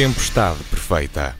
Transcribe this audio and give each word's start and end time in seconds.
Tempestade 0.00 0.64
Perfeita. 0.70 1.36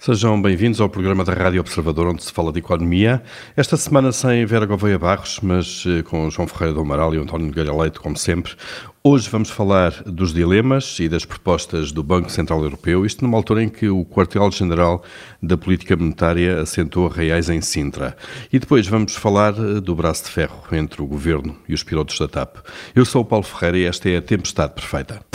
Sejam 0.00 0.40
bem-vindos 0.40 0.80
ao 0.80 0.88
programa 0.88 1.22
da 1.22 1.34
Rádio 1.34 1.60
Observador, 1.60 2.06
onde 2.06 2.24
se 2.24 2.32
fala 2.32 2.50
de 2.50 2.58
economia. 2.58 3.22
Esta 3.54 3.76
semana 3.76 4.10
sem 4.10 4.46
Vera 4.46 4.64
Gouveia 4.64 4.98
Barros, 4.98 5.38
mas 5.42 5.84
eh, 5.86 6.02
com 6.02 6.30
João 6.30 6.48
Ferreira 6.48 6.72
do 6.72 6.80
Amaral 6.80 7.14
e 7.14 7.18
António 7.18 7.46
Nogueira 7.46 7.76
Leite, 7.76 8.00
como 8.00 8.16
sempre. 8.16 8.54
Hoje 9.02 9.28
vamos 9.28 9.50
falar 9.50 9.90
dos 10.06 10.32
dilemas 10.32 10.98
e 10.98 11.10
das 11.10 11.26
propostas 11.26 11.92
do 11.92 12.02
Banco 12.02 12.30
Central 12.30 12.62
Europeu, 12.62 13.04
isto 13.04 13.22
numa 13.22 13.36
altura 13.36 13.62
em 13.62 13.68
que 13.68 13.86
o 13.86 14.02
quartel-general 14.06 15.04
da 15.42 15.58
política 15.58 15.94
monetária 15.94 16.62
assentou 16.62 17.06
reais 17.06 17.50
em 17.50 17.60
Sintra. 17.60 18.16
E 18.50 18.58
depois 18.58 18.86
vamos 18.86 19.14
falar 19.14 19.52
eh, 19.58 19.78
do 19.78 19.94
braço 19.94 20.24
de 20.24 20.30
ferro 20.30 20.62
entre 20.72 21.02
o 21.02 21.06
governo 21.06 21.54
e 21.68 21.74
os 21.74 21.82
pilotos 21.82 22.18
da 22.18 22.28
TAP. 22.28 22.56
Eu 22.94 23.04
sou 23.04 23.20
o 23.20 23.26
Paulo 23.26 23.44
Ferreira 23.44 23.76
e 23.76 23.84
esta 23.84 24.08
é 24.08 24.16
a 24.16 24.22
Tempestade 24.22 24.72
Perfeita. 24.72 25.33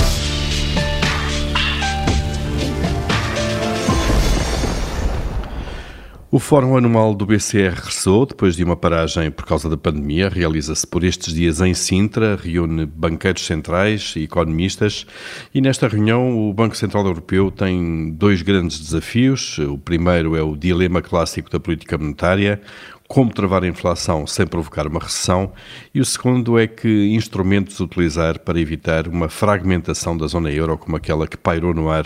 O 6.32 6.38
Fórum 6.38 6.78
Anual 6.78 7.16
do 7.16 7.26
BCE 7.26 7.70
regressou 7.70 8.24
depois 8.24 8.56
de 8.56 8.64
uma 8.64 8.76
paragem 8.76 9.32
por 9.32 9.48
causa 9.48 9.68
da 9.68 9.76
pandemia. 9.76 10.30
Realiza-se 10.30 10.86
por 10.86 11.04
estes 11.04 11.34
dias 11.34 11.60
em 11.60 11.74
Sintra, 11.74 12.36
reúne 12.36 12.86
banqueiros 12.86 13.44
centrais 13.44 14.14
e 14.16 14.26
economistas. 14.26 15.08
E 15.52 15.60
nesta 15.60 15.88
reunião, 15.88 16.48
o 16.48 16.54
Banco 16.54 16.78
Central 16.78 17.04
Europeu 17.04 17.50
tem 17.50 18.12
dois 18.12 18.44
grandes 18.44 18.80
desafios. 18.80 19.58
O 19.58 19.80
primeiro 19.80 20.36
é 20.36 20.44
o 20.44 20.56
dilema 20.56 21.02
clássico 21.02 21.50
da 21.50 21.60
política 21.60 21.98
monetária 21.98 22.62
como 23.10 23.34
travar 23.34 23.64
a 23.64 23.68
inflação 23.68 24.28
sem 24.28 24.46
provocar 24.46 24.86
uma 24.86 25.00
recessão, 25.00 25.52
e 25.92 26.00
o 26.00 26.06
segundo 26.06 26.60
é 26.60 26.68
que 26.68 27.08
instrumentos 27.08 27.80
utilizar 27.80 28.38
para 28.38 28.60
evitar 28.60 29.08
uma 29.08 29.28
fragmentação 29.28 30.16
da 30.16 30.28
zona 30.28 30.52
euro 30.52 30.78
como 30.78 30.96
aquela 30.96 31.28
que 31.28 31.36
pairou 31.36 31.74
no 31.74 31.90
ar 31.90 32.06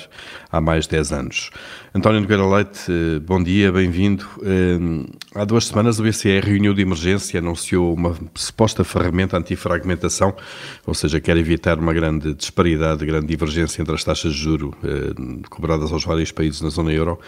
há 0.50 0.62
mais 0.62 0.86
de 0.86 0.92
10 0.92 1.12
anos. 1.12 1.52
António 1.96 2.22
Nogueira 2.22 2.44
Leite, 2.44 2.92
eh, 2.92 3.20
bom 3.20 3.42
dia, 3.44 3.72
bem-vindo. 3.72 4.26
Eh, 4.42 5.06
há 5.36 5.46
duas 5.46 5.68
semanas 5.68 6.00
o 6.00 6.04
BCE 6.04 6.40
reuniu 6.40 6.74
de 6.74 6.82
emergência 6.82 7.38
e 7.38 7.40
anunciou 7.40 7.94
uma 7.94 8.18
suposta 8.34 8.84
ferramenta 8.84 9.38
antifragmentação, 9.38 10.34
ou 10.88 10.96
seja, 10.96 11.22
quer 11.22 11.38
evitar 11.38 11.78
uma 11.78 11.94
grande 11.94 12.34
disparidade, 12.34 13.06
grande 13.06 13.28
divergência 13.28 13.80
entre 13.80 13.94
as 13.94 14.04
taxas 14.04 14.34
de 14.34 14.40
juro 14.40 14.74
eh, 14.84 15.14
cobradas 15.52 15.92
aos 15.92 16.04
vários 16.04 16.32
países 16.32 16.62
na 16.62 16.70
zona 16.70 16.92
euro. 16.92 17.20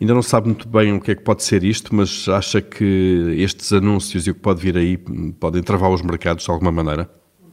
Ainda 0.00 0.14
não 0.14 0.22
sabe 0.22 0.46
muito 0.46 0.68
bem 0.68 0.92
o 0.92 1.00
que 1.00 1.10
é 1.10 1.14
que 1.16 1.22
pode 1.22 1.42
ser 1.42 1.64
isto, 1.64 1.92
mas 1.92 2.28
acha 2.28 2.60
que 2.60 3.34
estes 3.38 3.72
anúncios 3.72 4.28
e 4.28 4.30
o 4.30 4.34
que 4.34 4.40
pode 4.40 4.62
vir 4.62 4.76
aí 4.76 4.98
podem 5.40 5.64
travar 5.64 5.90
os 5.90 6.00
mercados 6.00 6.44
de 6.44 6.50
alguma 6.52 6.70
maneira? 6.70 7.10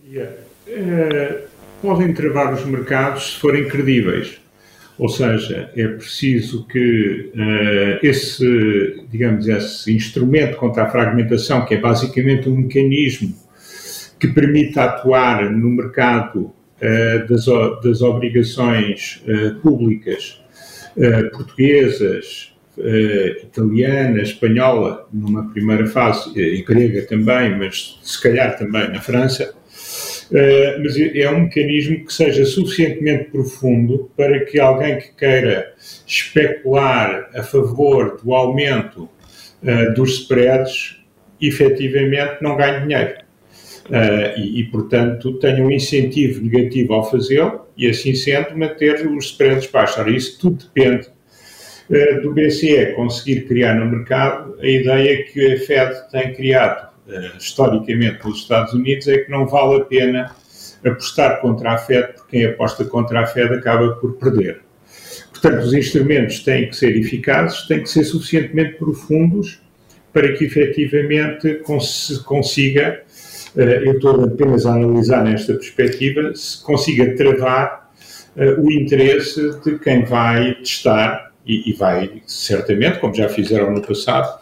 Yeah. 0.08 0.36
Uh, 0.67 1.47
podem 1.81 2.14
travar 2.14 2.53
os 2.53 2.64
mercados 2.64 3.34
se 3.34 3.40
forem 3.40 3.67
credíveis. 3.67 4.40
Ou 5.00 5.08
seja, 5.08 5.72
é 5.78 5.88
preciso 5.88 6.67
que 6.67 7.31
uh, 7.33 8.05
esse, 8.05 9.06
digamos, 9.09 9.47
esse 9.47 9.95
instrumento 9.95 10.58
contra 10.58 10.83
a 10.83 10.89
fragmentação, 10.89 11.66
que 11.66 11.75
é 11.75 11.78
basicamente 11.78 12.50
um 12.50 12.58
mecanismo 12.58 13.33
que 14.19 14.28
permite 14.28 14.78
atuar 14.78 15.50
no 15.50 15.69
mercado 15.69 16.41
uh, 16.41 17.28
das, 17.30 17.45
das, 17.81 18.02
obrigações 18.02 19.23
públicas 19.64 20.41
portuguesas, 21.31 22.53
uh, 22.78 23.45
italiana, 23.45 24.22
espanhola, 24.22 25.08
numa 25.13 25.50
primeira 25.50 25.86
fase, 25.86 26.38
e 26.38 26.61
grega 26.61 27.03
também, 27.03 27.58
mas 27.58 27.97
se 28.03 28.22
calhar 28.22 28.58
também 28.58 28.89
na 28.89 29.00
França. 29.00 29.53
Uh, 30.31 30.84
mas 30.84 30.95
é, 30.95 31.22
é 31.22 31.31
um 31.31 31.41
mecanismo 31.41 32.06
que 32.06 32.13
seja 32.13 32.45
suficientemente 32.45 33.31
profundo 33.31 34.12
para 34.16 34.45
que 34.45 34.59
alguém 34.59 35.00
que 35.00 35.12
queira 35.16 35.73
especular 36.06 37.29
a 37.34 37.41
favor 37.41 38.19
do 38.23 38.35
aumento 38.35 39.09
uh, 39.63 39.94
dos 39.95 40.22
spreads 40.22 41.03
efetivamente 41.41 42.41
não 42.41 42.56
ganhe 42.56 42.81
dinheiro. 42.81 43.16
Uh, 43.88 44.38
e, 44.38 44.59
e, 44.59 44.63
portanto, 44.66 45.34
tenha 45.40 45.66
um 45.66 45.72
incentivo 45.72 46.44
negativo 46.44 46.94
ao 46.94 47.09
fazê-lo 47.09 47.67
e, 47.75 47.90
assim 47.90 48.13
sendo, 48.13 48.56
manter 48.56 49.07
os 49.07 49.25
spreads 49.25 49.66
baixos. 49.72 49.97
Ora, 49.97 50.11
isso 50.11 50.38
tudo 50.40 50.63
depende 50.63 51.09
eh, 51.91 52.19
do 52.22 52.31
BCE 52.31 52.94
conseguir 52.94 53.47
criar 53.47 53.73
no 53.73 53.85
mercado 53.88 54.56
a 54.61 54.67
ideia 54.67 55.23
que 55.23 55.53
a 55.53 55.59
Fed 55.59 56.11
tem 56.11 56.34
criado 56.35 56.88
eh, 56.88 56.88
historicamente 57.38 58.25
nos 58.25 58.40
Estados 58.40 58.74
Unidos 58.74 59.08
é 59.08 59.20
que 59.20 59.31
não 59.31 59.47
vale 59.47 59.81
a 59.81 59.86
pena 59.86 60.36
apostar 60.86 61.42
contra 61.42 61.74
a 61.74 61.78
Fed, 61.78 62.14
porque 62.14 62.38
quem 62.38 62.46
aposta 62.46 62.86
contra 62.86 63.22
a 63.22 63.25
Fed 63.25 63.53
acaba 63.53 63.94
por 63.94 64.14
perder. 64.14 64.62
Portanto, 65.31 65.64
os 65.64 65.74
instrumentos 65.74 66.40
têm 66.40 66.70
que 66.70 66.75
ser 66.75 66.96
eficazes, 66.97 67.68
têm 67.68 67.81
que 67.81 67.90
ser 67.90 68.03
suficientemente 68.03 68.78
profundos 68.78 69.62
para 70.12 70.34
que 70.34 70.46
efetivamente 70.46 71.56
cons 71.66 72.18
consiga, 72.25 73.02
eh, 73.56 73.81
eu 73.86 73.94
estou 73.94 74.24
apenas 74.24 74.66
a 74.66 74.74
analisar 74.74 75.24
nesta 75.24 75.53
perspectiva, 75.53 76.34
se 76.36 76.64
consiga 76.64 77.16
travar 77.16 77.90
o 78.58 78.72
interesse 78.72 79.59
de 79.64 79.78
quem 79.80 80.06
vai 80.06 80.56
testar 80.56 81.31
e, 81.46 81.72
e, 81.72 81.74
vai, 81.74 82.22
certamente, 82.26 83.00
como 83.00 83.14
já 83.14 83.28
fizeram 83.28 83.72
no 83.72 83.81
passado, 83.81 84.40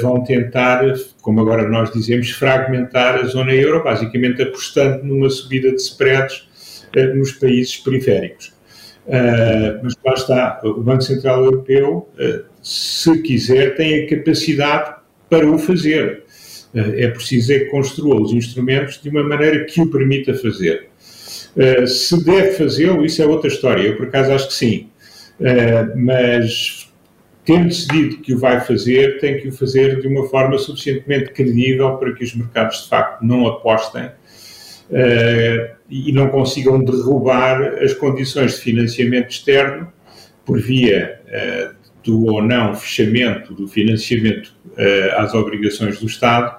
vão 0.00 0.22
tentar, 0.22 0.84
como 1.20 1.40
agora 1.40 1.68
nós 1.68 1.92
dizemos, 1.92 2.30
fragmentar 2.30 3.16
a 3.16 3.24
zona 3.24 3.52
euro, 3.52 3.82
basicamente 3.82 4.42
apostando 4.42 5.04
numa 5.04 5.30
subida 5.30 5.70
de 5.70 5.76
spreads 5.76 6.46
uh, 6.96 7.16
nos 7.16 7.32
países 7.32 7.76
periféricos. 7.78 8.52
Uh, 9.06 9.80
mas 9.82 9.94
lá 10.04 10.12
está, 10.14 10.60
o 10.64 10.82
Banco 10.82 11.02
Central 11.02 11.44
Europeu, 11.44 12.08
se 12.62 13.20
quiser, 13.22 13.74
tem 13.74 14.04
a 14.04 14.08
capacidade 14.08 14.94
para 15.28 15.50
o 15.50 15.58
fazer. 15.58 16.22
é 16.74 17.08
preciso 17.08 17.52
é 17.52 17.60
que 17.60 17.64
construa 17.66 18.20
os 18.20 18.32
instrumentos 18.32 19.00
de 19.02 19.08
uma 19.08 19.24
maneira 19.24 19.64
que 19.64 19.80
o 19.80 19.90
permita 19.90 20.34
fazer. 20.34 20.88
se 21.86 22.24
deve 22.24 22.52
fazê-lo, 22.52 23.04
isso 23.04 23.20
é 23.20 23.26
outra 23.26 23.48
história. 23.48 23.82
Eu, 23.82 23.96
por 23.96 24.06
acaso, 24.06 24.32
acho 24.32 24.48
que 24.48 24.54
sim. 24.54 24.88
Mas 25.96 26.81
tendo 27.44 27.68
decidido 27.68 28.18
que 28.18 28.34
o 28.34 28.38
vai 28.38 28.60
fazer, 28.60 29.18
tem 29.18 29.40
que 29.40 29.48
o 29.48 29.52
fazer 29.52 30.00
de 30.00 30.08
uma 30.08 30.28
forma 30.28 30.56
suficientemente 30.58 31.32
credível 31.32 31.96
para 31.96 32.12
que 32.12 32.24
os 32.24 32.34
mercados 32.34 32.82
de 32.82 32.88
facto 32.88 33.22
não 33.22 33.46
apostem 33.46 34.04
uh, 34.04 35.76
e 35.90 36.12
não 36.12 36.28
consigam 36.28 36.82
derrubar 36.82 37.82
as 37.82 37.92
condições 37.94 38.56
de 38.56 38.60
financiamento 38.60 39.30
externo 39.30 39.92
por 40.44 40.60
via 40.60 41.20
uh, 41.26 41.82
do 42.04 42.26
ou 42.26 42.42
não 42.42 42.74
fechamento 42.74 43.54
do 43.54 43.68
financiamento 43.68 44.52
às 45.18 45.34
obrigações 45.34 46.00
do 46.00 46.06
Estado 46.06 46.56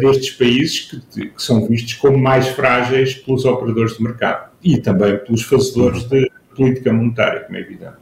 destes 0.00 0.30
países 0.30 0.80
que, 0.82 1.26
que, 1.26 1.42
são 1.42 1.66
vistos 1.66 1.94
como 1.94 2.16
mais 2.16 2.46
frágeis 2.48 3.14
pelos 3.14 3.44
operadores 3.44 3.96
de 3.96 4.02
mercado 4.04 4.50
e 4.62 4.78
também 4.78 5.18
pelos 5.18 5.42
fazedores 5.42 6.04
de 6.04 6.30
política 6.54 6.92
monetária, 6.92 7.40
como 7.40 7.56
é 7.56 7.62
evidente. 7.62 7.96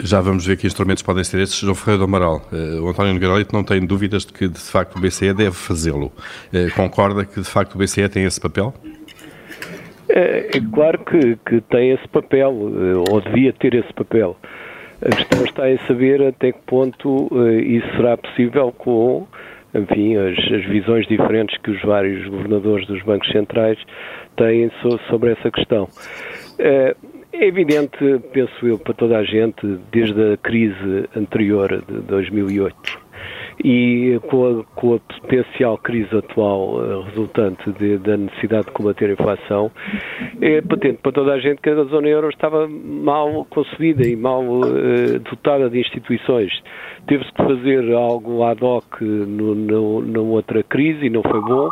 Já 0.00 0.20
vamos 0.20 0.46
ver 0.46 0.56
que 0.56 0.66
instrumentos 0.66 1.02
podem 1.02 1.22
ser 1.24 1.40
esses. 1.40 1.58
João 1.58 1.74
Ferreira 1.74 1.98
do 1.98 2.04
Amaral, 2.04 2.42
eh, 2.52 2.80
o 2.80 2.88
António 2.88 3.12
Nogueira 3.12 3.46
não 3.52 3.62
tem 3.62 3.84
dúvidas 3.84 4.24
de 4.24 4.32
que, 4.32 4.48
de 4.48 4.58
facto, 4.58 4.96
o 4.96 5.00
BCE 5.00 5.34
deve 5.34 5.52
fazê-lo. 5.52 6.10
Eh, 6.52 6.70
concorda 6.70 7.24
que, 7.24 7.40
de 7.40 7.48
facto, 7.48 7.74
o 7.74 7.78
BCE 7.78 8.08
tem 8.08 8.24
esse 8.24 8.40
papel? 8.40 8.72
É, 10.08 10.56
é 10.56 10.60
claro 10.72 11.04
que, 11.04 11.36
que, 11.44 11.60
tem 11.60 11.90
esse 11.90 12.08
papel, 12.08 12.50
ou 13.10 13.20
devia 13.20 13.52
ter 13.52 13.74
esse 13.74 13.92
papel. 13.92 14.36
A 15.02 15.14
questão 15.14 15.44
está 15.44 15.70
em 15.70 15.78
saber 15.86 16.22
até 16.26 16.50
que 16.50 16.60
ponto 16.66 17.28
isso 17.62 17.86
será 17.94 18.16
possível 18.16 18.72
com, 18.72 19.28
enfim, 19.74 20.16
as, 20.16 20.38
as 20.38 20.64
visões 20.64 21.06
diferentes 21.06 21.58
que 21.58 21.70
os 21.70 21.82
vários 21.82 22.26
governadores 22.26 22.86
dos 22.86 23.02
bancos 23.02 23.30
centrais 23.30 23.78
têm 24.36 24.70
sobre 25.10 25.32
essa 25.32 25.50
questão. 25.50 25.88
É 26.58 26.96
evidente, 27.44 28.20
penso 28.32 28.66
eu, 28.66 28.78
para 28.78 28.94
toda 28.94 29.18
a 29.18 29.24
gente, 29.24 29.66
desde 29.92 30.32
a 30.32 30.36
crise 30.36 31.08
anterior 31.16 31.84
de 31.86 32.00
2008 32.00 33.07
e 33.64 34.20
com 34.28 34.60
a, 34.60 34.64
com 34.74 34.94
a 34.94 34.98
potencial 35.20 35.78
crise 35.78 36.16
atual 36.16 36.76
uh, 36.76 37.02
resultante 37.02 37.70
de, 37.72 37.98
da 37.98 38.16
necessidade 38.16 38.66
de 38.66 38.72
combater 38.72 39.10
a 39.10 39.12
inflação, 39.12 39.70
é 40.40 40.60
patente 40.60 40.98
para 41.02 41.12
toda 41.12 41.32
a 41.32 41.38
gente 41.38 41.60
que 41.60 41.70
a 41.70 41.84
zona 41.84 42.08
euro 42.08 42.28
estava 42.28 42.68
mal 42.68 43.46
concebida 43.50 44.06
e 44.06 44.16
mal 44.16 44.42
uh, 44.42 45.18
dotada 45.30 45.68
de 45.68 45.80
instituições. 45.80 46.52
Teve-se 47.06 47.32
que 47.32 47.42
fazer 47.42 47.92
algo 47.94 48.44
ad 48.44 48.64
hoc 48.64 49.00
numa 49.00 50.30
outra 50.30 50.62
crise 50.62 51.06
e 51.06 51.10
não 51.10 51.22
foi 51.22 51.40
bom 51.40 51.70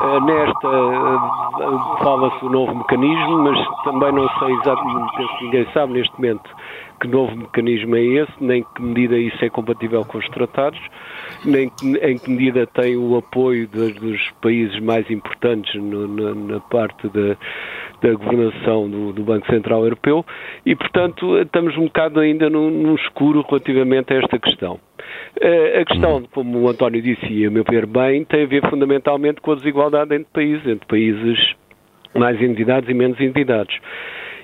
eh, 0.00 0.20
nesta 0.20 0.68
eh, 0.68 2.02
fala-se 2.02 2.40
do 2.40 2.50
novo 2.50 2.74
mecanismo, 2.74 3.38
mas 3.38 3.58
também 3.84 4.12
não 4.12 4.28
sei 4.38 4.52
exatamente, 4.54 5.16
penso 5.16 5.38
que 5.38 5.44
ninguém 5.44 5.66
sabe 5.72 5.92
neste 5.92 6.14
momento 6.16 6.50
que 7.04 7.08
novo 7.08 7.36
mecanismo 7.36 7.96
é 7.96 8.02
esse, 8.02 8.32
nem 8.40 8.62
que 8.62 8.82
medida 8.82 9.18
isso 9.18 9.44
é 9.44 9.50
compatível 9.50 10.02
com 10.06 10.16
os 10.16 10.26
tratados, 10.30 10.80
nem 11.44 11.68
que, 11.68 11.98
em 11.98 12.18
que 12.18 12.30
medida 12.30 12.66
tem 12.66 12.96
o 12.96 13.16
apoio 13.16 13.66
de, 13.66 13.92
dos 13.92 14.30
países 14.40 14.80
mais 14.80 15.08
importantes 15.10 15.74
no, 15.74 16.08
na, 16.08 16.34
na, 16.34 16.60
parte 16.60 17.06
de, 17.10 17.36
da 18.00 18.14
governação 18.14 18.88
do, 18.88 19.12
do, 19.12 19.22
Banco 19.22 19.46
Central 19.48 19.84
Europeu 19.84 20.24
e, 20.64 20.74
portanto, 20.74 21.38
estamos 21.38 21.76
um 21.76 21.84
bocado 21.84 22.20
ainda 22.20 22.48
no, 22.48 22.70
no 22.70 22.94
escuro 22.94 23.44
relativamente 23.46 24.14
a 24.14 24.16
esta 24.16 24.38
questão. 24.38 24.80
Uh, 25.36 25.80
a 25.82 25.84
questão, 25.84 26.16
uhum. 26.16 26.26
como 26.32 26.58
o 26.60 26.68
António 26.70 27.02
disse, 27.02 27.26
e 27.26 27.44
a 27.44 27.50
meu 27.50 27.64
ver 27.68 27.84
bem, 27.84 28.24
tem 28.24 28.44
a 28.44 28.46
ver 28.46 28.68
fundamentalmente 28.70 29.42
com 29.42 29.52
a 29.52 29.56
desigualdade 29.56 30.14
entre 30.14 30.32
países, 30.32 30.66
entre 30.66 30.86
países 30.86 31.54
mais 32.14 32.40
endividados 32.40 32.88
e 32.88 32.94
menos 32.94 33.20
endividados. 33.20 33.78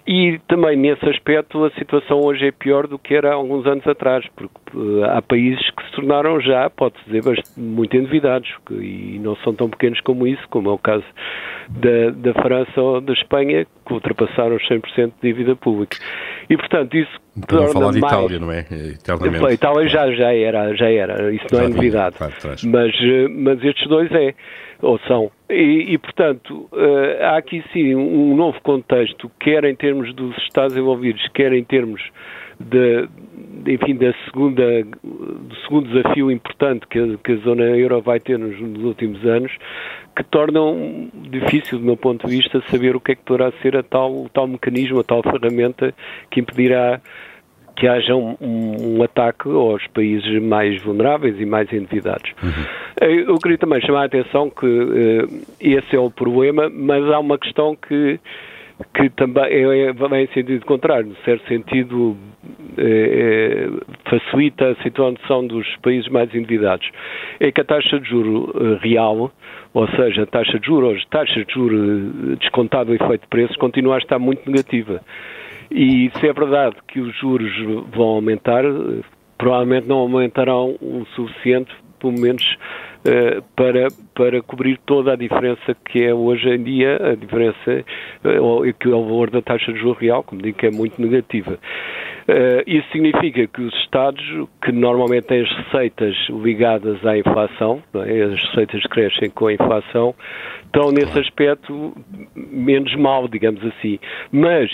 E 0.07 0.41
também 0.49 0.77
nesse 0.77 1.07
aspecto 1.09 1.65
a 1.65 1.71
situação 1.73 2.21
hoje 2.21 2.47
é 2.47 2.53
pior 2.53 2.87
do 2.87 2.99
que 2.99 3.15
era 3.15 3.31
há 3.31 3.35
alguns 3.35 3.67
anos 3.67 3.87
atrás, 3.87 4.25
porque 4.35 4.77
uh, 4.77 5.05
há 5.05 5.23
países 5.23 5.69
que 5.71 5.85
se 5.85 5.93
tornaram 5.93 6.41
já, 6.41 6.69
pode-se 6.71 7.05
dizer, 7.11 7.43
muito 7.57 7.97
endividados 7.97 8.49
e 8.71 9.19
não 9.23 9.37
são 9.37 9.55
tão 9.55 9.69
pequenos 9.69 10.01
como 10.01 10.27
isso, 10.27 10.43
como 10.49 10.71
é 10.71 10.73
o 10.73 10.79
caso 10.79 11.05
da, 11.69 12.11
da 12.11 12.43
França 12.43 12.81
ou 12.81 13.01
da 13.01 13.13
Espanha, 13.13 13.67
que 13.87 13.93
ultrapassaram 13.93 14.57
os 14.57 14.69
100% 14.69 15.07
de 15.07 15.13
dívida 15.23 15.55
pública. 15.55 15.97
E 16.49 16.57
portanto 16.57 16.97
isso 16.97 17.21
Para 17.47 17.59
torna 17.59 17.73
falar 17.73 17.93
de. 17.93 17.99
Itália, 17.99 18.39
não 18.39 18.53
é? 18.53 18.61
Eternamente. 18.61 19.47
A 19.47 19.53
Itália 19.53 19.89
já, 19.89 20.11
já 20.13 20.35
era, 20.35 20.75
já 20.75 20.91
era, 20.91 21.33
isso 21.33 21.47
não 21.53 21.61
é 21.61 21.69
novidade. 21.69 22.17
Mas, 22.65 22.95
uh, 22.95 23.29
mas 23.31 23.65
estes 23.65 23.89
dois 23.89 24.11
é 24.13 24.35
ou 24.83 24.99
são. 25.01 25.31
E, 25.49 25.93
e 25.93 25.99
portanto, 25.99 26.69
uh, 26.73 27.25
há 27.25 27.37
aqui 27.37 27.63
sim 27.73 27.95
um, 27.95 28.35
novo 28.37 28.61
contexto, 28.63 29.31
quer 29.41 29.65
em 29.65 29.75
termos 29.75 30.15
dos 30.15 30.37
Estados 30.39 30.77
envolvidos, 30.77 31.27
quer 31.35 31.53
em 31.53 31.65
termos 31.65 32.01
de, 32.59 33.09
enfim, 33.67 33.97
da 33.97 34.13
segunda, 34.25 34.85
do 34.85 35.57
segundo 35.65 35.89
desafio 35.89 36.31
importante 36.31 36.87
que 36.87 36.99
a, 36.99 37.17
que 37.19 37.33
a 37.33 37.37
zona 37.37 37.65
euro 37.65 38.01
vai 38.03 38.21
ter 38.21 38.39
nos, 38.39 38.59
nos, 38.61 38.83
últimos 38.85 39.25
anos, 39.25 39.53
que 40.15 40.23
tornam 40.25 41.11
difícil, 41.15 41.79
do 41.79 41.85
meu 41.85 41.97
ponto 41.97 42.27
de 42.27 42.37
vista, 42.37 42.63
saber 42.71 42.95
o 42.95 43.01
que 43.01 43.13
é 43.13 43.15
que 43.15 43.23
poderá 43.23 43.51
ser 43.63 43.77
a 43.77 43.83
tal, 43.83 44.29
tal 44.33 44.47
mecanismo, 44.47 45.01
a 45.01 45.05
tal 45.05 45.23
ferramenta 45.23 45.95
que 46.31 46.41
impedirá 46.41 47.01
que 47.81 47.89
haja 47.89 48.15
um, 48.15 48.37
um, 48.43 48.99
um, 48.99 49.03
ataque 49.03 49.49
aos 49.49 49.87
países 49.87 50.43
mais 50.43 50.83
vulneráveis 50.83 51.41
e 51.41 51.47
mais 51.47 51.73
endividados. 51.73 52.31
Uhum. 52.43 53.09
Eu 53.09 53.39
queria 53.39 53.57
também 53.57 53.81
chamar 53.81 54.03
a 54.03 54.05
atenção 54.05 54.51
que 54.51 54.67
uh, 54.67 55.43
esse 55.59 55.97
é 55.97 55.99
o 55.99 56.11
problema, 56.11 56.69
mas 56.69 57.03
há 57.11 57.19
uma 57.19 57.39
questão 57.39 57.75
que, 57.75 58.21
que 58.95 59.09
também 59.09 59.45
é, 59.45 59.87
é, 59.87 59.93
vai 59.95 60.25
em 60.25 60.27
sentido 60.27 60.63
contrário, 60.67 61.07
no 61.07 61.17
certo 61.25 61.49
sentido 61.49 62.19
é, 62.77 63.71
facilita 64.11 64.73
a 64.73 64.83
situação 64.83 65.47
dos 65.47 65.67
países 65.79 66.11
mais 66.11 66.35
endividados. 66.35 66.87
É 67.41 67.51
que 67.51 67.63
a 67.63 67.65
taxa 67.65 67.99
de 67.99 68.11
juro 68.11 68.53
real, 68.83 69.33
ou 69.73 69.89
seja, 69.93 70.25
a 70.25 70.27
taxa 70.27 70.61
de 70.61 70.67
juros, 70.67 71.03
taxa 71.11 71.47
de 71.47 71.55
juro 71.55 72.37
descontado 72.37 72.93
o 72.93 72.95
efeito 72.95 73.23
de 73.23 73.29
preços, 73.29 73.57
continua 73.57 73.95
a 73.95 73.99
estar 73.99 74.19
muito 74.19 74.47
negativa. 74.51 75.01
E 75.71 76.11
se 76.19 76.27
é 76.27 76.33
verdade 76.33 76.77
que 76.89 77.01
os 77.01 77.15
juros 77.17 77.53
vão 77.93 78.09
aumentar, 78.09 78.65
provavelmente 79.39 79.87
não 79.87 79.99
aumentarão 79.99 80.77
o 80.81 81.07
suficiente, 81.15 81.73
pelo 82.01 82.19
menos 82.19 82.57
uh, 83.05 83.43
para, 83.55 83.89
para 84.15 84.43
cobrir 84.43 84.79
toda 84.85 85.13
a 85.13 85.17
diferença 85.17 85.77
que 85.87 86.03
é 86.03 86.13
hoje 86.13 86.49
em 86.49 86.63
dia, 86.63 86.97
a 86.97 87.15
diferença, 87.15 87.85
uh, 88.25 88.75
que 88.75 88.89
é 88.89 88.95
o 88.95 89.05
valor 89.05 89.31
da 89.31 89.41
taxa 89.41 89.73
de 89.73 89.79
juros 89.79 89.99
real, 89.99 90.23
como 90.23 90.43
digo, 90.43 90.59
que 90.59 90.67
é 90.67 90.71
muito 90.71 91.01
negativa. 91.01 91.59
Uh, 92.29 92.63
isso 92.67 92.87
significa 92.93 93.47
que 93.47 93.61
os 93.61 93.75
Estados, 93.81 94.23
que 94.63 94.73
normalmente 94.73 95.25
têm 95.25 95.43
as 95.43 95.51
receitas 95.51 96.17
ligadas 96.29 97.05
à 97.05 97.17
inflação, 97.17 97.83
é? 97.95 98.23
as 98.23 98.43
receitas 98.45 98.83
crescem 98.85 99.31
com 99.31 99.47
a 99.47 99.53
inflação, 99.53 100.15
estão 100.65 100.91
nesse 100.93 101.19
aspecto 101.19 101.95
menos 102.35 102.95
mal, 102.97 103.27
digamos 103.27 103.65
assim. 103.65 103.99
Mas 104.31 104.71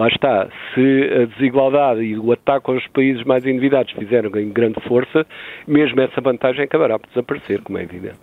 lá 0.00 0.08
está, 0.08 0.48
se 0.74 1.10
a 1.12 1.26
desigualdade 1.26 2.00
e 2.00 2.18
o 2.18 2.32
ataque 2.32 2.70
aos 2.70 2.86
países 2.88 3.22
mais 3.24 3.44
endividados 3.44 3.92
fizerem 3.92 4.30
em 4.42 4.50
grande 4.50 4.80
força, 4.88 5.26
mesmo 5.68 6.00
essa 6.00 6.22
vantagem 6.22 6.64
acabará 6.64 6.98
por 6.98 7.06
desaparecer, 7.08 7.60
como 7.60 7.76
é 7.78 7.82
evidente. 7.82 8.18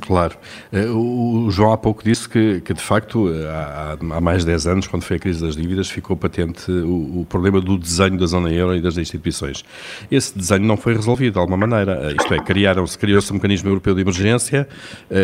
Claro. 0.00 0.36
Eh, 0.72 0.86
o 0.86 1.48
João 1.50 1.72
há 1.72 1.78
pouco 1.78 2.02
disse 2.02 2.28
que, 2.28 2.60
que 2.60 2.74
de 2.74 2.80
facto, 2.80 3.32
eh, 3.32 3.48
há, 3.48 3.96
há, 3.98 4.20
mais 4.20 4.40
de 4.40 4.46
10 4.46 4.66
anos, 4.66 4.86
quando 4.86 5.04
foi 5.04 5.16
a 5.16 5.20
crise 5.20 5.40
das 5.40 5.54
dívidas, 5.54 5.88
ficou 5.88 6.16
patente 6.16 6.70
o, 6.70 7.20
o, 7.20 7.26
problema 7.28 7.60
do 7.60 7.78
desenho 7.78 8.18
da 8.18 8.26
zona 8.26 8.50
euro 8.52 8.74
e 8.74 8.80
das 8.80 8.96
instituições. 8.98 9.64
Esse 10.10 10.36
desenho 10.36 10.64
não 10.64 10.76
foi 10.76 10.94
resolvido 10.94 11.34
de 11.34 11.38
alguma 11.38 11.56
maneira. 11.56 12.10
Eh, 12.10 12.16
isto 12.20 12.34
é, 12.34 12.38
criaram-se, 12.38 12.98
criou-se 12.98 13.30
um 13.32 13.36
mecanismo 13.36 13.68
europeu 13.68 13.94
de 13.94 14.00
emergência, 14.00 14.68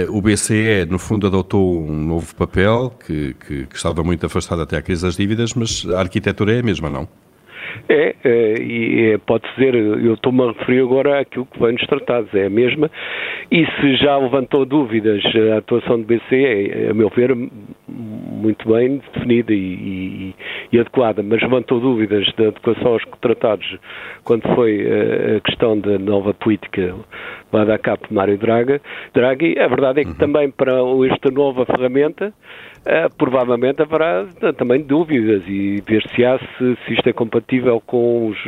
o 0.09 0.20
BCE, 0.20 0.87
no 0.88 0.99
fundo, 0.99 1.26
adotou 1.26 1.85
um 1.85 2.05
novo 2.05 2.35
papel 2.35 2.93
que, 3.05 3.35
que, 3.47 3.67
que 3.67 3.76
estava 3.76 4.03
muito 4.03 4.25
afastado 4.26 4.62
até 4.62 4.76
à 4.76 4.82
crise 4.82 5.03
das 5.03 5.17
dívidas, 5.17 5.55
mas 5.55 5.87
a 5.93 6.00
arquitetura 6.00 6.55
é 6.55 6.61
a 6.61 6.62
mesma, 6.62 6.88
não? 6.88 7.09
É, 7.88 8.14
é 8.25 8.55
e 8.61 9.12
é, 9.12 9.19
pode 9.19 9.44
dizer, 9.55 9.75
eu 9.75 10.14
estou-me 10.14 10.43
a 10.43 10.53
referir 10.53 10.81
agora 10.81 11.20
àquilo 11.20 11.47
que 11.47 11.59
vem 11.59 11.73
nos 11.73 11.87
tratados, 11.87 12.32
é 12.35 12.47
a 12.47 12.50
mesma, 12.50 12.91
e 13.50 13.67
se 13.67 13.97
já 13.97 14.17
levantou 14.17 14.64
dúvidas 14.64 15.23
a 15.53 15.59
atuação 15.59 16.00
do 16.00 16.06
BCE, 16.06 16.70
é, 16.70 16.91
a 16.91 16.94
meu 16.94 17.09
ver, 17.09 17.35
muito 17.88 18.69
bem 18.69 19.00
definida 19.14 19.53
e, 19.53 19.56
e, 19.56 20.35
e, 20.73 20.81
adequada, 20.81 21.23
mas 21.23 21.41
levantou 21.43 21.81
dúvidas 21.81 22.26
da 22.37 22.49
adequação 22.49 22.93
aos 22.93 23.05
tratados 23.20 23.79
quando 24.25 24.43
foi 24.55 24.87
a 25.37 25.41
questão 25.41 25.79
da 25.79 25.99
nova 25.99 26.32
política 26.35 26.94
lá 27.53 27.64
da 27.64 27.79
capa 27.79 28.06
Mário 28.11 28.38
Draghi, 28.38 28.81
Draghi, 29.12 29.59
a 29.59 29.69
verdade 29.69 30.00
é 30.00 30.05
que 30.05 30.11
uhum. 30.11 30.17
também 30.17 30.50
para 30.50 30.73
esta 31.11 31.31
nova 31.31 31.67
ferramenta 31.67 32.32
Uh, 32.84 33.14
provavelmente 33.17 33.81
haverá 33.81 34.26
também 34.56 34.82
dúvidas 34.82 35.44
e 35.46 35.81
ver-se-á 35.87 36.38
se, 36.38 36.76
se 36.84 36.94
isto 36.94 37.08
é 37.08 37.12
compatível 37.12 37.81
com 37.81 38.26
os, 38.26 38.38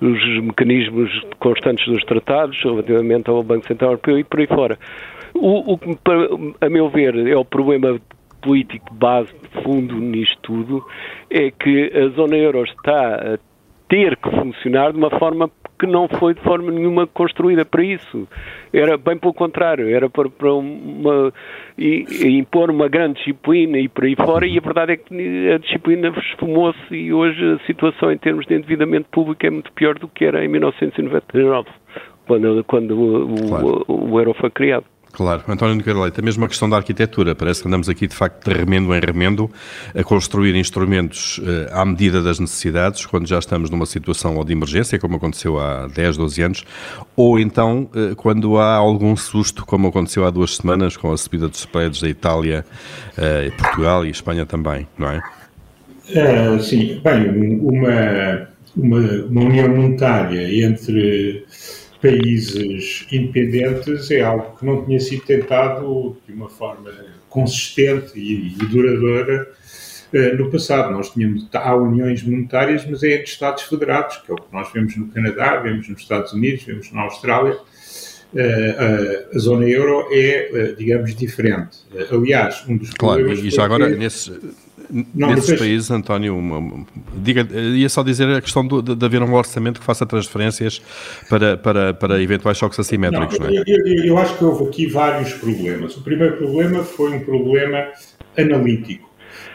os, 0.00 0.42
mecanismos 0.42 1.10
constantes 1.38 1.86
dos 1.86 2.02
tratados 2.04 2.58
relativamente 2.62 3.28
ao 3.28 3.42
Banco 3.42 3.66
Central 3.66 3.90
Europeu 3.90 4.18
e 4.18 4.24
por 4.24 4.40
aí 4.40 4.46
fora. 4.46 4.78
O, 5.34 5.74
o 5.74 5.78
que, 5.78 5.98
a 6.62 6.70
meu 6.70 6.88
ver, 6.88 7.14
é 7.28 7.36
o 7.36 7.44
problema 7.44 8.00
político 8.40 8.94
base 8.94 9.32
de 9.34 9.62
fundo 9.62 9.94
nisto 9.96 10.38
tudo, 10.42 10.84
é 11.30 11.50
que 11.50 11.92
a 11.94 12.08
zona 12.16 12.36
euro 12.36 12.64
está 12.64 13.34
a 13.34 13.38
ter 13.88 14.16
que 14.16 14.30
funcionar 14.30 14.92
de 14.92 14.98
uma 14.98 15.10
forma 15.10 15.50
que 15.78 15.86
não 15.86 16.08
foi 16.08 16.34
de 16.34 16.40
forma 16.40 16.70
nenhuma 16.70 17.06
construída 17.06 17.64
para 17.64 17.82
isso. 17.82 18.26
Era 18.72 18.96
bem 18.96 19.16
pelo 19.16 19.32
contrário, 19.32 19.88
era 19.88 20.10
para, 20.10 20.28
para 20.28 20.52
uma, 20.52 21.32
e, 21.76 22.04
e 22.10 22.38
impor 22.38 22.70
uma 22.70 22.88
grande 22.88 23.18
disciplina 23.18 23.78
e 23.78 23.88
por 23.88 24.04
aí 24.04 24.16
fora, 24.16 24.46
e 24.46 24.58
a 24.58 24.60
verdade 24.60 24.92
é 24.92 24.96
que 24.96 25.50
a 25.50 25.58
disciplina 25.58 26.08
esfumou-se 26.08 26.94
e 26.94 27.12
hoje 27.12 27.42
a 27.44 27.66
situação 27.66 28.10
em 28.12 28.18
termos 28.18 28.46
de 28.46 28.54
endividamento 28.54 29.08
público 29.10 29.46
é 29.46 29.50
muito 29.50 29.72
pior 29.72 29.98
do 29.98 30.08
que 30.08 30.24
era 30.24 30.44
em 30.44 30.48
1999, 30.48 31.68
quando, 32.26 32.64
quando 32.64 32.92
o, 32.92 33.48
claro. 33.48 33.84
o, 33.86 34.10
o 34.12 34.18
euro 34.18 34.34
foi 34.34 34.50
criado. 34.50 34.84
Claro, 35.18 35.42
António 35.48 35.74
Nogueira 35.74 36.00
Leite, 36.00 36.20
a 36.20 36.22
mesma 36.22 36.46
questão 36.46 36.70
da 36.70 36.76
arquitetura, 36.76 37.34
parece 37.34 37.60
que 37.60 37.66
andamos 37.66 37.88
aqui 37.88 38.06
de 38.06 38.14
facto 38.14 38.48
de 38.48 38.56
remendo 38.56 38.94
em 38.94 39.00
remendo 39.00 39.50
a 39.92 40.04
construir 40.04 40.54
instrumentos 40.54 41.38
uh, 41.38 41.72
à 41.72 41.84
medida 41.84 42.22
das 42.22 42.38
necessidades, 42.38 43.04
quando 43.04 43.26
já 43.26 43.40
estamos 43.40 43.68
numa 43.68 43.84
situação 43.84 44.36
ou 44.36 44.44
de 44.44 44.52
emergência, 44.52 44.96
como 44.96 45.16
aconteceu 45.16 45.58
há 45.58 45.88
10, 45.88 46.18
12 46.18 46.42
anos, 46.42 46.64
ou 47.16 47.36
então 47.36 47.90
uh, 47.96 48.14
quando 48.14 48.58
há 48.58 48.76
algum 48.76 49.16
susto, 49.16 49.66
como 49.66 49.88
aconteceu 49.88 50.24
há 50.24 50.30
duas 50.30 50.54
semanas 50.54 50.96
com 50.96 51.10
a 51.10 51.16
subida 51.16 51.48
dos 51.48 51.58
spreads 51.58 52.00
da 52.00 52.08
Itália, 52.08 52.64
uh, 53.18 53.56
Portugal 53.56 54.06
e 54.06 54.10
Espanha 54.10 54.46
também, 54.46 54.86
não 54.96 55.10
é? 55.10 55.20
sim, 56.62 57.00
bem, 57.02 57.58
uma, 57.58 58.48
uma, 58.76 59.00
uma 59.28 59.40
união 59.40 59.68
monetária 59.68 60.64
entre 60.64 61.44
países 62.00 63.06
independentes 63.10 64.10
é 64.10 64.20
algo 64.20 64.56
que 64.56 64.64
não 64.64 64.84
tinha 64.84 65.00
sido 65.00 65.22
tentado 65.24 66.16
de 66.26 66.32
uma 66.32 66.48
forma 66.48 66.90
consistente 67.28 68.18
e, 68.18 68.48
e 68.52 68.66
duradoura 68.66 69.48
uh, 70.12 70.36
no 70.36 70.50
passado. 70.50 70.92
Nós 70.92 71.10
tínhamos, 71.10 71.48
há 71.52 71.74
uniões 71.74 72.22
monetárias, 72.22 72.86
mas 72.88 73.02
é 73.02 73.14
entre 73.14 73.24
Estados 73.24 73.64
federados, 73.64 74.18
que 74.18 74.30
é 74.30 74.34
o 74.34 74.36
que 74.36 74.52
nós 74.52 74.72
vemos 74.72 74.96
no 74.96 75.08
Canadá, 75.08 75.56
vemos 75.56 75.88
nos 75.88 76.00
Estados 76.00 76.32
Unidos, 76.32 76.64
vemos 76.64 76.92
na 76.92 77.02
Austrália. 77.02 77.56
Uh, 78.30 78.36
uh, 78.36 79.36
a 79.36 79.38
zona 79.38 79.66
euro 79.66 80.06
é, 80.12 80.74
digamos, 80.76 81.14
diferente. 81.14 81.78
aliás, 82.10 82.62
um 82.68 82.76
dos 82.76 82.90
claro, 82.90 83.24
problemas... 83.24 83.38
Claro, 83.38 83.48
e 83.48 83.50
já 83.50 83.64
agora, 83.64 83.90
que... 83.90 83.96
nesse 83.96 84.38
não, 84.90 85.28
nesses 85.30 85.46
depois... 85.46 85.60
países, 85.60 85.90
António, 85.90 86.36
uma, 86.36 86.86
diga, 87.14 87.46
ia 87.52 87.88
só 87.88 88.02
dizer 88.02 88.28
a 88.28 88.40
questão 88.40 88.66
do, 88.66 88.82
de, 88.82 88.94
de, 88.94 89.04
haver 89.04 89.22
um 89.22 89.34
orçamento 89.34 89.80
que 89.80 89.86
faça 89.86 90.06
transferências 90.06 90.80
para, 91.28 91.56
para, 91.56 91.94
para 91.94 92.22
eventuais 92.22 92.56
choques 92.56 92.78
assimétricos, 92.78 93.38
não, 93.38 93.46
não 93.46 93.54
é? 93.54 93.62
Eu, 93.66 93.86
eu, 93.86 94.04
eu, 94.04 94.18
acho 94.18 94.36
que 94.36 94.44
houve 94.44 94.64
aqui 94.64 94.86
vários 94.86 95.32
problemas. 95.34 95.96
O 95.96 96.02
primeiro 96.02 96.36
problema 96.36 96.82
foi 96.84 97.12
um 97.12 97.20
problema 97.20 97.88
analítico. 98.36 99.08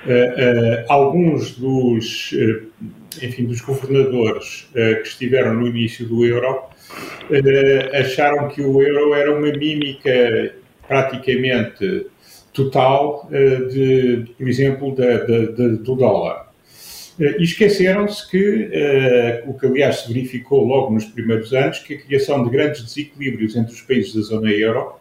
Uh, 0.06 0.10
uh, 0.10 0.86
alguns 0.90 1.52
dos, 1.58 2.32
uh, 2.34 2.68
enfim, 3.22 3.46
dos 3.46 3.62
governadores 3.62 4.68
que 4.74 5.08
estiveram 5.08 5.54
no 5.54 5.68
início 5.68 6.06
do 6.08 6.26
euro 6.26 6.64
acharam 7.94 8.50
que 8.50 8.62
o 8.62 8.82
euro 8.82 9.14
era 9.14 9.32
uma 9.32 9.52
mímica 9.52 10.54
praticamente 10.88 12.08
total, 12.54 13.28
de, 13.30 14.26
por 14.38 14.48
exemplo, 14.48 14.96
da, 14.96 15.18
da, 15.18 15.46
da, 15.48 15.68
do 15.68 15.96
dólar. 15.96 16.54
E 17.20 17.44
esqueceram-se 17.44 18.30
que, 18.30 18.70
o 19.48 19.54
que 19.54 19.68
aliás 19.68 20.02
se 20.02 20.14
verificou 20.14 20.66
logo 20.66 20.94
nos 20.94 21.06
primeiros 21.06 21.54
anos, 21.54 21.80
que 21.80 21.96
a 21.96 22.02
criação 22.02 22.44
de 22.44 22.50
grandes 22.50 22.84
desequilíbrios 22.84 23.56
entre 23.56 23.74
os 23.74 23.82
países 23.82 24.16
da 24.16 24.22
zona 24.22 24.52
euro, 24.52 24.94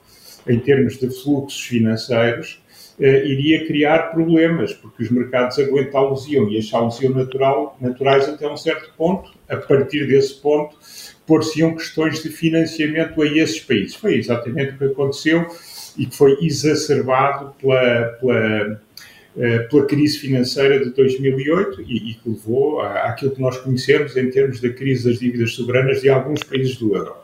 em 0.47 0.59
termos 0.59 0.99
de 0.99 1.09
fluxos 1.09 1.61
financeiros, 1.61 2.61
iria 2.99 3.67
criar 3.67 4.13
problemas, 4.13 4.75
porque 4.75 5.03
os 5.03 5.11
mercados 5.11 5.59
aguentá-los-iam 5.59 6.51
e 6.51 6.59
achá-los-iam 6.59 7.15
natural, 7.15 7.77
naturais 7.81 8.29
até 8.29 8.47
um 8.47 8.57
certo 8.57 8.93
ponto. 8.97 9.31
A 9.49 9.57
partir 9.57 10.07
desse 10.07 10.35
ponto, 10.35 10.77
por-se-iam 11.27 11.75
questões 11.75 12.23
de 12.23 12.29
financiamento 12.29 13.23
a 13.23 13.27
esses 13.27 13.61
países. 13.61 13.95
Foi 13.95 14.17
exatamente 14.17 14.75
o 14.75 14.79
que 14.79 14.85
aconteceu 14.85 15.47
e 15.97 16.07
que 16.07 16.17
foi 16.17 16.39
exacerbado 16.41 17.55
pela, 17.61 18.05
pela, 18.21 18.81
uh, 19.37 19.69
pela 19.69 19.87
crise 19.87 20.19
financeira 20.19 20.83
de 20.83 20.91
2008 20.91 21.83
e, 21.83 22.11
e 22.11 22.15
que 22.15 22.29
levou 22.29 22.81
àquilo 22.81 23.33
que 23.33 23.41
nós 23.41 23.59
conhecemos 23.59 24.17
em 24.17 24.31
termos 24.31 24.61
da 24.61 24.71
crise 24.71 25.09
das 25.09 25.19
dívidas 25.19 25.55
soberanas 25.55 26.01
de 26.01 26.09
alguns 26.09 26.43
países 26.43 26.77
do 26.77 26.97
euro. 26.97 27.15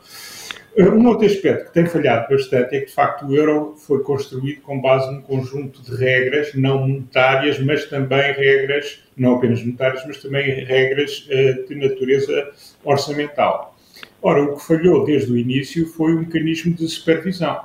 Um 0.77 1.07
outro 1.07 1.25
aspecto 1.25 1.65
que 1.65 1.73
tem 1.73 1.85
falhado 1.87 2.29
bastante 2.29 2.75
é 2.75 2.79
que, 2.79 2.85
de 2.85 2.93
facto, 2.93 3.25
o 3.25 3.35
euro 3.35 3.75
foi 3.75 4.01
construído 4.01 4.61
com 4.61 4.79
base 4.79 5.11
num 5.11 5.21
conjunto 5.21 5.81
de 5.81 5.95
regras 5.95 6.53
não 6.53 6.87
monetárias, 6.87 7.59
mas 7.59 7.85
também 7.85 8.31
regras, 8.33 9.03
não 9.17 9.35
apenas 9.35 9.61
monetárias, 9.61 10.03
mas 10.07 10.21
também 10.21 10.63
regras 10.63 11.27
uh, 11.27 11.67
de 11.67 11.75
natureza 11.75 12.51
orçamental. 12.83 13.75
Ora, 14.21 14.43
o 14.43 14.55
que 14.55 14.63
falhou 14.63 15.05
desde 15.05 15.31
o 15.31 15.37
início 15.37 15.87
foi 15.87 16.13
o 16.13 16.19
mecanismo 16.19 16.73
de 16.73 16.87
supervisão. 16.87 17.59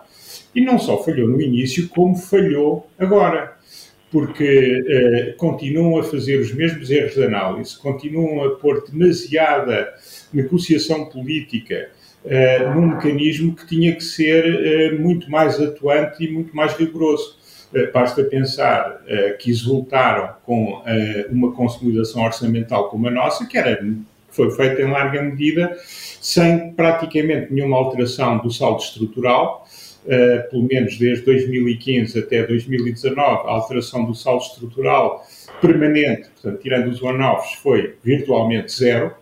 E 0.54 0.60
não 0.60 0.78
só 0.78 1.02
falhou 1.02 1.28
no 1.28 1.40
início, 1.40 1.88
como 1.88 2.16
falhou 2.16 2.88
agora. 2.98 3.56
Porque 4.10 5.34
uh, 5.34 5.36
continuam 5.36 5.98
a 5.98 6.04
fazer 6.04 6.38
os 6.38 6.54
mesmos 6.54 6.88
erros 6.88 7.14
de 7.14 7.24
análise, 7.24 7.76
continuam 7.76 8.44
a 8.44 8.50
pôr 8.50 8.84
demasiada 8.88 9.92
negociação 10.32 11.06
política 11.06 11.90
uh, 12.24 12.74
num 12.74 12.94
mecanismo 12.94 13.56
que 13.56 13.66
tinha 13.66 13.92
que 13.92 14.04
ser 14.04 14.92
uh, 14.92 15.02
muito 15.02 15.28
mais 15.28 15.60
atuante 15.60 16.24
e 16.24 16.30
muito 16.30 16.54
mais 16.54 16.74
rigoroso. 16.74 17.42
Basta 17.92 18.22
pensar 18.22 19.02
que 19.40 19.50
exultaram 19.50 20.36
com 20.46 20.80
uma 21.28 21.50
consolidação 21.50 22.22
orçamental 22.22 22.88
como 22.88 23.08
a 23.08 23.10
nossa, 23.10 23.46
que 23.46 23.58
era, 23.58 23.84
foi 24.30 24.48
feita 24.52 24.80
em 24.80 24.92
larga 24.92 25.20
medida 25.20 25.76
sem 26.24 26.72
praticamente 26.72 27.52
nenhuma 27.52 27.76
alteração 27.76 28.38
do 28.38 28.48
saldo 28.48 28.80
estrutural, 28.80 29.66
Uh, 30.04 30.50
pelo 30.50 30.64
menos 30.64 30.98
desde 30.98 31.24
2015 31.24 32.18
até 32.18 32.46
2019, 32.46 33.20
a 33.20 33.52
alteração 33.52 34.04
do 34.04 34.14
saldo 34.14 34.42
estrutural 34.42 35.24
permanente, 35.62 36.28
portanto, 36.28 36.60
tirando 36.60 36.88
os 36.88 37.02
one-offs, 37.02 37.54
foi 37.62 37.94
virtualmente 38.04 38.70
zero. 38.70 39.14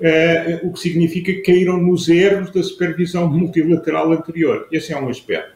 Uh, 0.00 0.66
o 0.66 0.72
que 0.72 0.80
significa 0.80 1.32
que 1.32 1.40
caíram 1.42 1.76
nos 1.76 2.08
erros 2.08 2.50
da 2.50 2.62
supervisão 2.62 3.30
multilateral 3.30 4.10
anterior. 4.12 4.66
Esse 4.72 4.92
é 4.92 5.00
um 5.00 5.08
aspecto. 5.08 5.52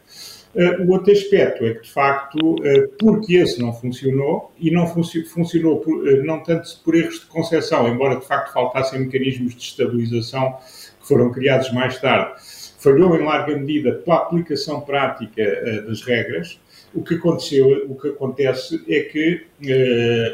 Uh, 0.55 0.83
o 0.85 0.93
outro 0.93 1.13
aspecto 1.13 1.65
é 1.65 1.75
que, 1.75 1.83
de 1.83 1.91
facto, 1.91 2.55
uh, 2.55 2.89
porque 2.99 3.37
esse 3.37 3.61
não 3.61 3.73
funcionou, 3.73 4.53
e 4.59 4.71
não 4.71 4.87
funci 4.87 5.25
funcionou 5.25 5.81
por, 5.81 6.03
não 6.25 6.43
tanto 6.43 6.69
por 6.85 6.95
erros 6.95 7.21
de 7.21 7.27
concepção, 7.27 7.89
embora 7.89 8.17
de 8.17 8.27
facto 8.27 8.53
faltassem 8.53 9.01
mecanismos 9.01 9.55
de 9.55 9.63
estabilização 9.63 10.57
que 11.01 11.09
foram 11.09 11.33
criados 11.33 11.73
mais 11.73 12.01
tarde, 12.01 12.41
falhou 12.79 13.15
em 13.17 13.25
larga 13.25 13.57
medida 13.57 13.93
pela 13.93 14.17
aplicação 14.17 14.81
prática 14.81 15.83
das 15.87 16.01
regras. 16.03 16.59
O 16.95 17.03
que 17.03 17.17
aconteceu, 17.17 17.87
o 17.89 17.95
que 17.95 18.09
acontece 18.09 18.83
é 18.89 19.01
que, 19.01 19.47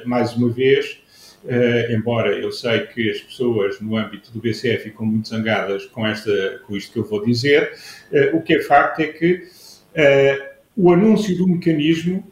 mais 0.05 0.35
uma 0.35 0.51
vez, 0.51 1.03
Uh, 1.45 1.93
embora 1.93 2.33
eu 2.33 2.51
sei 2.51 2.87
que 2.87 3.11
as 3.11 3.21
pessoas 3.21 3.79
no 3.79 3.99
âmbito 3.99 4.33
do 4.33 4.41
BCE 4.41 4.79
ficam 4.79 5.05
muito 5.05 5.29
zangadas 5.29 5.85
com, 5.85 6.07
esta, 6.07 6.63
com 6.67 6.75
isto 6.75 6.91
que 6.91 6.99
eu 6.99 7.05
vou 7.05 7.23
dizer, 7.23 7.75
uh, 8.11 8.35
o 8.35 8.41
que 8.41 8.55
é 8.55 8.63
facto 8.63 9.01
é 9.01 9.09
que 9.09 9.35
uh, 9.35 10.55
o 10.75 10.91
anúncio 10.91 11.37
do 11.37 11.47
mecanismo, 11.47 12.27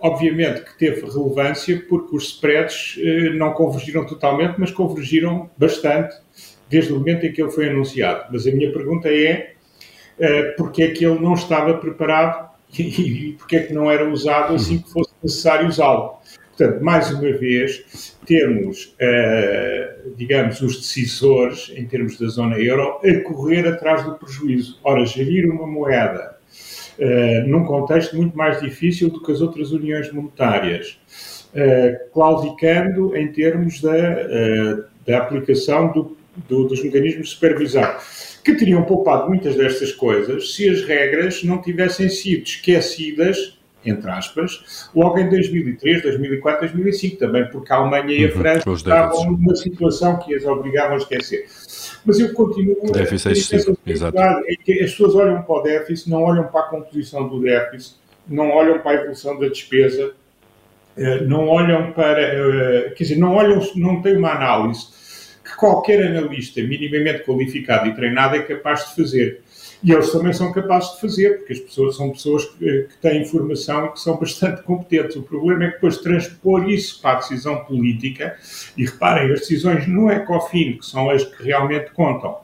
obviamente 0.00 0.62
que 0.62 0.76
teve 0.76 1.02
relevância, 1.02 1.80
porque 1.88 2.16
os 2.16 2.24
spreads 2.24 2.98
não 3.36 3.52
convergiram 3.52 4.04
totalmente, 4.04 4.56
mas 4.58 4.72
convergiram 4.72 5.48
bastante 5.56 6.16
desde 6.68 6.92
o 6.92 6.98
momento 6.98 7.26
em 7.26 7.32
que 7.32 7.42
ele 7.42 7.50
foi 7.50 7.68
anunciado. 7.68 8.26
Mas 8.30 8.46
a 8.46 8.50
minha 8.50 8.72
pergunta 8.72 9.08
é, 9.08 9.54
porque 10.56 10.82
é 10.82 10.90
que 10.90 11.04
ele 11.04 11.18
não 11.18 11.34
estava 11.34 11.74
preparado 11.74 12.48
e, 12.78 13.30
e 13.30 13.32
porque 13.32 13.56
é 13.56 13.62
que 13.62 13.72
não 13.72 13.90
era 13.90 14.08
usado 14.08 14.54
assim 14.54 14.78
que 14.78 14.90
fosse 14.90 15.10
necessário 15.22 15.68
usá-lo? 15.68 16.18
Portanto, 16.58 16.82
mais 16.82 17.08
uma 17.12 17.32
vez, 17.34 18.16
temos, 18.26 18.96
uh, 19.00 20.12
digamos, 20.16 20.60
os 20.60 20.76
decisores, 20.76 21.72
em 21.76 21.86
termos 21.86 22.18
da 22.18 22.26
zona 22.26 22.58
euro, 22.58 22.98
a 23.04 23.20
correr 23.20 23.64
atrás 23.68 24.04
do 24.04 24.14
prejuízo. 24.16 24.76
Ora, 24.82 25.06
gerir 25.06 25.48
uma 25.48 25.68
moeda 25.68 26.36
uh, 26.98 27.48
num 27.48 27.64
contexto 27.64 28.16
muito 28.16 28.36
mais 28.36 28.60
difícil 28.60 29.08
do 29.08 29.22
que 29.22 29.30
as 29.30 29.40
outras 29.40 29.70
uniões 29.70 30.12
monetárias, 30.12 30.98
uh, 31.54 32.12
claudicando 32.12 33.16
em 33.16 33.30
termos 33.30 33.80
da, 33.80 33.94
da 35.06 35.18
aplicação 35.18 35.92
do, 35.92 36.17
do, 36.48 36.64
dos 36.64 36.82
mecanismos 36.82 37.28
de 37.28 37.34
supervisão, 37.34 37.96
que 38.44 38.54
teriam 38.54 38.82
poupado 38.84 39.28
muitas 39.28 39.56
destas 39.56 39.92
coisas 39.92 40.54
se 40.54 40.68
as 40.68 40.82
regras 40.82 41.42
não 41.42 41.60
tivessem 41.60 42.08
sido 42.08 42.44
esquecidas 42.44 43.58
entre 43.84 44.10
aspas, 44.10 44.88
logo 44.94 45.18
em 45.18 45.28
2003, 45.28 46.02
2004, 46.02 46.60
2005, 46.60 47.16
também 47.16 47.48
porque 47.48 47.72
a 47.72 47.76
Alemanha 47.76 48.12
e 48.12 48.24
a 48.24 48.28
uhum, 48.28 48.34
França 48.34 48.70
estavam 48.72 49.32
numa 49.32 49.54
situação 49.54 50.18
que 50.18 50.34
as 50.34 50.44
obrigavam 50.44 50.94
a 50.94 50.96
esquecer. 50.98 51.46
Mas 52.04 52.18
eu 52.18 52.32
continuo 52.34 52.90
déficit 52.92 53.54
a 53.56 53.90
exato. 53.90 54.18
é 54.18 54.54
que 54.62 54.72
as 54.80 54.90
pessoas 54.90 55.14
olham 55.14 55.42
para 55.42 55.54
o 55.54 55.62
déficit, 55.62 56.10
não 56.10 56.22
olham 56.22 56.44
para 56.44 56.60
a 56.60 56.64
composição 56.64 57.28
do 57.28 57.40
déficit, 57.40 57.96
não 58.26 58.50
olham 58.50 58.78
para 58.80 58.90
a 58.92 58.94
evolução 59.02 59.38
da 59.38 59.48
despesa, 59.48 60.12
eh, 60.96 61.20
não 61.22 61.48
olham 61.48 61.92
para, 61.92 62.20
eh, 62.20 62.92
quer 62.96 63.04
dizer, 63.04 63.16
não 63.16 63.34
olham, 63.34 63.60
não 63.76 64.02
têm 64.02 64.16
uma 64.16 64.32
análise 64.32 64.97
que 65.48 65.56
qualquer 65.56 66.06
analista 66.06 66.62
minimamente 66.62 67.24
qualificado 67.24 67.88
e 67.88 67.94
treinado 67.94 68.36
é 68.36 68.42
capaz 68.42 68.88
de 68.88 68.96
fazer 68.96 69.42
e 69.82 69.92
eles 69.92 70.10
também 70.10 70.32
são 70.32 70.52
capazes 70.52 70.94
de 70.94 71.00
fazer, 71.00 71.38
porque 71.38 71.52
as 71.52 71.60
pessoas 71.60 71.96
são 71.96 72.10
pessoas 72.10 72.44
que, 72.44 72.88
que 72.88 72.96
têm 73.00 73.22
informação 73.22 73.86
e 73.86 73.92
que 73.92 74.00
são 74.00 74.16
bastante 74.16 74.62
competentes. 74.62 75.16
O 75.16 75.22
problema 75.22 75.64
é 75.64 75.66
que 75.68 75.74
depois 75.74 75.98
transpor 75.98 76.68
isso 76.68 77.00
para 77.00 77.18
a 77.18 77.20
decisão 77.20 77.64
política, 77.64 78.36
e 78.76 78.84
reparem, 78.84 79.32
as 79.32 79.40
decisões 79.40 79.86
no 79.86 80.10
ECOFIN, 80.10 80.78
que 80.78 80.86
são 80.86 81.08
as 81.10 81.24
que 81.24 81.44
realmente 81.44 81.90
contam, 81.92 82.38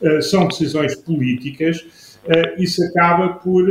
uh, 0.00 0.22
são 0.22 0.48
decisões 0.48 0.94
políticas, 0.94 1.80
uh, 2.24 2.62
isso 2.62 2.82
acaba 2.84 3.34
por, 3.34 3.62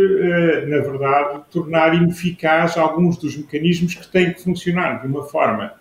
na 0.68 0.80
verdade, 0.80 1.42
tornar 1.52 1.96
ineficaz 1.96 2.78
alguns 2.78 3.18
dos 3.18 3.36
mecanismos 3.36 3.96
que 3.96 4.08
têm 4.08 4.34
que 4.34 4.44
funcionar 4.44 5.02
de 5.02 5.08
uma 5.08 5.24
forma 5.24 5.74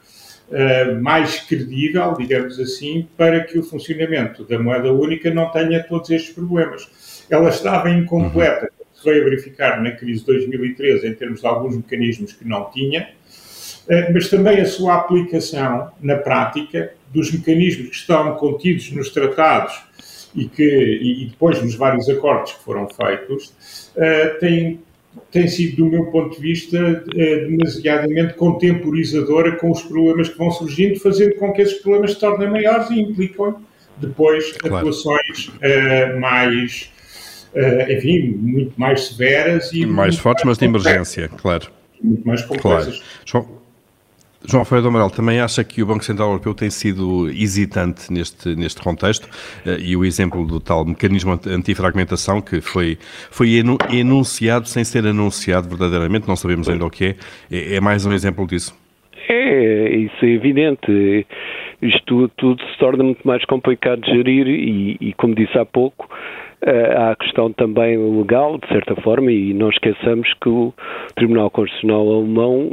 mais 1.01 1.41
credível, 1.41 2.15
digamos 2.17 2.59
assim, 2.61 3.09
para 3.17 3.41
que 3.45 3.59
o 3.59 3.63
funcionamento 3.63 4.45
da 4.45 4.59
moeda 4.59 4.93
única 4.93 5.33
não 5.33 5.51
tenha 5.51 5.83
todos 5.83 6.09
estes 6.11 6.35
problemas. 6.35 7.25
Ela 7.29 7.49
estava 7.49 7.91
incompleta, 7.91 8.71
se 8.95 9.05
veio 9.05 9.23
a 9.23 9.25
verificar 9.25 9.83
na 9.83 9.91
crise 9.91 10.21
de 10.21 10.27
2013 10.27 11.09
em 11.09 11.15
termos 11.15 11.41
de 11.41 11.47
alguns 11.47 11.77
mecanismos 11.77 12.33
que 12.33 12.47
não 12.47 12.71
tinha, 12.71 13.09
eh, 13.89 14.13
mas 14.13 14.29
também 14.29 14.61
a 14.61 14.67
sua 14.67 14.97
aplicação 14.97 15.91
na 16.01 16.17
prática 16.17 16.93
dos 17.13 17.33
mecanismos 17.33 17.89
que 17.89 17.97
estão 17.97 18.35
contidos 18.37 18.91
nos 18.93 19.11
tratados 19.11 19.75
e, 20.35 20.47
que, 20.49 20.63
e 20.63 21.27
depois 21.31 21.63
nos 21.63 21.75
vários 21.75 22.09
acordos 22.09 22.53
que 22.53 22.63
foram 22.63 22.89
feitos, 22.89 23.93
eh, 23.97 24.29
tem, 24.41 24.81
tem 25.31 25.49
sido, 25.49 25.77
do 25.77 25.87
meu 25.87 26.07
ponto 26.07 26.37
de 26.37 26.41
vista, 26.41 27.05
eh, 27.15 27.47
demasiadamente 27.47 28.35
contemporizadora 28.35 29.57
com 29.57 29.71
os 29.71 29.83
problemas 29.83 30.29
que 30.29 30.39
vão 30.39 30.51
surgindo, 30.51 30.99
fazendo 31.01 31.35
com 31.37 31.53
que 31.53 31.63
esses 31.63 31.81
problemas 31.81 32.13
se 32.13 32.21
tornem 32.21 32.51
maiores 32.51 32.91
e 32.91 33.01
implicam 33.01 33.61
depois 33.99 34.53
claro. 34.53 34.77
atuações 34.77 35.51
mais 36.21 36.91
uh, 37.57 37.93
enfim, 37.93 38.37
muito 38.39 38.79
mais 38.79 39.09
severas 39.09 39.73
e. 39.73 39.87
Mais 39.87 40.17
fortes, 40.17 40.45
mas 40.45 40.59
de 40.59 40.67
emergência, 40.67 41.29
claro. 41.29 41.71
Muito 42.03 42.27
mais 42.27 42.43
complexas. 42.43 43.03
Claro. 43.31 43.66
João, 44.49 44.61
Alfredo 44.61 44.87
Amaral, 44.87 45.11
também 45.11 45.41
acha 45.41 45.65
que 45.65 45.83
o 45.83 45.87
Banco 45.87 46.05
Central 46.05 46.29
Europeu 46.29 46.55
tem 46.55 46.71
sido 46.71 47.29
hesitante 47.29 48.13
neste, 48.13 48.55
neste 48.55 48.81
contexto 48.81 49.25
uh, 49.25 49.81
e 49.81 49.97
o 49.97 50.05
exemplo 50.05 50.47
do 50.47 50.61
tal 50.61 50.85
mecanismo 50.85 51.33
antifragmentação 51.49 52.41
que 52.41 52.61
foi, 52.61 52.97
foi 53.31 53.55
enunciado 53.93 54.69
sem 54.69 54.85
ser 54.85 55.05
anunciado 55.05 55.69
verdadeiramente, 55.69 56.29
não 56.29 56.37
sabemos 56.37 56.69
ainda 56.69 56.87
o 56.87 56.91
que 56.91 57.05
é, 57.07 57.17
é, 57.51 57.75
é 57.77 57.81
mais 57.81 58.07
um 58.07 58.13
exemplo 58.13 58.47
disso? 58.47 58.73
É, 59.29 59.91
isso 59.97 60.25
é 60.25 60.29
evidente. 60.29 61.27
Isto 61.83 62.29
tudo 62.37 62.63
se 62.63 62.79
torna 62.79 63.03
muito 63.03 63.27
mais 63.27 63.45
complicado 63.45 64.01
de 64.03 64.13
gerir 64.13 64.47
e, 64.47 64.97
e 65.01 65.13
como 65.15 65.35
disse 65.35 65.59
há 65.59 65.65
pouco, 65.65 66.09
há 66.97 67.11
a 67.11 67.17
questão 67.17 67.53
também 67.53 67.99
legal, 67.99 68.59
de 68.59 68.69
certa 68.69 68.95
forma, 69.03 69.33
e 69.33 69.53
não 69.53 69.69
esqueçamos 69.69 70.33
que 70.41 70.49
o 70.49 70.73
Tribunal 71.17 71.51
Constitucional 71.51 72.09
Alemão 72.09 72.71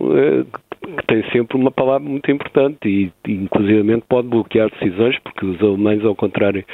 que 0.53 0.72
tem 1.07 1.23
sempre 1.31 1.57
uma 1.57 1.71
palavra 1.71 2.07
muito 2.07 2.29
importante 2.31 2.87
e, 2.87 3.11
inclusive, 3.27 4.01
pode 4.07 4.27
bloquear 4.27 4.69
decisões, 4.69 5.17
porque 5.19 5.45
os 5.45 5.61
alemães, 5.61 6.03
ao 6.03 6.15
contrário 6.15 6.65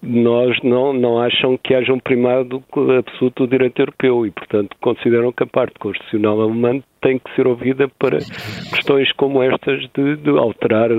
nós 0.00 0.56
não, 0.62 0.92
não 0.92 1.20
acham 1.20 1.58
que 1.58 1.74
haja 1.74 1.92
um 1.92 1.98
primado 1.98 2.62
absoluto 2.98 3.44
do 3.44 3.50
direito 3.50 3.80
europeu 3.80 4.26
e, 4.26 4.30
portanto, 4.30 4.76
consideram 4.80 5.32
que 5.32 5.42
a 5.42 5.46
parte 5.46 5.78
constitucional 5.78 6.40
alemã 6.40 6.80
tem 7.00 7.18
que 7.18 7.34
ser 7.34 7.46
ouvida 7.46 7.88
para 7.98 8.18
questões 8.18 9.10
como 9.12 9.42
estas 9.42 9.80
de, 9.94 10.16
de 10.16 10.30
alterar 10.30 10.90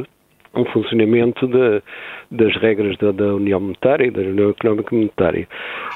o 0.54 0.66
funcionamento 0.66 1.48
de, 1.48 1.82
das 2.32 2.56
regras 2.58 2.98
da, 2.98 3.12
da, 3.12 3.36
União 3.36 3.60
Monetária 3.60 4.08
e 4.08 4.12
da 4.12 4.22
União 4.22 4.50
Económica 4.50 4.96
Monetária. 4.96 5.48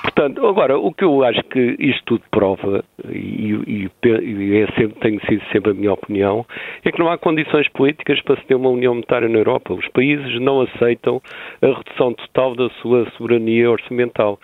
Portanto, 0.02 0.46
agora, 0.46 0.78
o 0.78 0.94
que 0.94 1.04
eu 1.04 1.24
acho 1.24 1.44
que 1.46 1.76
isto 1.80 2.04
tudo 2.06 2.24
prova, 2.32 2.84
e, 3.10 3.54
e, 3.68 3.92
e 4.06 4.58
é 4.62 4.68
sempre, 4.78 5.00
tem 5.00 5.20
sido 5.28 5.44
sempre 5.52 5.72
a 5.72 5.74
minha 5.74 5.94
opinião, 5.94 6.46
é 6.84 6.92
que 6.92 7.00
não 7.00 7.10
há 7.10 7.18
condições 7.18 7.68
políticas 7.70 8.22
para 8.22 8.36
se 8.38 8.46
ter 8.46 8.56
uma 8.56 8.70
União 8.70 8.94
Monetária 8.94 9.28
na 9.28 9.40
Europa. 9.40 9.74
Os 9.74 9.88
países 9.90 10.40
não 10.40 10.62
aceitam 10.62 11.22
a 11.62 11.68
redução 11.68 12.14
total 12.14 12.56
da 12.56 12.70
sua 12.82 13.10
soberania 13.12 13.72
orçamental. 13.72 14.40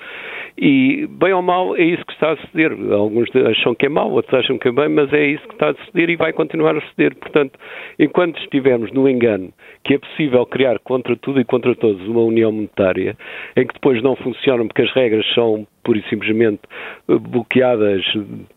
E, 0.57 1.07
bem 1.07 1.33
ou 1.33 1.41
mal, 1.41 1.75
é 1.75 1.83
isso 1.83 2.05
que 2.05 2.13
está 2.13 2.31
a 2.31 2.37
suceder. 2.37 2.71
Alguns 2.91 3.29
acham 3.35 3.73
que 3.75 3.85
é 3.85 3.89
mau, 3.89 4.11
outros 4.11 4.33
acham 4.33 4.57
que 4.57 4.67
é 4.67 4.71
bem, 4.71 4.89
mas 4.89 5.11
é 5.13 5.25
isso 5.25 5.47
que 5.47 5.53
está 5.53 5.69
a 5.69 5.73
suceder 5.75 6.09
e 6.09 6.15
vai 6.15 6.33
continuar 6.33 6.75
a 6.75 6.81
suceder. 6.81 7.15
Portanto, 7.15 7.57
enquanto 7.97 8.39
estivermos 8.39 8.91
no 8.91 9.07
engano 9.07 9.53
que 9.83 9.93
é 9.93 9.97
possível 9.97 10.45
criar 10.45 10.79
contra 10.79 11.15
tudo 11.15 11.39
e 11.39 11.45
contra 11.45 11.73
todos 11.75 12.05
uma 12.07 12.21
união 12.21 12.51
monetária, 12.51 13.17
em 13.55 13.65
que 13.65 13.73
depois 13.73 14.01
não 14.03 14.15
funcionam 14.15 14.67
porque 14.67 14.81
as 14.81 14.91
regras 14.93 15.25
são 15.33 15.65
pura 15.83 15.99
e 15.99 16.09
simplesmente 16.09 16.61
bloqueadas 17.07 18.03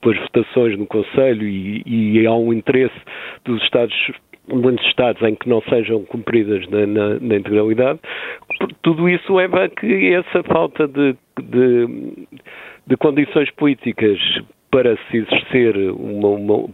pelas 0.01 0.19
votações 0.19 0.79
no 0.79 0.87
Conselho 0.87 1.47
e, 1.47 1.83
e 1.87 2.27
há 2.27 2.35
um 2.35 2.53
interesse 2.53 2.95
dos 3.45 3.63
Estados 3.63 3.95
muitos 4.49 4.85
Estados 4.87 5.23
em 5.23 5.35
que 5.35 5.49
não 5.49 5.63
sejam 5.63 6.05
cumpridas 6.05 6.67
na, 6.69 6.87
na, 6.87 7.21
na 7.21 7.37
integralidade, 7.37 8.01
tudo 8.83 9.09
isso 9.09 9.35
leva 9.35 9.65
a 9.65 9.69
que 9.69 10.15
essa 10.15 10.43
falta 10.45 10.87
de, 10.89 11.17
de, 11.41 12.27
de 12.87 12.97
condições 12.97 13.51
políticas 13.53 14.19
para 14.71 14.97
se 15.11 15.19
exercer 15.19 15.77
uma, 15.93 16.29
uma 16.29 16.69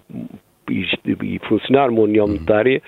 e, 0.71 1.39
funcionar 1.49 1.91
uma 1.91 2.03
união 2.03 2.27
uhum. 2.27 2.33
monetária, 2.33 2.83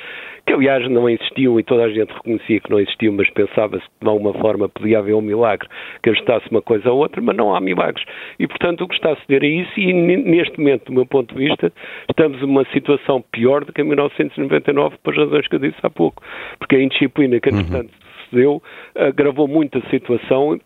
que 0.47 0.53
aliás 0.53 0.89
não 0.91 1.09
existiam 1.09 1.59
e 1.61 1.63
toda 1.63 1.85
a 1.85 1.91
gente 1.91 2.13
reconhecia 2.13 2.61
que 2.61 2.71
não 2.71 2.81
existiam, 2.81 3.15
mas 3.15 3.29
pensava-se 3.31 3.85
que 3.85 3.91
de 4.03 4.09
alguma 4.09 4.33
forma 4.35 4.69
podia 4.69 4.99
haver 4.99 5.15
um 5.15 5.21
milagre 5.21 5.69
que 6.03 6.11
ajustasse 6.11 6.47
uma 6.51 6.63
coisa 6.63 6.91
ou 6.91 6.99
outra, 6.99 7.21
mas 7.21 7.37
não 7.37 7.55
há 7.55 7.61
milagres. 7.61 8.05
E 8.39 8.47
portanto 8.47 8.83
o 8.83 8.89
que 8.89 8.95
está 8.95 9.13
a 9.13 9.17
suceder 9.17 9.45
é 9.45 9.49
isso 9.49 9.79
e 9.79 9.93
neste 9.93 10.59
momento, 10.59 10.87
do 10.87 10.93
meu 10.93 11.07
ponto 11.07 11.35
de 11.35 11.49
vista, 11.49 11.73
estamos 12.09 12.41
numa 12.41 12.65
situação 12.73 13.23
pior 13.33 13.65
do 13.65 13.73
que 13.73 13.83
em 13.83 13.85
1999 13.85 14.97
por 15.03 15.17
razões 15.17 15.47
que 15.47 15.55
eu 15.55 15.61
disse 15.61 15.79
há 15.83 15.91
pouco, 15.91 16.23
porque 16.59 16.77
a 16.77 16.83
indisciplina 16.83 17.41
que 17.41 17.51
entretanto 17.51 17.91
uhum. 17.91 18.25
sucedeu 18.25 18.63
agravou 18.95 19.47
muito 19.47 19.79
a 19.79 19.91
situação 19.91 20.59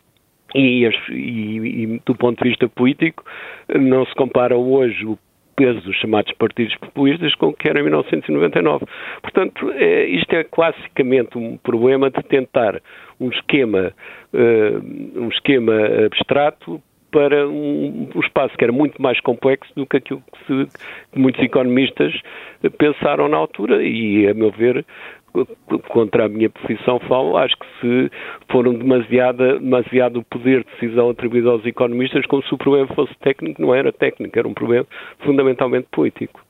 e, 0.54 0.88
e, 1.10 1.12
e, 1.12 2.00
do 2.06 2.14
ponto 2.14 2.42
de 2.42 2.48
vista 2.48 2.68
político, 2.68 3.24
não 3.74 4.06
se 4.06 4.14
compara 4.14 4.56
hoje 4.56 5.04
o 5.04 5.18
peso 5.56 5.80
dos 5.80 5.96
chamados 5.96 6.32
partidos 6.34 6.74
populistas 6.76 7.34
com 7.36 7.52
que 7.52 7.68
era 7.68 7.80
em 7.80 7.84
1999. 7.84 8.86
Portanto, 9.22 9.70
é, 9.72 10.06
isto 10.06 10.32
é 10.34 10.44
classicamente 10.44 11.38
um 11.38 11.56
problema 11.56 12.10
de 12.10 12.22
tentar 12.22 12.80
um 13.20 13.28
esquema, 13.28 13.92
uh, 14.32 15.20
um 15.20 15.28
esquema 15.28 15.72
abstrato 16.06 16.82
para 17.10 17.46
um, 17.48 18.08
um, 18.12 18.20
espaço 18.20 18.56
que 18.58 18.64
era 18.64 18.72
muito 18.72 19.00
mais 19.00 19.20
complexo 19.20 19.72
do 19.76 19.86
que 19.86 19.98
aquilo 19.98 20.20
que, 20.20 20.38
se, 20.46 20.78
que 21.12 21.18
muitos 21.18 21.40
economistas 21.40 22.12
pensaram 22.76 23.28
na 23.28 23.36
altura 23.36 23.84
e, 23.84 24.26
a 24.26 24.34
meu 24.34 24.50
ver, 24.50 24.84
contra 25.88 26.26
a 26.26 26.28
minha 26.28 26.48
profissão 26.48 27.00
falo, 27.00 27.36
acho 27.36 27.54
que 27.56 27.66
se 27.80 28.10
foram 28.50 28.74
demasiado, 28.74 29.58
demasiado 29.58 30.20
o 30.20 30.24
poder 30.24 30.64
de 30.64 30.70
decisão 30.80 31.10
atribuído 31.10 31.50
aos 31.50 31.66
economistas, 31.66 32.24
como 32.26 32.42
se 32.44 32.54
o 32.54 32.58
problema 32.58 32.86
fosse 32.94 33.14
técnico, 33.20 33.60
não 33.60 33.74
era 33.74 33.92
técnico, 33.92 34.38
era 34.38 34.46
um 34.46 34.54
problema 34.54 34.86
fundamentalmente 35.24 35.88
político. 35.90 36.40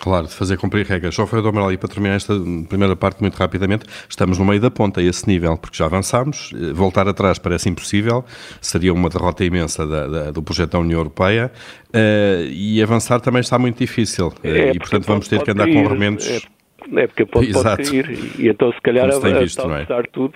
Claro, 0.00 0.26
de 0.26 0.32
fazer 0.32 0.56
cumprir 0.56 0.86
regras. 0.86 1.14
Só 1.14 1.26
foi 1.26 1.42
do 1.42 1.48
Amaral, 1.48 1.70
e 1.70 1.76
para 1.76 1.88
terminar 1.88 2.16
esta 2.16 2.34
primeira 2.68 2.96
parte 2.96 3.20
muito 3.20 3.36
rapidamente, 3.36 3.84
estamos 4.08 4.38
no 4.38 4.44
meio 4.44 4.60
da 4.60 4.70
ponta 4.70 5.00
a 5.00 5.04
esse 5.04 5.28
nível, 5.28 5.56
porque 5.56 5.76
já 5.76 5.84
avançámos, 5.84 6.50
eh, 6.54 6.72
voltar 6.72 7.06
atrás 7.06 7.38
parece 7.38 7.68
impossível, 7.68 8.24
seria 8.60 8.92
uma 8.92 9.08
derrota 9.10 9.44
imensa 9.44 9.86
da, 9.86 10.06
da, 10.06 10.30
do 10.30 10.42
projeto 10.42 10.72
da 10.72 10.78
União 10.78 10.98
Europeia, 10.98 11.52
uh, 11.94 12.44
e 12.50 12.82
avançar 12.82 13.20
também 13.20 13.40
está 13.40 13.58
muito 13.58 13.78
difícil, 13.78 14.32
é, 14.42 14.70
e 14.70 14.78
portanto 14.78 15.04
vamos 15.04 15.28
ter 15.28 15.42
que 15.42 15.50
andar 15.50 15.68
com 15.68 15.86
remendos... 15.86 16.26
É 16.26 16.51
é 16.96 17.06
porque 17.06 17.24
pode, 17.26 17.52
pode 17.52 17.76
cair 17.76 18.10
e, 18.38 18.48
então 18.48 18.72
se 18.72 18.80
calhar 18.80 19.08
a, 19.08 19.18
visto, 19.40 19.60
a, 19.60 19.76
a, 19.76 19.80
é? 19.80 20.02
tudo 20.12 20.34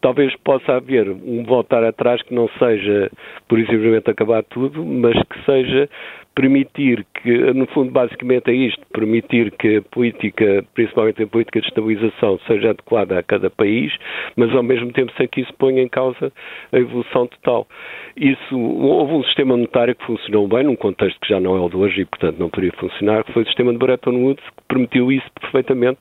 talvez 0.00 0.34
possa 0.44 0.74
haver 0.74 1.08
um 1.08 1.44
voltar 1.44 1.84
atrás 1.84 2.22
que 2.22 2.34
não 2.34 2.48
seja 2.58 3.10
por 3.48 3.58
simplesmente 3.58 4.10
acabar 4.10 4.42
tudo, 4.44 4.84
mas 4.84 5.14
que 5.24 5.44
seja 5.44 5.88
permitir 6.38 7.04
que, 7.20 7.52
no 7.52 7.66
fundo, 7.66 7.90
basicamente 7.90 8.48
é 8.48 8.54
isto, 8.54 8.80
permitir 8.92 9.50
que 9.58 9.78
a 9.78 9.82
política, 9.82 10.64
principalmente 10.72 11.20
a 11.20 11.26
política 11.26 11.60
de 11.60 11.66
estabilização, 11.66 12.38
seja 12.46 12.70
adequada 12.70 13.18
a 13.18 13.22
cada 13.24 13.50
país, 13.50 13.92
mas 14.36 14.54
ao 14.54 14.62
mesmo 14.62 14.92
tempo 14.92 15.12
sem 15.16 15.26
que 15.26 15.40
isso 15.40 15.52
ponha 15.54 15.82
em 15.82 15.88
causa 15.88 16.32
a 16.70 16.78
evolução 16.78 17.26
total. 17.26 17.66
Isso, 18.16 18.56
houve 18.56 19.14
um 19.14 19.24
sistema 19.24 19.56
monetário 19.56 19.96
que 19.96 20.06
funcionou 20.06 20.46
bem, 20.46 20.62
num 20.62 20.76
contexto 20.76 21.18
que 21.20 21.28
já 21.28 21.40
não 21.40 21.56
é 21.56 21.60
o 21.60 21.68
de 21.68 21.76
hoje 21.76 22.02
e, 22.02 22.04
portanto, 22.04 22.38
não 22.38 22.48
poderia 22.48 22.72
funcionar, 22.78 23.24
que 23.24 23.32
foi 23.32 23.42
o 23.42 23.46
sistema 23.46 23.72
de 23.72 23.78
Bretton 23.78 24.14
Woods, 24.14 24.44
que 24.44 24.62
permitiu 24.68 25.10
isso 25.10 25.26
perfeitamente 25.40 25.98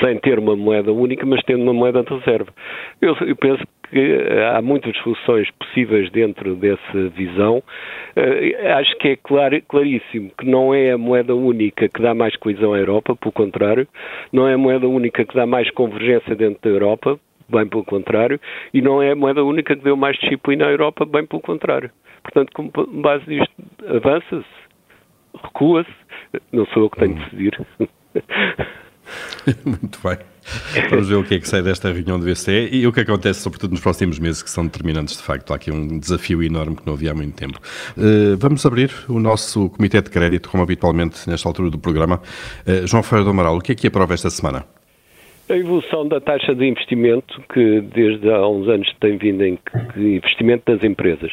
sem 0.00 0.18
ter 0.18 0.38
uma 0.38 0.56
moeda 0.56 0.92
única, 0.92 1.26
mas 1.26 1.42
tendo 1.42 1.62
uma 1.62 1.72
moeda 1.72 2.02
de 2.02 2.14
reserva. 2.14 2.52
Eu, 3.00 3.16
eu 3.26 3.36
penso 3.36 3.62
que 3.90 3.98
eh, 3.98 4.50
há 4.54 4.62
muitas 4.62 4.96
soluções 4.98 5.50
possíveis 5.52 6.10
dentro 6.10 6.54
dessa 6.56 7.08
visão. 7.10 7.58
Uh, 8.16 8.68
acho 8.78 8.96
que 8.98 9.08
é 9.08 9.16
clar, 9.16 9.50
claríssimo 9.68 10.30
que 10.38 10.46
não 10.46 10.74
é 10.74 10.92
a 10.92 10.98
moeda 10.98 11.34
única 11.34 11.88
que 11.88 12.00
dá 12.00 12.14
mais 12.14 12.34
coesão 12.36 12.72
à 12.72 12.78
Europa, 12.78 13.14
pelo 13.16 13.32
contrário, 13.32 13.86
não 14.32 14.48
é 14.48 14.54
a 14.54 14.58
moeda 14.58 14.88
única 14.88 15.24
que 15.24 15.34
dá 15.34 15.46
mais 15.46 15.70
convergência 15.70 16.34
dentro 16.34 16.60
da 16.62 16.70
Europa, 16.70 17.18
bem 17.48 17.66
pelo 17.66 17.84
contrário, 17.84 18.40
e 18.72 18.80
não 18.80 19.02
é 19.02 19.12
a 19.12 19.16
moeda 19.16 19.44
única 19.44 19.76
que 19.76 19.84
deu 19.84 19.96
mais 19.96 20.16
disciplina 20.18 20.66
à 20.66 20.70
Europa, 20.70 21.04
bem 21.04 21.26
pelo 21.26 21.42
contrário. 21.42 21.90
Portanto, 22.22 22.50
com 22.54 22.70
base 23.00 23.24
nisto, 23.28 23.52
avança-se, 23.86 24.46
recua-se, 25.42 25.90
não 26.52 26.64
sou 26.66 26.84
eu 26.84 26.90
que 26.90 26.98
tenho 26.98 27.14
de 27.14 27.24
decidir. 27.24 27.66
Muito 29.64 29.98
bem. 30.02 30.18
Vamos 30.90 31.08
ver 31.08 31.14
o 31.14 31.24
que 31.24 31.34
é 31.34 31.38
que 31.38 31.48
sai 31.48 31.62
desta 31.62 31.92
reunião 31.92 32.18
do 32.18 32.26
BCE 32.26 32.68
e 32.72 32.86
o 32.86 32.92
que 32.92 33.00
acontece, 33.00 33.40
sobretudo 33.40 33.72
nos 33.72 33.80
próximos 33.80 34.18
meses, 34.18 34.42
que 34.42 34.50
são 34.50 34.64
determinantes 34.64 35.16
de 35.16 35.22
facto. 35.22 35.52
Há 35.52 35.56
aqui 35.56 35.70
um 35.70 35.98
desafio 35.98 36.42
enorme 36.42 36.76
que 36.76 36.86
não 36.86 36.94
havia 36.94 37.12
há 37.12 37.14
muito 37.14 37.34
tempo. 37.34 37.60
Uh, 37.96 38.36
vamos 38.38 38.64
abrir 38.66 38.92
o 39.08 39.20
nosso 39.20 39.68
Comitê 39.70 40.02
de 40.02 40.10
Crédito, 40.10 40.48
como 40.48 40.62
habitualmente 40.62 41.28
nesta 41.28 41.48
altura 41.48 41.70
do 41.70 41.78
programa. 41.78 42.20
Uh, 42.66 42.86
João 42.86 43.02
Ferreira 43.02 43.24
do 43.24 43.30
Amaral, 43.30 43.56
o 43.56 43.60
que 43.60 43.72
é 43.72 43.74
que 43.74 43.86
aprova 43.86 44.14
esta 44.14 44.30
semana? 44.30 44.64
A 45.52 45.56
evolução 45.58 46.08
da 46.08 46.18
taxa 46.18 46.54
de 46.54 46.64
investimento, 46.66 47.38
que 47.52 47.82
desde 47.82 48.30
há 48.30 48.48
uns 48.48 48.66
anos 48.70 48.90
tem 48.98 49.18
vindo 49.18 49.44
em 49.44 49.58
investimento 49.98 50.72
das 50.72 50.82
empresas, 50.82 51.30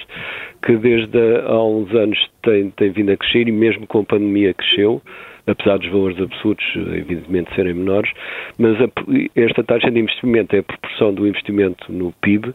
que 0.62 0.75
desde 0.75 1.38
há 1.47 1.63
uns 1.63 1.89
anos 1.95 2.19
tem, 2.41 2.69
tem 2.71 2.91
vindo 2.91 3.13
a 3.13 3.15
crescer 3.15 3.47
e 3.47 3.51
mesmo 3.53 3.88
com 3.88 3.99
a 3.99 4.03
pandemia 4.03 4.53
cresceu, 4.53 5.01
apesar 5.47 5.77
dos 5.77 5.88
valores 5.88 6.19
absurdos, 6.19 6.65
evidentemente, 6.75 7.55
serem 7.55 7.75
menores, 7.75 8.12
mas 8.58 8.75
a, 8.82 8.89
esta 9.38 9.63
taxa 9.63 9.89
de 9.89 10.01
investimento 10.01 10.53
é 10.53 10.60
a 10.60 10.63
proporção 10.63 11.13
do 11.13 11.25
investimento 11.25 11.89
no 11.89 12.12
PIB 12.21 12.53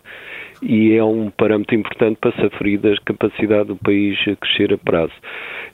e 0.64 0.94
é 0.94 1.05
um 1.05 1.31
parâmetro 1.31 1.74
importante 1.74 2.18
para 2.20 2.33
se 2.33 2.46
aferir 2.46 2.81
da 2.81 2.94
capacidade 3.05 3.68
do 3.68 3.77
país 3.77 4.18
a 4.27 4.35
crescer 4.37 4.72
a 4.72 4.79
prazo. 4.79 5.12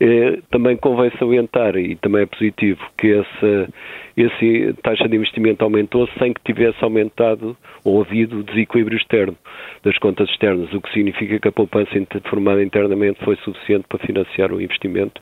É, 0.01 0.39
também 0.51 0.77
convém 0.77 1.11
salientar, 1.19 1.77
e 1.77 1.95
também 1.97 2.23
é 2.23 2.27
positivo, 2.27 2.81
que 2.99 3.13
essa, 3.13 3.69
essa 4.17 4.75
taxa 4.83 5.09
de 5.09 5.17
investimento 5.17 5.63
aumentou 5.63 6.09
sem 6.19 6.33
que 6.33 6.43
tivesse 6.43 6.83
aumentado 6.83 7.57
ou 7.85 8.01
havido 8.01 8.43
desequilíbrio 8.43 8.99
externo 8.99 9.37
das 9.85 9.97
contas 9.99 10.29
externas, 10.31 10.73
o 10.73 10.81
que 10.81 10.93
significa 10.93 11.39
que 11.39 11.49
a 11.49 11.53
poupança 11.53 11.91
formada 12.29 12.63
internamente 12.63 13.23
foi 13.25 13.37
suficiente 13.37 13.85
para 13.89 14.05
financiar 14.05 14.53
o 14.53 14.61
investimento 14.61 15.21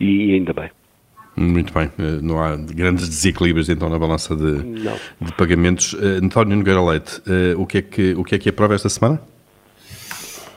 e 0.00 0.32
ainda 0.34 0.52
bem. 0.52 0.70
Muito 1.36 1.72
bem, 1.74 1.90
eh, 1.98 2.20
não 2.22 2.40
há 2.40 2.56
grandes 2.56 3.08
desequilíbrios 3.08 3.68
então 3.68 3.88
na 3.88 3.98
balança 3.98 4.36
de, 4.36 4.62
de 5.20 5.32
pagamentos. 5.36 5.96
Eh, 6.00 6.24
António 6.24 6.56
Nogueira 6.56 6.80
Leite, 6.80 7.20
eh, 7.26 7.54
o 7.56 7.66
que, 7.66 7.78
é 7.78 7.82
que, 7.82 8.14
o 8.14 8.22
que 8.22 8.36
é 8.36 8.38
que 8.38 8.48
aprova 8.48 8.74
esta 8.74 8.88
semana? 8.88 9.20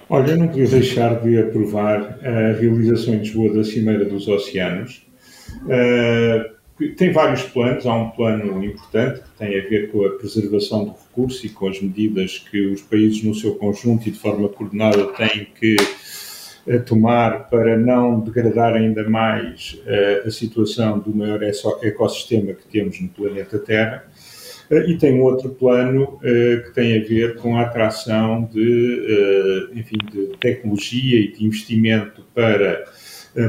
Olha, 0.07 0.31
eu 0.31 0.37
não 0.37 0.47
podia 0.47 0.67
deixar 0.67 1.19
de 1.21 1.39
aprovar 1.39 2.19
a 2.23 2.53
realização 2.59 3.15
em 3.15 3.19
Lisboa 3.19 3.53
da 3.53 3.63
Cimeira 3.63 4.05
dos 4.05 4.27
Oceanos, 4.27 5.05
tem 6.95 7.11
vários 7.11 7.41
planos. 7.43 7.85
Há 7.85 7.93
um 7.93 8.11
plano 8.11 8.63
importante 8.63 9.21
que 9.21 9.37
tem 9.37 9.59
a 9.59 9.67
ver 9.67 9.91
com 9.91 10.05
a 10.05 10.11
preservação 10.11 10.85
do 10.85 10.91
recurso 10.91 11.45
e 11.45 11.49
com 11.49 11.67
as 11.67 11.81
medidas 11.81 12.37
que 12.49 12.67
os 12.67 12.81
países, 12.81 13.23
no 13.23 13.33
seu 13.33 13.55
conjunto 13.55 14.07
e 14.07 14.11
de 14.11 14.19
forma 14.19 14.47
coordenada, 14.47 15.07
têm 15.07 15.47
que 15.59 15.75
tomar 16.85 17.49
para 17.49 17.77
não 17.77 18.19
degradar 18.19 18.73
ainda 18.73 19.09
mais 19.09 19.79
uh, 19.85 20.27
a 20.27 20.31
situação 20.31 20.99
do 20.99 21.15
maior 21.15 21.41
ecossistema 21.81 22.53
que 22.53 22.67
temos 22.67 22.99
no 22.99 23.09
planeta 23.09 23.57
Terra. 23.57 24.03
Uh, 24.69 24.89
e 24.89 24.97
tem 24.97 25.13
um 25.13 25.23
outro 25.23 25.49
plano 25.49 26.19
que 26.19 26.71
tem 26.73 26.99
a 26.99 27.07
ver 27.07 27.37
com 27.37 27.57
a 27.57 27.61
atração 27.61 28.49
de, 28.51 29.69
enfim, 29.73 29.97
de 30.11 30.37
tecnologia 30.39 31.19
e 31.19 31.31
de 31.31 31.45
investimento 31.45 32.23
para 32.35 32.83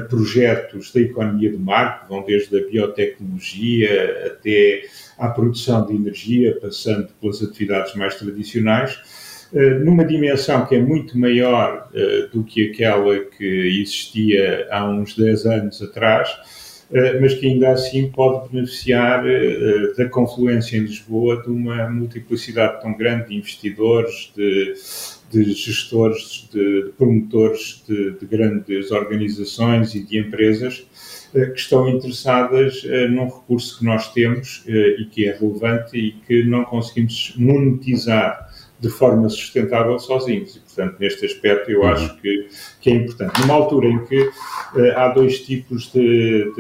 projetos 0.09 0.93
da 0.93 1.01
economia 1.01 1.51
do 1.51 1.59
mar, 1.59 2.03
que 2.03 2.09
vão 2.09 2.23
desde 2.23 2.57
a 2.57 2.69
biotecnologia 2.69 4.27
até 4.27 4.83
à 5.19 5.29
produção 5.29 5.87
de 5.87 5.95
energia, 5.95 6.59
passando 6.61 7.09
pelas 7.21 7.43
atividades 7.43 7.95
mais 7.95 8.15
tradicionais, 8.15 8.93
eh, 8.93 9.28
numa 9.53 10.05
dimensão 10.05 10.67
que 10.67 10.75
é 10.75 10.81
muito 10.81 11.19
maior 11.19 11.89
eh, 11.95 12.29
do 12.33 12.45
que 12.45 12.71
aquela 12.71 13.19
que 13.19 13.81
existia 13.83 14.67
há 14.71 14.89
uns 14.89 15.17
10 15.17 15.47
anos 15.47 15.83
atrás, 15.83 16.29
eh, 16.93 17.19
mas 17.21 17.35
que 17.35 17.47
ainda 17.47 17.71
assim 17.71 18.11
pode 18.11 18.51
beneficiar 18.51 19.25
da 19.97 20.09
confluência 20.09 20.77
em 20.77 20.81
Lisboa 20.81 21.43
de 21.43 21.49
uma 21.49 21.89
multiplicidade 21.89 22.81
tão 22.83 22.97
grande 22.97 23.29
de 23.29 23.37
investidores, 23.37 24.33
de 24.37 24.75
de 25.31 25.53
gestores, 25.53 26.49
de, 26.51 26.85
de 26.85 26.93
promotores 26.93 27.83
de, 27.87 28.13
de, 28.13 28.27
grandes 28.27 28.91
organizações 28.91 29.95
e 29.95 30.03
de 30.03 30.19
empresas 30.19 30.87
eh, 31.35 31.47
que 31.47 31.61
estão 31.61 31.89
interessadas 31.89 32.83
eh, 32.85 33.09
num 33.09 33.27
recurso 33.27 33.79
que 33.79 33.85
nós 33.85 34.13
temos 34.13 34.65
eh, 34.67 34.97
e 35.01 35.05
que 35.05 35.29
é 35.29 35.37
relevante 35.37 35.97
e 35.99 36.13
que 36.13 36.45
não 36.45 36.65
conseguimos 36.65 37.35
monetizar 37.37 38.48
de 38.81 38.89
forma 38.89 39.29
sustentável 39.29 39.99
sozinhos. 39.99 40.57
E, 40.57 40.61
portanto, 40.61 40.97
neste 41.01 41.27
aspecto, 41.27 41.71
eu 41.71 41.85
acho 41.85 42.17
que, 42.21 42.49
que, 42.81 42.91
é 42.91 42.95
importante. 42.95 43.41
Numa 43.41 43.55
altura 43.55 43.89
em 43.89 44.05
que 44.05 44.31
há 44.95 45.09
dois 45.09 45.41
tipos 45.41 45.91
de, 45.93 46.53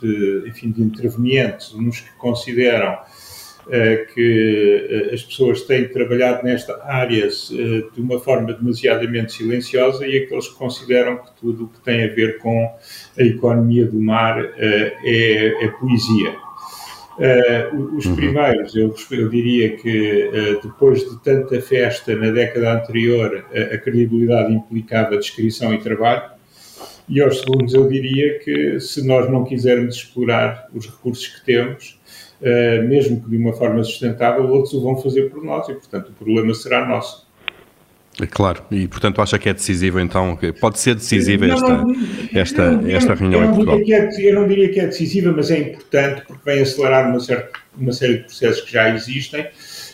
de, 0.00 0.48
enfim, 0.48 0.70
de 0.70 0.82
intervenientes, 0.82 1.74
uns 1.74 2.00
que 2.00 2.12
consideram 2.16 2.98
eh, 3.70 4.06
que 4.12 4.86
eh, 4.90 5.14
as 5.14 5.22
pessoas 5.22 5.62
têm 5.62 5.88
trabalhado 5.88 6.42
nesta 6.42 6.84
área 6.84 7.28
de 7.28 8.00
uma 8.00 8.18
forma 8.18 8.52
demasiadamente 8.52 9.34
silenciosa 9.34 10.04
e 10.04 10.24
aqueles 10.24 10.48
que 10.48 10.54
consideram 10.56 11.18
que 11.18 11.30
tudo 11.40 11.64
o 11.64 11.68
que 11.68 11.80
tem 11.80 12.02
a 12.02 12.08
ver 12.12 12.38
com 12.38 12.74
a 13.16 13.22
economia 13.22 13.86
do 13.86 14.00
mar 14.00 14.42
é, 14.56 15.64
é 15.64 15.68
poesia. 15.68 16.34
Os 17.96 18.06
uhum. 18.06 18.16
primeiros, 18.16 18.74
eu, 18.74 18.94
eu, 19.10 19.28
diria 19.28 19.76
que 19.76 20.30
depois 20.62 21.00
de 21.00 21.22
tanta 21.22 21.60
festa 21.60 22.16
na 22.16 22.30
década 22.30 22.72
anterior, 22.72 23.44
a 23.52 23.78
credibilidade 23.78 24.52
implicava 24.52 25.16
descrição 25.16 25.74
e 25.74 25.78
trabalho. 25.78 26.32
E 27.08 27.20
aos 27.20 27.40
segundos, 27.40 27.74
eu 27.74 27.88
diria 27.88 28.38
que 28.38 28.80
se 28.80 29.06
nós 29.06 29.30
não 29.30 29.44
quisermos 29.44 29.96
explorar 29.96 30.68
os 30.72 30.86
recursos 30.86 31.26
que 31.26 31.44
temos, 31.44 32.00
uh, 32.40 32.88
mesmo 32.88 33.20
que 33.20 33.30
de 33.30 33.36
uma 33.36 33.52
forma 33.52 33.82
sustentável, 33.82 34.48
outros 34.48 34.72
o 34.74 34.80
vão 34.80 34.96
fazer 34.96 35.30
por 35.30 35.44
nós 35.44 35.68
e, 35.68 35.74
portanto, 35.74 36.08
o 36.08 36.12
problema 36.12 36.54
será 36.54 36.86
nosso. 36.86 37.26
É 38.22 38.26
claro, 38.26 38.62
e 38.70 38.86
portanto 38.86 39.20
acha 39.20 39.36
que 39.36 39.48
é 39.48 39.52
decisivo 39.52 39.98
então, 39.98 40.38
pode 40.60 40.78
ser 40.78 40.94
decisiva 40.94 41.44
esta, 41.46 41.68
não, 41.68 41.92
esta, 42.32 42.70
não, 42.70 42.88
esta 42.88 43.14
reunião 43.14 43.42
eu 43.42 43.50
em 43.50 43.54
Portugal? 43.54 43.80
É, 43.84 44.30
eu 44.30 44.34
não 44.36 44.46
diria 44.46 44.68
que 44.68 44.78
é 44.78 44.86
decisiva, 44.86 45.32
mas 45.36 45.50
é 45.50 45.58
importante 45.58 46.22
porque 46.26 46.42
vem 46.44 46.62
acelerar 46.62 47.10
uma, 47.10 47.18
certa, 47.18 47.58
uma 47.76 47.92
série 47.92 48.18
de 48.18 48.24
processos 48.24 48.60
que 48.60 48.72
já 48.72 48.94
existem 48.94 49.48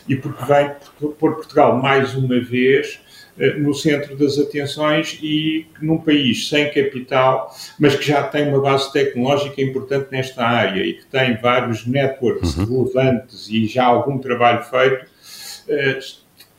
e 0.06 0.14
porque 0.14 0.44
vem 0.44 0.70
pôr 1.18 1.36
Portugal 1.36 1.80
mais 1.80 2.14
uma 2.14 2.38
vez 2.38 3.00
eh, 3.38 3.54
no 3.54 3.72
centro 3.72 4.14
das 4.14 4.38
atenções 4.38 5.18
e 5.22 5.66
num 5.80 5.96
país 5.96 6.50
sem 6.50 6.70
capital, 6.70 7.54
mas 7.78 7.94
que 7.94 8.06
já 8.06 8.22
tem 8.24 8.48
uma 8.48 8.60
base 8.60 8.92
tecnológica 8.92 9.62
importante 9.62 10.08
nesta 10.10 10.44
área 10.44 10.82
e 10.82 10.94
que 10.94 11.06
tem 11.06 11.36
vários 11.40 11.86
networks 11.86 12.58
uhum. 12.58 12.82
relevantes 12.84 13.48
e 13.48 13.66
já 13.66 13.86
algum 13.86 14.18
trabalho 14.18 14.64
feito, 14.64 15.06
eh, 15.68 15.98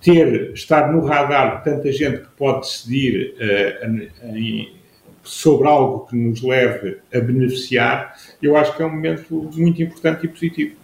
ter, 0.01 0.53
estar 0.53 0.91
no 0.91 1.05
radar 1.05 1.57
de 1.57 1.63
tanta 1.63 1.91
gente 1.91 2.21
que 2.21 2.29
pode 2.37 2.61
decidir 2.61 3.35
uh, 3.35 4.79
sobre 5.23 5.67
algo 5.67 6.07
que 6.07 6.15
nos 6.15 6.41
leve 6.41 6.97
a 7.13 7.19
beneficiar, 7.19 8.15
eu 8.41 8.55
acho 8.55 8.75
que 8.75 8.81
é 8.81 8.85
um 8.85 8.91
momento 8.91 9.49
muito 9.53 9.81
importante 9.81 10.25
e 10.25 10.29
positivo. 10.29 10.75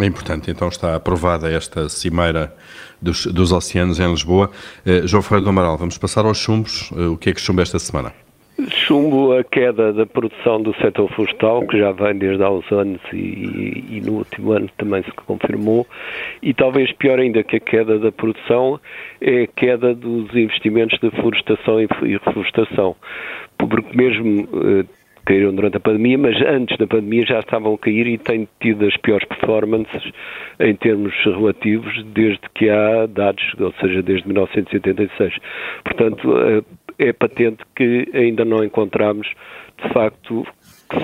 É 0.00 0.04
importante, 0.04 0.50
então 0.50 0.68
está 0.68 0.94
aprovada 0.94 1.50
esta 1.50 1.88
cimeira 1.88 2.54
dos, 3.00 3.26
dos 3.26 3.50
oceanos 3.50 3.98
em 3.98 4.10
Lisboa. 4.10 4.50
Uh, 4.84 5.06
João 5.06 5.22
Ferreira 5.22 5.44
do 5.44 5.50
Amaral, 5.50 5.76
vamos 5.78 5.96
passar 5.96 6.24
aos 6.24 6.38
chumbos. 6.38 6.90
Uh, 6.90 7.12
o 7.12 7.16
que 7.16 7.30
é 7.30 7.32
que 7.32 7.40
chumba 7.40 7.62
esta 7.62 7.78
semana? 7.78 8.12
Chumbo 8.70 9.36
a 9.36 9.44
queda 9.44 9.92
da 9.92 10.06
produção 10.06 10.62
do 10.62 10.74
setor 10.76 11.10
florestal, 11.12 11.66
que 11.66 11.78
já 11.78 11.92
vem 11.92 12.16
desde 12.16 12.42
há 12.42 12.50
uns 12.50 12.70
anos 12.72 13.00
e, 13.12 13.16
e, 13.16 13.98
e, 13.98 14.00
no 14.00 14.14
último 14.14 14.52
ano 14.52 14.68
também 14.78 15.02
se 15.02 15.12
confirmou, 15.12 15.86
e 16.42 16.54
talvez 16.54 16.90
pior 16.92 17.18
ainda 17.18 17.44
que 17.44 17.56
a 17.56 17.60
queda 17.60 17.98
da 17.98 18.10
produção 18.10 18.80
é 19.20 19.42
a 19.42 19.46
queda 19.46 19.94
dos 19.94 20.34
investimentos 20.34 20.98
de 21.00 21.10
florestação 21.10 21.80
e 21.80 21.86
reflorestação, 22.16 22.96
porque 23.58 23.94
mesmo 23.94 24.48
eh, 24.54 24.84
caíram 25.26 25.54
durante 25.54 25.76
a 25.76 25.80
pandemia, 25.80 26.16
mas 26.16 26.40
antes 26.40 26.78
da 26.78 26.86
pandemia 26.86 27.26
já 27.26 27.40
estavam 27.40 27.74
a 27.74 27.78
cair 27.78 28.06
e 28.06 28.16
têm 28.16 28.48
tido 28.60 28.86
as 28.86 28.96
piores 28.96 29.26
performances 29.28 30.02
em 30.60 30.74
termos 30.76 31.12
relativos 31.24 32.04
desde 32.14 32.40
que 32.54 32.70
há 32.70 33.06
dados, 33.06 33.44
ou 33.58 33.72
seja, 33.80 34.02
desde 34.02 34.26
1986. 34.26 35.34
Portanto, 35.84 36.64
é 36.98 37.12
patente 37.12 37.64
que 37.74 38.08
ainda 38.14 38.44
não 38.44 38.64
encontramos, 38.64 39.28
de 39.82 39.92
facto, 39.92 40.46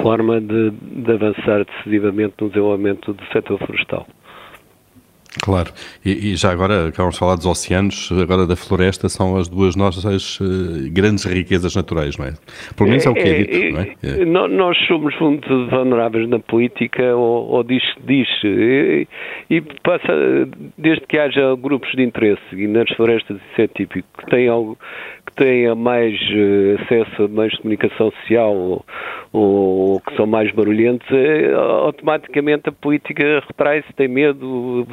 forma 0.03 0.41
de, 0.41 0.71
de 0.71 1.13
avançar 1.13 1.65
decisivamente 1.65 2.35
no 2.41 2.49
desenvolvimento 2.49 3.13
do 3.13 3.25
setor 3.33 3.59
florestal. 3.59 4.07
Claro, 5.41 5.73
e, 6.05 6.33
e, 6.33 6.37
já 6.37 6.51
agora 6.51 6.89
acabamos 6.89 7.15
de 7.15 7.19
falar 7.19 7.37
dos 7.37 7.47
oceanos, 7.47 8.11
agora 8.21 8.47
da 8.47 8.55
floresta, 8.55 9.09
são 9.09 9.37
as 9.37 9.49
duas 9.49 9.75
nossas 9.75 10.39
uh, 10.41 10.45
grandes 10.91 11.25
riquezas 11.25 11.75
naturais, 11.75 12.19
não 12.19 12.27
é? 12.27 12.35
Pelo 12.77 12.91
menos 12.91 13.07
é, 13.07 13.11
o 13.11 13.15
que 13.15 13.21
é, 13.21 13.41
é 13.41 13.45
dito, 13.45 13.73
não 13.73 13.81
é? 13.81 13.97
é? 14.03 14.25
Nós 14.27 14.77
somos 14.87 15.19
muito 15.19 15.49
vulneráveis 15.71 16.29
na 16.29 16.39
política, 16.39 17.17
ou, 17.17 17.49
ou 17.49 17.65
diz 17.65 17.83
diz 18.05 18.29
e, 18.45 19.09
e, 19.49 19.63
passa, 19.83 20.13
desde 20.77 21.07
que 21.07 21.17
haja 21.17 21.57
grupos 21.57 21.91
de 21.93 22.03
interesse, 22.03 22.43
e 22.53 22.67
nas 22.67 22.91
florestas 22.91 23.39
isso 23.39 23.63
é 23.63 23.69
típico, 23.69 24.07
que 24.19 24.27
têm 24.27 24.49
algo 24.49 24.79
que 25.33 25.45
tenha 25.45 25.75
mais 25.75 26.15
uh, 26.15 26.83
acesso 26.83 27.25
a 27.25 27.29
meios 27.29 27.53
de 27.53 27.59
comunicação 27.59 28.11
social 28.11 28.55
ou, 28.55 28.85
ou 29.33 30.01
que 30.01 30.15
são 30.17 30.27
mais 30.27 30.53
barulhentos, 30.53 31.09
uh, 31.11 31.57
automaticamente 31.57 32.69
a 32.69 32.73
política 32.73 33.43
retrai-se, 33.47 33.93
tem 33.95 34.09
medo, 34.09 34.87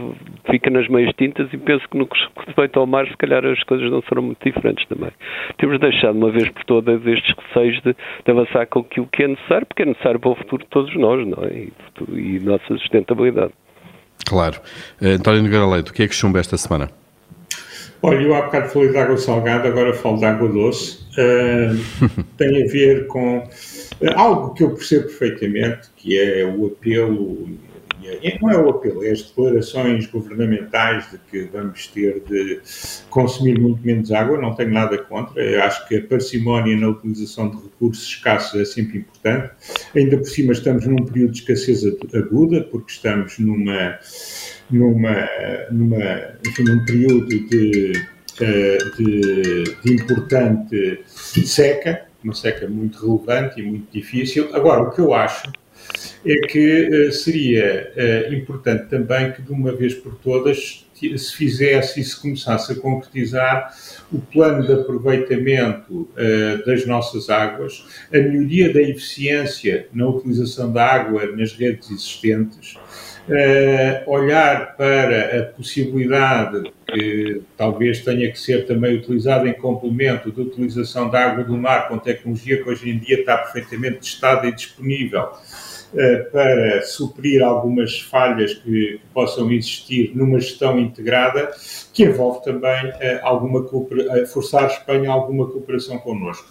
fica 0.49 0.69
nas 0.69 0.87
meias 0.87 1.13
tintas 1.15 1.51
e 1.51 1.57
penso 1.57 1.87
que 1.89 1.97
no 1.97 2.07
que 2.07 2.17
respeita 2.45 2.79
ao 2.79 2.87
mar, 2.87 3.07
se 3.07 3.17
calhar 3.17 3.45
as 3.45 3.61
coisas 3.63 3.91
não 3.91 4.01
serão 4.03 4.23
muito 4.23 4.43
diferentes 4.43 4.87
também. 4.87 5.11
Temos 5.57 5.79
deixado 5.79 6.15
uma 6.15 6.31
vez 6.31 6.49
por 6.49 6.63
todas 6.65 7.05
estes 7.05 7.35
receios 7.35 7.81
de, 7.81 7.93
de 7.93 8.31
avançar 8.31 8.65
com 8.67 8.79
aquilo 8.79 9.07
que 9.11 9.23
é 9.23 9.27
necessário, 9.27 9.65
porque 9.67 9.83
é 9.83 9.85
necessário 9.85 10.19
para 10.19 10.31
o 10.31 10.35
futuro 10.35 10.63
de 10.63 10.69
todos 10.69 10.95
nós, 10.95 11.27
não 11.27 11.43
é? 11.43 11.53
E, 11.53 11.73
e 12.13 12.39
nossa 12.39 12.67
sustentabilidade. 12.77 13.51
Claro. 14.25 14.57
Uh, 15.01 15.15
António 15.15 15.43
Nogueira 15.43 15.65
Leite, 15.65 15.91
o 15.91 15.93
que 15.93 16.03
é 16.03 16.07
que 16.07 16.15
chumba 16.15 16.39
esta 16.39 16.57
semana? 16.57 16.89
Olha, 18.01 18.21
eu 18.21 18.33
há 18.33 18.43
bocado 18.43 18.69
falei 18.69 18.89
de 18.89 18.97
água 18.97 19.17
salgada, 19.17 19.67
agora 19.67 19.93
falo 19.93 20.17
de 20.17 20.25
água 20.25 20.47
doce. 20.47 20.99
Uh, 21.17 22.23
tem 22.37 22.63
a 22.63 22.71
ver 22.71 23.07
com 23.07 23.39
uh, 23.39 23.45
algo 24.15 24.53
que 24.53 24.63
eu 24.63 24.73
percebo 24.73 25.07
perfeitamente, 25.07 25.89
que 25.97 26.17
é 26.17 26.45
o 26.45 26.67
apelo, 26.67 27.49
não 28.41 28.49
é 28.49 28.57
o 28.57 28.69
apelo, 28.69 29.03
é 29.03 29.11
as 29.11 29.21
declarações 29.21 30.05
governamentais 30.07 31.09
de 31.11 31.17
que 31.29 31.49
vamos 31.51 31.87
ter 31.87 32.21
de 32.27 32.59
consumir 33.09 33.59
muito 33.59 33.85
menos 33.85 34.11
água, 34.11 34.39
não 34.39 34.55
tenho 34.55 34.71
nada 34.71 34.97
contra, 34.97 35.41
eu 35.43 35.61
acho 35.63 35.87
que 35.87 35.97
a 35.97 36.03
parcimónia 36.03 36.75
na 36.77 36.89
utilização 36.89 37.49
de 37.49 37.57
recursos 37.57 38.03
escassos 38.03 38.59
é 38.59 38.65
sempre 38.65 38.99
importante. 38.99 39.51
Ainda 39.95 40.17
por 40.17 40.27
cima 40.27 40.53
estamos 40.53 40.85
num 40.85 41.05
período 41.05 41.31
de 41.31 41.39
escassez 41.39 41.83
aguda, 42.13 42.61
porque 42.63 42.91
estamos 42.91 43.37
numa 43.39 43.99
numa, 44.69 45.27
numa, 45.71 46.33
enfim, 46.45 46.63
num 46.63 46.85
período 46.85 47.27
de, 47.27 47.93
eh, 48.39 48.77
de, 48.97 49.63
de 49.83 49.93
importante 49.93 51.03
seca, 51.05 52.05
uma 52.23 52.33
seca 52.33 52.67
muito 52.67 52.99
relevante 52.99 53.59
e 53.59 53.63
muito 53.63 53.91
difícil. 53.91 54.49
Agora, 54.53 54.83
o 54.83 54.91
que 54.91 54.99
eu 54.99 55.13
acho 55.13 55.51
é 56.25 56.35
que 56.47 57.07
uh, 57.07 57.11
seria 57.11 57.91
uh, 57.95 58.33
importante 58.33 58.89
também 58.89 59.31
que, 59.31 59.41
de 59.41 59.51
uma 59.51 59.71
vez 59.71 59.93
por 59.93 60.15
todas, 60.15 60.85
se 60.93 61.33
fizesse 61.33 62.01
e 62.01 62.03
se 62.03 62.19
começasse 62.21 62.73
a 62.73 62.75
concretizar 62.75 63.73
o 64.11 64.19
plano 64.19 64.67
de 64.67 64.73
aproveitamento 64.73 65.93
uh, 65.93 66.65
das 66.65 66.85
nossas 66.85 67.29
águas, 67.29 67.85
a 68.13 68.17
melhoria 68.17 68.73
da 68.73 68.81
eficiência 68.81 69.87
na 69.93 70.07
utilização 70.07 70.71
da 70.71 70.85
água 70.85 71.25
nas 71.27 71.53
redes 71.53 71.89
existentes, 71.89 72.75
olhar 74.07 74.75
para 74.75 75.39
a 75.39 75.43
possibilidade 75.43 76.63
que 76.87 77.43
talvez 77.55 77.99
tenha 77.99 78.31
que 78.31 78.39
ser 78.39 78.65
também 78.65 78.97
utilizada 78.97 79.47
em 79.47 79.53
complemento 79.53 80.31
da 80.31 80.41
utilização 80.41 81.11
da 81.11 81.29
água 81.29 81.43
do 81.43 81.55
mar 81.55 81.87
com 81.87 81.99
tecnologia 81.99 82.57
que 82.57 82.67
hoje 82.67 82.89
em 82.89 82.97
dia 82.97 83.19
está 83.19 83.37
perfeitamente 83.37 83.99
testada 83.99 84.47
e 84.47 84.51
disponível 84.51 85.29
para 86.31 86.81
suprir 86.83 87.43
algumas 87.43 87.99
falhas 87.99 88.53
que, 88.53 88.99
possam 89.13 89.51
existir 89.51 90.15
numa 90.15 90.39
gestão 90.39 90.79
integrada, 90.79 91.51
que 91.93 92.03
envolve 92.03 92.43
também 92.43 92.87
uh, 92.89 93.19
alguma 93.23 93.67
forçar 94.31 94.65
a 94.65 94.67
Espanha 94.67 95.09
a 95.09 95.13
alguma 95.13 95.47
cooperação 95.47 95.97
connosco. 95.97 96.47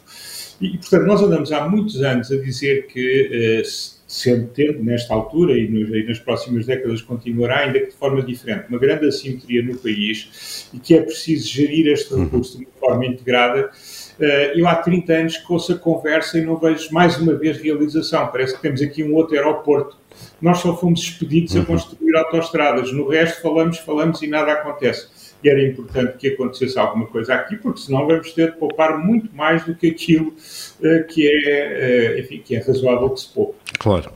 E, 0.61 0.77
portanto, 0.77 1.07
nós 1.07 1.23
andamos 1.23 1.53
há 1.53 1.69
muitos 1.69 2.03
anos 2.03 2.31
a 2.33 2.37
dizer 2.37 2.87
que 2.89 3.63
sempre 4.09 4.49
tendo, 4.55 4.83
nesta 4.83 5.13
altura 5.13 5.53
e, 5.53 5.69
nos, 5.69 5.91
e, 5.91 6.03
nas 6.05 6.19
próximas 6.19 6.65
décadas 6.65 7.03
continuará, 7.03 7.59
ainda 7.59 7.79
que 7.79 7.89
de 7.89 7.97
forma 7.97 8.23
diferente, 8.23 8.65
uma 8.71 8.79
grande 8.79 9.07
assimetria 9.07 9.63
no 9.63 9.77
país 9.77 10.67
e 10.73 10.79
que 10.79 10.95
é 10.95 11.03
preciso 11.03 11.47
gerir 11.47 11.87
este 11.87 12.15
uhum. 12.15 12.25
recurso 12.25 12.57
de 12.57 12.65
uma 12.65 12.73
forma 12.81 13.05
integrada. 13.05 13.71
Uh, 14.19 14.59
eu 14.59 14.67
há 14.67 14.77
30 14.77 15.13
anos 15.13 15.37
que 15.37 15.53
ouço 15.53 15.75
a 15.75 15.79
conversa 15.79 16.39
e 16.39 16.45
não 16.45 16.57
vejo 16.57 16.91
mais 16.91 17.19
uma 17.19 17.35
vez 17.35 17.59
realização. 17.59 18.27
Parece 18.29 18.57
que 18.57 18.63
temos 18.63 18.81
aqui 18.81 19.05
um 19.05 19.15
outro 19.15 19.37
aeroporto. 19.37 19.99
Nós 20.41 20.59
só 20.59 20.75
fomos 20.75 21.01
expedidos 21.01 21.55
a 21.55 21.61
uhum. 21.61 21.67
construir 21.67 22.17
autoestradas. 22.17 22.91
No 22.91 23.07
resto, 23.09 23.43
falamos, 23.43 23.79
falamos 23.79 24.23
e 24.23 24.27
nada 24.27 24.53
acontece 24.53 25.18
e 25.43 25.49
era 25.49 25.63
importante 25.63 26.17
que 26.19 26.29
acontecesse 26.29 26.79
alguma 26.79 27.07
coisa 27.07 27.35
aqui, 27.35 27.57
porque 27.57 27.81
senão 27.81 28.07
vamos 28.07 28.33
ter 28.33 28.53
de 28.53 28.59
poupar 28.59 28.99
muito 28.99 29.35
mais 29.35 29.65
do 29.65 29.75
que 29.75 29.89
aquilo 29.89 30.29
uh, 30.29 31.07
que, 31.09 31.29
é, 31.29 32.17
uh, 32.17 32.21
enfim, 32.21 32.43
que 32.45 32.57
é 32.57 32.61
razoável 32.61 33.11
que 33.11 33.21
se 33.21 33.29
poupe. 33.29 33.59
Claro. 33.79 34.13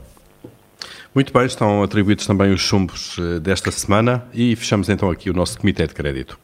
Muito 1.15 1.31
bem, 1.31 1.45
estão 1.45 1.83
atribuídos 1.83 2.25
também 2.25 2.51
os 2.51 2.61
chumbos 2.61 3.17
uh, 3.17 3.39
desta 3.39 3.71
semana 3.71 4.25
e 4.33 4.55
fechamos 4.55 4.89
então 4.89 5.09
aqui 5.09 5.29
o 5.29 5.33
nosso 5.33 5.59
Comitê 5.59 5.87
de 5.87 5.93
Crédito. 5.93 6.42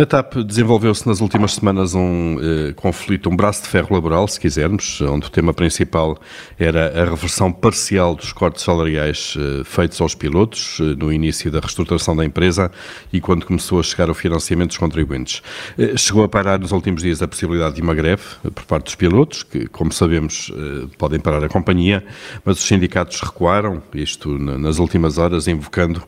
Na 0.00 0.06
TAP 0.06 0.36
desenvolveu-se 0.36 1.06
nas 1.06 1.20
últimas 1.20 1.52
semanas 1.52 1.94
um 1.94 2.38
eh, 2.40 2.72
conflito, 2.72 3.28
um 3.28 3.36
braço 3.36 3.64
de 3.64 3.68
ferro 3.68 3.94
laboral, 3.94 4.26
se 4.26 4.40
quisermos, 4.40 4.98
onde 5.02 5.26
o 5.26 5.30
tema 5.30 5.52
principal 5.52 6.18
era 6.58 7.02
a 7.02 7.04
reversão 7.04 7.52
parcial 7.52 8.14
dos 8.14 8.32
cortes 8.32 8.64
salariais 8.64 9.34
eh, 9.36 9.62
feitos 9.62 10.00
aos 10.00 10.14
pilotos 10.14 10.78
eh, 10.80 10.96
no 10.96 11.12
início 11.12 11.50
da 11.50 11.60
reestruturação 11.60 12.16
da 12.16 12.24
empresa 12.24 12.72
e 13.12 13.20
quando 13.20 13.44
começou 13.44 13.78
a 13.78 13.82
chegar 13.82 14.08
o 14.08 14.14
financiamento 14.14 14.68
dos 14.68 14.78
contribuintes. 14.78 15.42
Chegou 15.98 16.24
a 16.24 16.28
parar 16.30 16.58
nos 16.58 16.72
últimos 16.72 17.02
dias 17.02 17.20
a 17.20 17.28
possibilidade 17.28 17.74
de 17.74 17.82
uma 17.82 17.92
greve 17.92 18.22
por 18.54 18.64
parte 18.64 18.84
dos 18.84 18.94
pilotos, 18.94 19.42
que, 19.42 19.66
como 19.66 19.92
sabemos, 19.92 20.50
podem 20.96 21.20
parar 21.20 21.44
a 21.44 21.48
companhia, 21.50 22.02
mas 22.42 22.58
os 22.58 22.64
sindicatos 22.66 23.20
recuaram, 23.20 23.82
isto 23.92 24.38
nas 24.38 24.78
últimas 24.78 25.18
horas, 25.18 25.46
invocando 25.46 26.02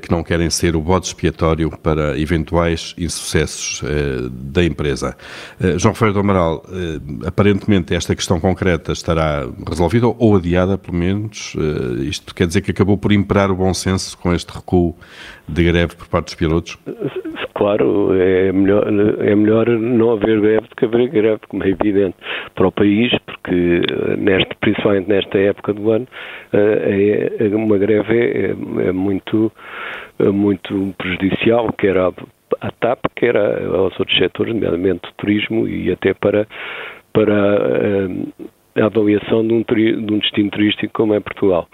que 0.00 0.10
não 0.10 0.22
querem 0.22 0.48
ser 0.48 0.76
o 0.76 0.80
bode 0.80 1.06
expiatório 1.06 1.70
para 1.70 2.18
eventuais 2.18 2.94
sucessos 3.16 3.82
eh, 3.84 4.28
da 4.30 4.64
empresa. 4.64 5.16
Eh, 5.60 5.78
João 5.78 5.94
Ferreira 5.94 6.14
do 6.14 6.20
Amaral, 6.20 6.62
eh, 6.68 7.26
aparentemente 7.26 7.94
esta 7.94 8.14
questão 8.14 8.38
concreta 8.40 8.92
estará 8.92 9.46
resolvida 9.68 10.06
ou 10.06 10.36
adiada, 10.36 10.78
pelo 10.78 10.96
menos. 10.96 11.56
isto 12.00 12.34
quer 12.34 12.46
dizer 12.46 12.60
que 12.60 12.70
acabou 12.70 12.96
por 12.96 13.12
imperar 13.12 13.50
o 13.50 13.56
bom 13.56 13.72
senso 13.74 14.16
com 14.18 14.32
este 14.32 14.52
recuo 14.52 14.94
de 15.48 15.64
greve 15.64 15.96
por 15.96 16.06
parte 16.08 16.26
dos 16.26 16.34
pilotos? 16.34 16.78
Claro, 17.54 18.14
é 18.14 18.52
melhor, 18.52 18.86
é 18.86 19.34
melhor 19.34 19.68
não 19.68 20.12
haver 20.12 20.40
greve 20.40 20.68
do 20.68 20.76
que 20.76 20.84
haver 20.84 21.08
greve, 21.08 21.40
como 21.48 21.64
é 21.64 21.70
evidente, 21.70 22.16
para 22.54 22.68
o 22.68 22.72
país, 22.72 23.12
porque 23.24 23.80
neste, 24.18 24.54
principalmente 24.60 25.08
nesta 25.08 25.38
época 25.38 25.72
do 25.72 25.90
ano, 25.90 26.06
é, 26.52 27.48
uma 27.54 27.78
greve 27.78 28.14
é, 28.14 28.88
é 28.88 28.92
muito, 28.92 29.50
é 30.18 30.28
muito 30.28 30.94
prejudicial, 30.98 31.72
quer 31.72 31.96
à 31.96 32.12
TAP, 32.80 33.00
quer 33.14 33.36
aos 33.36 33.98
outros 33.98 34.16
setores, 34.18 34.54
nomeadamente 34.54 35.12
turismo 35.16 35.66
e 35.68 35.92
até 35.92 36.14
para, 36.14 36.46
para 37.12 37.34
a, 37.34 38.04
eh, 38.04 38.46
a 38.80 38.86
avaliação 38.86 39.46
de 39.46 39.54
um, 39.54 39.62
de 39.62 40.12
um 40.12 40.18
destino 40.18 40.50
turístico 40.50 40.92
como 40.92 41.14
é 41.14 41.20
Portugal. 41.20 41.68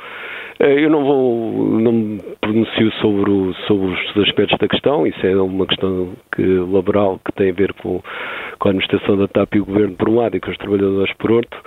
Eh, 0.62 0.85
eu 0.85 0.91
não 0.91 1.05
vou, 1.05 1.81
não 1.81 1.93
me 1.93 2.21
pronuncio 2.41 2.93
sobre, 3.01 3.31
o, 3.31 3.53
sobre 3.67 3.87
os 3.87 4.17
aspectos 4.29 4.59
da 4.59 4.69
questão, 4.69 5.07
isso 5.07 5.27
é 5.27 5.35
uma 5.35 5.67
questão 5.67 6.12
que, 6.35 6.43
laboral 6.43 7.21
que 7.25 7.33
tem 7.33 7.51
a 7.51 7.55
ver 7.55 7.73
com, 7.75 8.01
com 8.59 8.69
a 8.69 8.71
administração 8.71 9.17
da 9.17 9.27
TAP 9.27 9.57
e 9.57 9.61
o 9.61 9.65
governo 9.65 9.97
por 9.97 10.09
um 10.09 10.17
lado 10.17 10.37
e 10.37 10.41
com 10.41 10.51
os 10.51 10.59
trabalhadores 10.59 11.12
por 11.15 11.33
outro. 11.33 11.61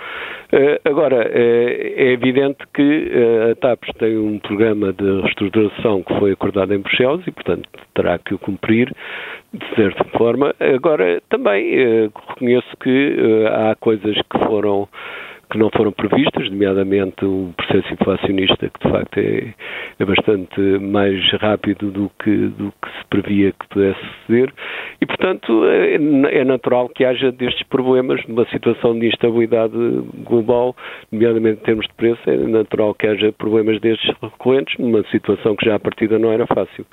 Eh, 0.51 0.79
agora, 0.85 1.29
eh, 1.29 1.93
é 1.97 2.11
evidente 2.13 2.59
que 2.73 3.11
a 3.51 3.55
TAP 3.55 3.83
tem 3.99 4.17
um 4.17 4.39
programa 4.39 4.93
de 4.93 5.21
reestruturação 5.21 6.03
que 6.03 6.17
foi 6.17 6.31
acordado 6.31 6.73
em 6.73 6.79
Bruxelas 6.79 7.25
e, 7.27 7.31
portanto, 7.31 7.67
terá 7.93 8.17
que 8.17 8.33
o 8.33 8.39
cumprir 8.39 8.93
de 9.55 9.75
certa 9.75 10.03
forma. 10.17 10.53
Agora, 10.59 11.21
também 11.29 12.09
reconheço 12.29 12.77
que 12.81 13.15
há 13.51 13.75
coisas 13.75 14.15
que 14.15 14.39
foram 14.45 14.87
que 15.55 15.59
não 15.59 15.69
foram 15.69 15.91
previstas, 15.93 16.49
nomeadamente 16.51 17.23
o 17.23 17.53
processo 17.55 17.93
inflacionista, 17.93 18.69
que 18.69 18.85
de 18.85 18.91
facto 18.91 19.17
é, 19.17 19.53
é 19.99 20.05
bastante 20.05 20.59
mais 20.81 21.31
rápido 21.39 21.91
do 21.91 22.11
que, 22.21 22.47
do 22.49 22.73
que 22.73 22.89
se 22.89 23.05
previa 23.09 23.53
que 23.53 23.67
pudesse 23.69 24.05
ser, 24.27 24.53
e 24.99 25.05
portanto 25.05 25.65
é, 25.65 25.95
é 26.39 26.43
natural 26.43 26.89
que 26.89 27.05
haja 27.05 27.31
destes 27.31 27.65
problemas, 27.67 28.21
numa 28.27 28.45
situação 28.49 28.99
de 28.99 29.07
instabilidade 29.07 29.73
global, 30.25 30.75
nomeadamente 31.09 31.61
em 31.61 31.65
termos 31.65 31.87
de 31.87 31.93
preço, 31.93 32.29
é 32.29 32.35
natural 32.35 32.93
que 32.93 33.07
haja 33.07 33.31
problemas 33.31 33.79
destes 33.79 34.13
recorrentes, 34.21 34.77
numa 34.77 35.03
situação 35.09 35.55
que 35.55 35.65
já 35.65 35.75
à 35.75 35.79
partida 35.79 36.19
não 36.19 36.33
era 36.33 36.45
fácil. 36.47 36.85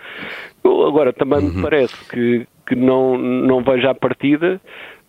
Agora, 0.64 1.12
também 1.12 1.40
uhum. 1.40 1.56
me 1.56 1.62
parece 1.62 2.08
que, 2.08 2.46
que 2.72 2.80
não, 2.80 3.18
não 3.18 3.62
vejo 3.62 3.86
à 3.88 3.94
partida 3.94 4.60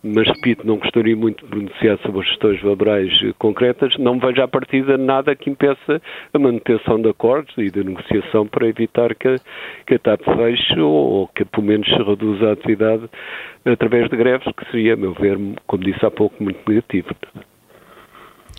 mas 0.06 0.28
repito, 0.28 0.66
não 0.66 0.76
gostaria 0.76 1.16
muito 1.16 1.42
de 1.42 1.50
pronunciar 1.50 1.98
sobre 2.00 2.20
as 2.20 2.28
questões 2.28 2.62
laborais 2.62 3.10
concretas, 3.38 3.96
não 3.96 4.18
vejo 4.18 4.42
à 4.42 4.46
partida 4.46 4.98
nada 4.98 5.34
que 5.34 5.48
impeça 5.48 6.00
a 6.32 6.38
manutenção 6.38 7.00
de 7.00 7.08
acordos 7.08 7.54
e 7.56 7.70
da 7.70 7.82
negociação 7.82 8.46
para 8.46 8.68
evitar 8.68 9.14
que, 9.14 9.36
que 9.86 9.94
a 9.94 9.98
TAP 9.98 10.20
feche 10.36 10.78
ou, 10.78 11.26
que 11.28 11.46
pelo 11.46 11.66
menos 11.66 11.88
se 11.88 12.02
reduza 12.02 12.50
a 12.50 12.52
atividade 12.52 13.08
através 13.64 14.10
de 14.10 14.16
greves, 14.18 14.46
que 14.54 14.70
seria, 14.70 14.92
a 14.92 14.96
meu 14.96 15.14
ver, 15.14 15.38
como 15.66 15.82
disse 15.82 16.04
há 16.04 16.10
pouco, 16.10 16.36
muito 16.44 16.60
negativo. 16.68 17.08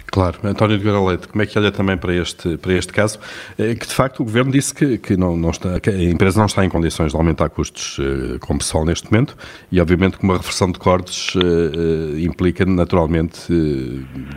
Claro, 0.07 0.39
António 0.43 0.77
de 0.77 0.83
Guerra 0.83 1.05
Leite, 1.05 1.27
como 1.27 1.41
é 1.41 1.45
que 1.45 1.57
olha 1.57 1.71
também 1.71 1.97
para 1.97 2.15
este, 2.15 2.57
para 2.57 2.73
este 2.73 2.93
caso? 2.93 3.19
Eh, 3.57 3.75
que 3.75 3.85
de 3.85 3.93
facto 3.93 4.21
o 4.21 4.23
Governo 4.23 4.51
disse 4.51 4.73
que, 4.73 4.97
que, 4.97 5.17
não, 5.17 5.35
não 5.35 5.49
está, 5.49 5.79
que 5.79 5.89
a 5.89 6.03
empresa 6.03 6.39
não 6.39 6.45
está 6.45 6.63
em 6.63 6.69
condições 6.69 7.11
de 7.11 7.17
aumentar 7.17 7.49
custos 7.49 7.97
uh, 7.99 8.39
com 8.39 8.57
pessoal 8.57 8.85
neste 8.85 9.11
momento 9.11 9.35
e 9.71 9.81
obviamente 9.81 10.17
que 10.17 10.23
uma 10.23 10.37
reversão 10.37 10.71
de 10.71 10.79
cortes 10.79 11.35
uh, 11.35 11.39
uh, 11.39 12.19
implica 12.19 12.65
naturalmente 12.65 13.51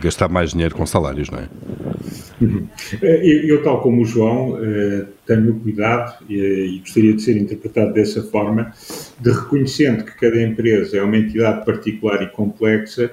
gastar 0.01 0.27
mais 0.27 0.51
dinheiro 0.51 0.75
com 0.75 0.85
salários, 0.85 1.29
não 1.29 1.39
é? 1.39 1.47
Uhum. 2.41 2.67
Eu, 3.01 3.47
eu, 3.47 3.63
tal 3.63 3.81
como 3.81 4.01
o 4.01 4.05
João, 4.05 4.57
tenho 5.25 5.59
cuidado 5.59 6.23
e 6.29 6.79
gostaria 6.79 7.13
de 7.13 7.21
ser 7.21 7.37
interpretado 7.37 7.93
dessa 7.93 8.23
forma, 8.23 8.73
de 9.19 9.31
reconhecendo 9.31 10.03
que 10.05 10.17
cada 10.17 10.41
empresa 10.41 10.97
é 10.97 11.03
uma 11.03 11.17
entidade 11.17 11.65
particular 11.65 12.21
e 12.23 12.27
complexa, 12.27 13.11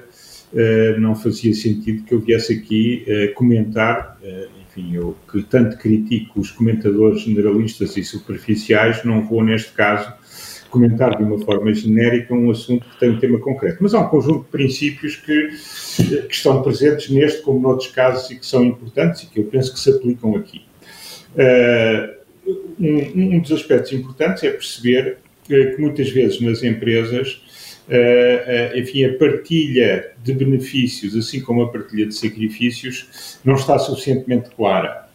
uh, 0.53 0.99
não 0.99 1.15
fazia 1.15 1.53
sentido 1.53 2.03
que 2.03 2.13
eu 2.13 2.19
viesse 2.19 2.53
aqui 2.53 3.05
uh, 3.07 3.33
comentar, 3.33 4.17
uh, 4.21 4.49
enfim, 4.61 4.95
eu 4.95 5.15
que 5.31 5.41
tanto 5.43 5.77
critico 5.77 6.39
os 6.39 6.51
comentadores 6.51 7.21
generalistas 7.21 7.97
e 7.97 8.03
superficiais, 8.03 9.03
não 9.03 9.25
vou 9.25 9.43
neste 9.43 9.71
caso 9.73 10.13
comentar 10.69 11.15
de 11.15 11.23
uma 11.23 11.39
forma 11.39 11.73
genérica 11.73 12.33
um 12.33 12.51
assunto 12.51 12.87
que 12.89 12.99
tem 12.99 13.09
um 13.09 13.19
tema 13.19 13.39
concreto. 13.39 13.77
Mas 13.79 13.93
há 13.93 14.01
um 14.01 14.09
conjunto 14.09 14.43
de 14.43 14.49
princípios 14.49 15.15
que, 15.15 15.49
que 16.27 16.33
estão 16.33 16.61
presentes 16.61 17.09
neste 17.09 17.41
como 17.41 17.59
noutros 17.59 17.89
casos 17.89 18.29
e 18.31 18.35
que 18.35 18.45
são 18.45 18.65
importantes 18.65 19.23
e 19.23 19.27
que 19.27 19.39
eu 19.39 19.45
penso 19.45 19.73
que 19.73 19.79
se 19.79 19.89
aplicam 19.89 20.35
aqui. 20.35 20.65
Um, 22.79 23.37
um 23.37 23.39
dos 23.39 23.53
aspectos 23.53 23.93
importantes 23.93 24.43
é 24.43 24.49
perceber 24.49 25.19
que 25.45 25.75
muitas 25.79 26.09
vezes 26.09 26.41
nas 26.41 26.61
empresas 26.61 27.41
enfim, 28.75 29.05
a 29.05 29.17
partilha 29.17 30.11
de 30.23 30.33
benefícios, 30.33 31.15
assim 31.15 31.41
como 31.41 31.63
a 31.63 31.71
partilha 31.71 32.05
de 32.05 32.15
sacrifícios, 32.15 33.39
não 33.45 33.55
está 33.55 33.79
suficientemente 33.79 34.49
clara. 34.55 35.07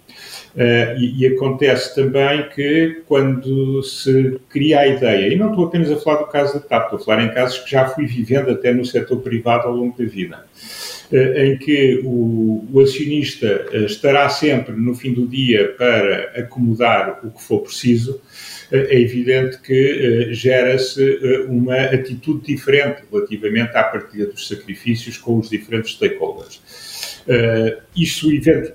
Uh, 0.55 1.01
e, 1.01 1.21
e, 1.21 1.27
acontece 1.29 1.95
também 1.95 2.47
que 2.51 3.03
quando 3.09 3.83
se 3.83 4.39
cria 4.51 4.81
a 4.81 4.87
ideia, 4.87 5.33
e 5.33 5.37
não 5.37 5.49
estou 5.49 5.65
apenas 5.65 5.91
a 5.91 5.97
falar 5.97 6.19
do 6.19 6.27
caso 6.27 6.55
da 6.55 6.61
TAP, 6.61 6.85
estou 6.85 6.99
a 6.99 7.03
falar 7.03 7.25
em 7.25 7.33
casos 7.33 7.61
que 7.61 7.71
já 7.71 7.89
fui 7.89 8.05
vivendo 8.05 8.51
até 8.51 8.71
no 8.71 8.85
setor 8.85 9.21
privado 9.21 9.67
ao 9.67 9.75
longo 9.75 9.97
da 9.97 10.05
vida, 10.05 10.45
em 11.13 11.59
que 11.59 12.01
o, 12.05 12.67
o, 12.73 12.81
acionista 12.81 13.67
estará 13.87 14.29
sempre 14.31 14.75
no 14.75 14.95
fim 14.95 15.13
do 15.13 15.27
dia 15.27 15.75
para 15.77 16.33
acomodar 16.37 17.21
o 17.23 17.31
que 17.31 17.43
for 17.43 17.61
preciso, 17.61 18.21
é 18.71 18.99
evidente 18.99 19.61
que 19.61 20.33
gera-se 20.33 21.47
uma 21.47 21.77
atitude 21.77 22.55
diferente 22.55 23.03
relativamente 23.13 23.77
à 23.77 23.85
partilha 23.85 24.27
dos 24.27 24.49
sacrifícios 24.49 25.19
com 25.19 25.39
os 25.39 25.51
diferentes 25.51 25.93
stakeholders. 25.93 26.63
Isso, 27.95 28.29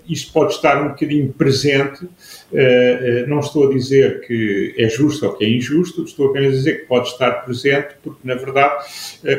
isso 0.07 0.31
pode 0.31 0.53
estar 0.53 0.83
um 0.83 0.89
bocadinho 0.89 1.33
presente. 1.33 2.07
Não 3.27 3.39
estou 3.39 3.69
a 3.69 3.73
dizer 3.73 4.21
que 4.21 4.75
é 4.77 4.87
justo 4.87 5.25
ou 5.25 5.33
que 5.33 5.43
é 5.43 5.49
injusto, 5.49 6.03
estou 6.03 6.29
apenas 6.29 6.53
a 6.53 6.57
dizer 6.57 6.81
que 6.81 6.85
pode 6.85 7.07
estar 7.07 7.31
presente, 7.43 7.95
porque, 8.03 8.19
na 8.23 8.35
verdade, 8.35 8.85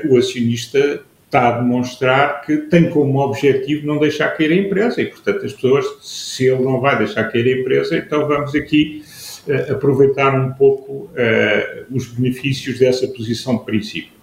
o 0.09 0.17
acionista 0.17 1.03
está 1.29 1.49
a 1.49 1.61
demonstrar 1.61 2.41
que 2.41 2.57
tem 2.57 2.89
como 2.89 3.21
objetivo 3.21 3.87
não 3.87 3.99
deixar 3.99 4.31
cair 4.31 4.51
a 4.51 4.57
empresa 4.57 5.01
e, 5.03 5.07
portanto, 5.07 5.45
as 5.45 5.53
pessoas, 5.53 5.85
se 6.03 6.47
ele 6.47 6.63
não 6.63 6.81
vai 6.81 6.97
deixar 6.97 7.25
cair 7.25 7.47
a 7.47 7.61
empresa, 7.61 7.97
então 7.97 8.27
vamos 8.27 8.55
aqui 8.55 9.05
aproveitar 9.71 10.39
um 10.39 10.53
pouco 10.53 11.11
os 11.91 12.09
benefícios 12.09 12.79
dessa 12.79 13.07
posição 13.09 13.59
de 13.59 13.65
princípio. 13.65 14.19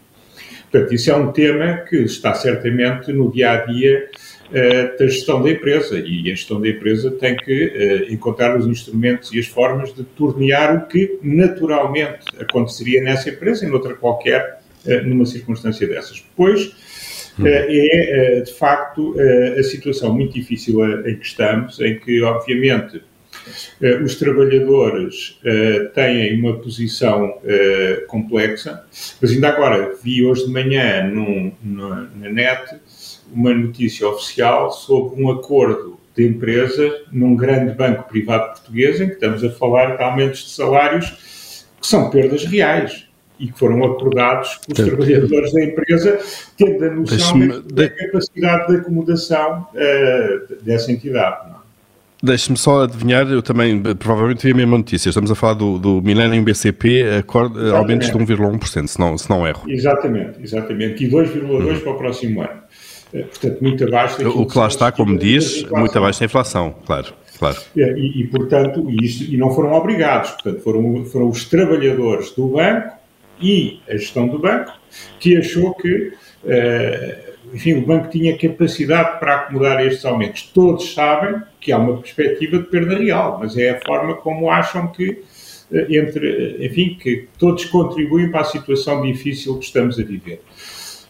Portanto, 0.75 0.93
isso 0.93 1.09
é 1.09 1.15
um 1.15 1.31
tema 1.31 1.77
que 1.87 1.95
está 1.95 2.33
certamente 2.33 3.13
no 3.13 3.31
dia 3.31 3.51
a 3.51 3.57
dia 3.65 4.09
uh, 4.49 4.99
da 4.99 5.07
gestão 5.07 5.41
da 5.41 5.49
empresa 5.49 5.97
e 5.97 6.29
a 6.29 6.35
gestão 6.35 6.59
da 6.59 6.67
empresa 6.67 7.11
tem 7.11 7.37
que 7.37 8.07
uh, 8.09 8.13
encontrar 8.13 8.57
os 8.57 8.67
instrumentos 8.67 9.31
e 9.31 9.39
as 9.39 9.45
formas 9.45 9.93
de 9.93 10.03
tornear 10.03 10.75
o 10.75 10.87
que 10.87 11.17
naturalmente 11.23 12.25
aconteceria 12.39 13.01
nessa 13.01 13.29
empresa 13.29 13.65
e 13.65 13.69
noutra 13.69 13.93
qualquer 13.93 14.59
uh, 14.59 14.64
numa 15.05 15.25
circunstância 15.25 15.87
dessas. 15.87 16.21
Depois, 16.21 16.75
é 17.43 18.41
de 18.41 18.53
facto 18.53 19.15
a 19.57 19.63
situação 19.63 20.13
muito 20.13 20.33
difícil 20.33 20.83
em 21.07 21.15
que 21.15 21.25
estamos, 21.25 21.79
em 21.79 21.99
que 21.99 22.21
obviamente 22.21 23.01
os 24.03 24.15
trabalhadores 24.15 25.39
têm 25.93 26.39
uma 26.39 26.57
posição 26.57 27.37
complexa, 28.07 28.85
mas 29.21 29.31
ainda 29.31 29.49
agora 29.49 29.93
vi 30.01 30.25
hoje 30.25 30.45
de 30.45 30.51
manhã 30.51 31.07
num, 31.07 31.51
na, 31.61 32.09
na 32.15 32.29
net 32.29 32.75
uma 33.33 33.53
notícia 33.53 34.07
oficial 34.07 34.71
sobre 34.71 35.21
um 35.21 35.29
acordo 35.29 35.99
de 36.15 36.25
empresa 36.25 37.01
num 37.11 37.35
grande 37.35 37.75
banco 37.75 38.07
privado 38.07 38.53
português, 38.53 39.01
em 39.01 39.07
que 39.07 39.15
estamos 39.15 39.43
a 39.43 39.51
falar 39.51 39.97
de 39.97 40.03
aumentos 40.03 40.45
de 40.45 40.51
salários 40.51 41.65
que 41.81 41.85
são 41.85 42.09
perdas 42.09 42.45
reais 42.45 43.05
e 43.39 43.47
que 43.47 43.57
foram 43.57 43.83
acordados 43.83 44.59
com 44.65 44.71
os 44.71 44.87
trabalhadores 44.87 45.53
da 45.53 45.63
empresa, 45.63 46.19
tendo 46.57 46.85
a 46.85 46.89
noção 46.89 47.39
da, 47.71 47.89
capacidade 47.89 48.67
de 48.67 48.77
acomodação 48.77 49.67
uh, 49.73 50.63
dessa 50.63 50.91
entidade. 50.91 51.49
Não? 51.49 51.55
É? 51.55 51.65
Deixe-me 52.23 52.57
só 52.57 52.83
adivinhar, 52.83 53.27
eu 53.27 53.41
também 53.41 53.81
provavelmente 53.95 54.43
vi 54.43 54.51
a 54.51 54.55
mesma 54.55 54.77
notícia. 54.77 55.09
Estamos 55.09 55.29
a 55.29 55.35
falar 55.35 55.53
do, 55.53 55.77
do 55.77 56.01
Millennium 56.01 56.43
BCP, 56.43 57.23
aumentos 57.75 58.09
de 58.09 58.17
1,1%, 58.17 58.87
se 58.87 58.99
não, 58.99 59.17
se 59.17 59.29
não 59.29 59.45
erro. 59.45 59.63
Exatamente, 59.67 60.41
exatamente. 60.41 61.03
E 61.03 61.09
2,2% 61.09 61.41
uhum. 61.43 61.79
para 61.81 61.91
o 61.91 61.97
próximo 61.97 62.41
ano. 62.41 62.61
Eh, 63.13 63.23
portanto, 63.23 63.61
muito 63.61 63.83
abaixo 63.83 64.27
O 64.27 64.47
que 64.47 64.57
lá 64.57 64.67
está, 64.67 64.91
como 64.91 65.17
diz, 65.17 65.63
muito 65.69 65.97
abaixo 65.97 66.19
da 66.19 66.25
inflação, 66.25 66.75
claro. 66.85 67.13
Claro. 67.37 67.57
E, 67.75 68.21
e, 68.21 68.27
portanto, 68.27 68.89
e, 68.89 69.05
isto, 69.05 69.31
e 69.31 69.37
não 69.37 69.53
foram 69.53 69.73
obrigados, 69.73 70.31
portanto, 70.31 70.61
foram, 70.61 71.05
foram 71.05 71.29
os 71.29 71.45
trabalhadores 71.45 72.31
do 72.31 72.47
banco 72.47 73.04
e 73.39 73.81
a 73.87 73.93
gestão 73.93 74.27
do 74.27 74.39
banco 74.39 74.73
que 75.19 75.37
achou 75.37 75.73
que, 75.75 76.13
uh, 76.43 77.53
enfim, 77.53 77.73
o 77.73 77.85
banco 77.85 78.09
tinha 78.09 78.37
capacidade 78.37 79.19
para 79.19 79.35
acomodar 79.35 79.85
estes 79.85 80.05
aumentos. 80.05 80.43
Todos 80.53 80.93
sabem 80.93 81.41
que 81.59 81.71
há 81.71 81.77
uma 81.77 81.97
perspectiva 81.97 82.59
de 82.59 82.65
perda 82.65 82.97
real, 82.97 83.39
mas 83.39 83.57
é 83.57 83.71
a 83.71 83.81
forma 83.85 84.15
como 84.15 84.49
acham 84.49 84.87
que, 84.87 85.23
uh, 85.71 85.93
entre, 85.93 86.65
enfim, 86.65 86.97
que 87.01 87.27
todos 87.37 87.65
contribuem 87.65 88.31
para 88.31 88.41
a 88.41 88.45
situação 88.45 89.01
difícil 89.01 89.57
que 89.57 89.65
estamos 89.65 89.99
a 89.99 90.03
viver. 90.03 90.41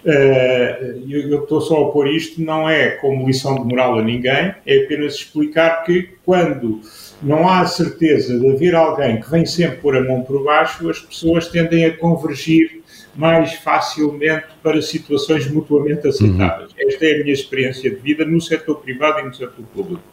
Uh, 0.06 1.04
eu 1.10 1.42
estou 1.42 1.60
só 1.60 1.86
a 1.86 1.92
pôr 1.92 2.08
isto, 2.08 2.40
não 2.40 2.70
é 2.70 2.92
como 2.92 3.26
lição 3.26 3.56
de 3.56 3.64
moral 3.64 3.98
a 3.98 4.04
ninguém, 4.04 4.54
é 4.64 4.84
apenas 4.84 5.16
explicar 5.16 5.84
que 5.84 6.10
quando 6.24 6.80
não 7.24 7.50
há 7.50 7.66
certeza 7.66 8.40
de 8.40 8.48
haver 8.52 8.76
alguém 8.76 9.20
que 9.20 9.32
vem 9.32 9.48
sempre 9.48 9.78
pôr 9.78 9.98
a 9.98 10.04
mão 10.04 10.22
por 10.22 10.44
baixo, 10.44 10.88
as 10.92 11.00
pessoas 11.00 11.48
tendem 11.48 11.86
a 11.86 11.98
convergir 11.98 12.84
mais 13.16 13.54
facilmente 13.54 14.46
para 14.62 14.80
situações 14.80 15.50
mutuamente 15.50 16.08
aceitáveis. 16.08 16.70
Uhum. 16.72 16.88
Esta 16.88 17.06
é 17.06 17.16
a 17.16 17.18
minha 17.24 17.34
experiência 17.34 17.90
de 17.90 17.96
vida 17.96 18.24
no 18.26 18.40
setor 18.40 18.76
privado 18.76 19.22
e 19.22 19.24
no 19.24 19.34
setor 19.34 19.66
público. 19.74 20.04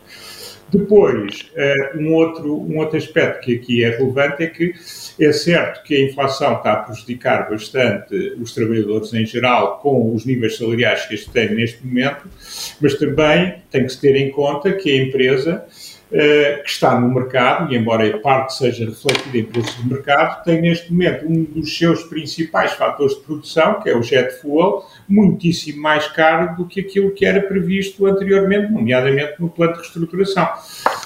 Depois, 0.72 1.50
uh, 1.54 1.98
um, 1.98 2.14
outro, 2.14 2.54
um 2.54 2.78
outro 2.78 2.96
aspecto 2.96 3.44
que 3.44 3.56
aqui 3.56 3.84
é 3.84 3.90
relevante 3.90 4.42
é 4.42 4.46
que 4.46 4.72
é 5.20 5.30
certo 5.30 5.82
que 5.82 5.94
a 5.94 6.00
inflação 6.00 6.56
está 6.56 6.72
a 6.72 6.76
prejudicar 6.76 7.50
bastante 7.50 8.14
os 8.40 8.54
trabalhadores 8.54 9.12
em 9.12 9.26
geral 9.26 9.80
com 9.80 10.14
os 10.14 10.24
níveis 10.24 10.56
salariais 10.56 11.04
que 11.04 11.14
este 11.14 11.30
têm 11.30 11.54
neste 11.54 11.86
momento, 11.86 12.26
mas 12.80 12.94
também 12.94 13.56
tem 13.70 13.84
que 13.84 13.92
se 13.92 14.00
ter 14.00 14.16
em 14.16 14.30
conta 14.30 14.72
que 14.72 14.90
a 14.90 15.02
empresa 15.02 15.64
eh, 15.66 15.91
que 16.12 16.68
está 16.68 17.00
no 17.00 17.12
mercado, 17.12 17.72
e 17.72 17.76
embora 17.76 18.06
a 18.06 18.18
parte 18.18 18.54
seja 18.54 18.84
refletida 18.84 19.38
em 19.38 19.44
preços 19.44 19.76
de 19.76 19.88
mercado, 19.88 20.44
tem 20.44 20.60
neste 20.60 20.92
momento 20.92 21.26
um 21.26 21.42
dos 21.44 21.76
seus 21.76 22.02
principais 22.04 22.72
fatores 22.72 23.14
de 23.14 23.22
produção, 23.22 23.80
que 23.80 23.88
é 23.88 23.96
o 23.96 24.02
jet 24.02 24.30
fuel, 24.40 24.84
muitíssimo 25.08 25.80
mais 25.80 26.06
caro 26.08 26.54
do 26.56 26.66
que 26.66 26.80
aquilo 26.80 27.12
que 27.12 27.24
era 27.24 27.40
previsto 27.40 28.04
anteriormente, 28.04 28.70
nomeadamente 28.70 29.34
no 29.38 29.48
plano 29.48 29.72
de 29.72 29.78
reestruturação. 29.78 30.46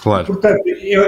Claro. 0.03 0.27
Portanto, 0.27 0.63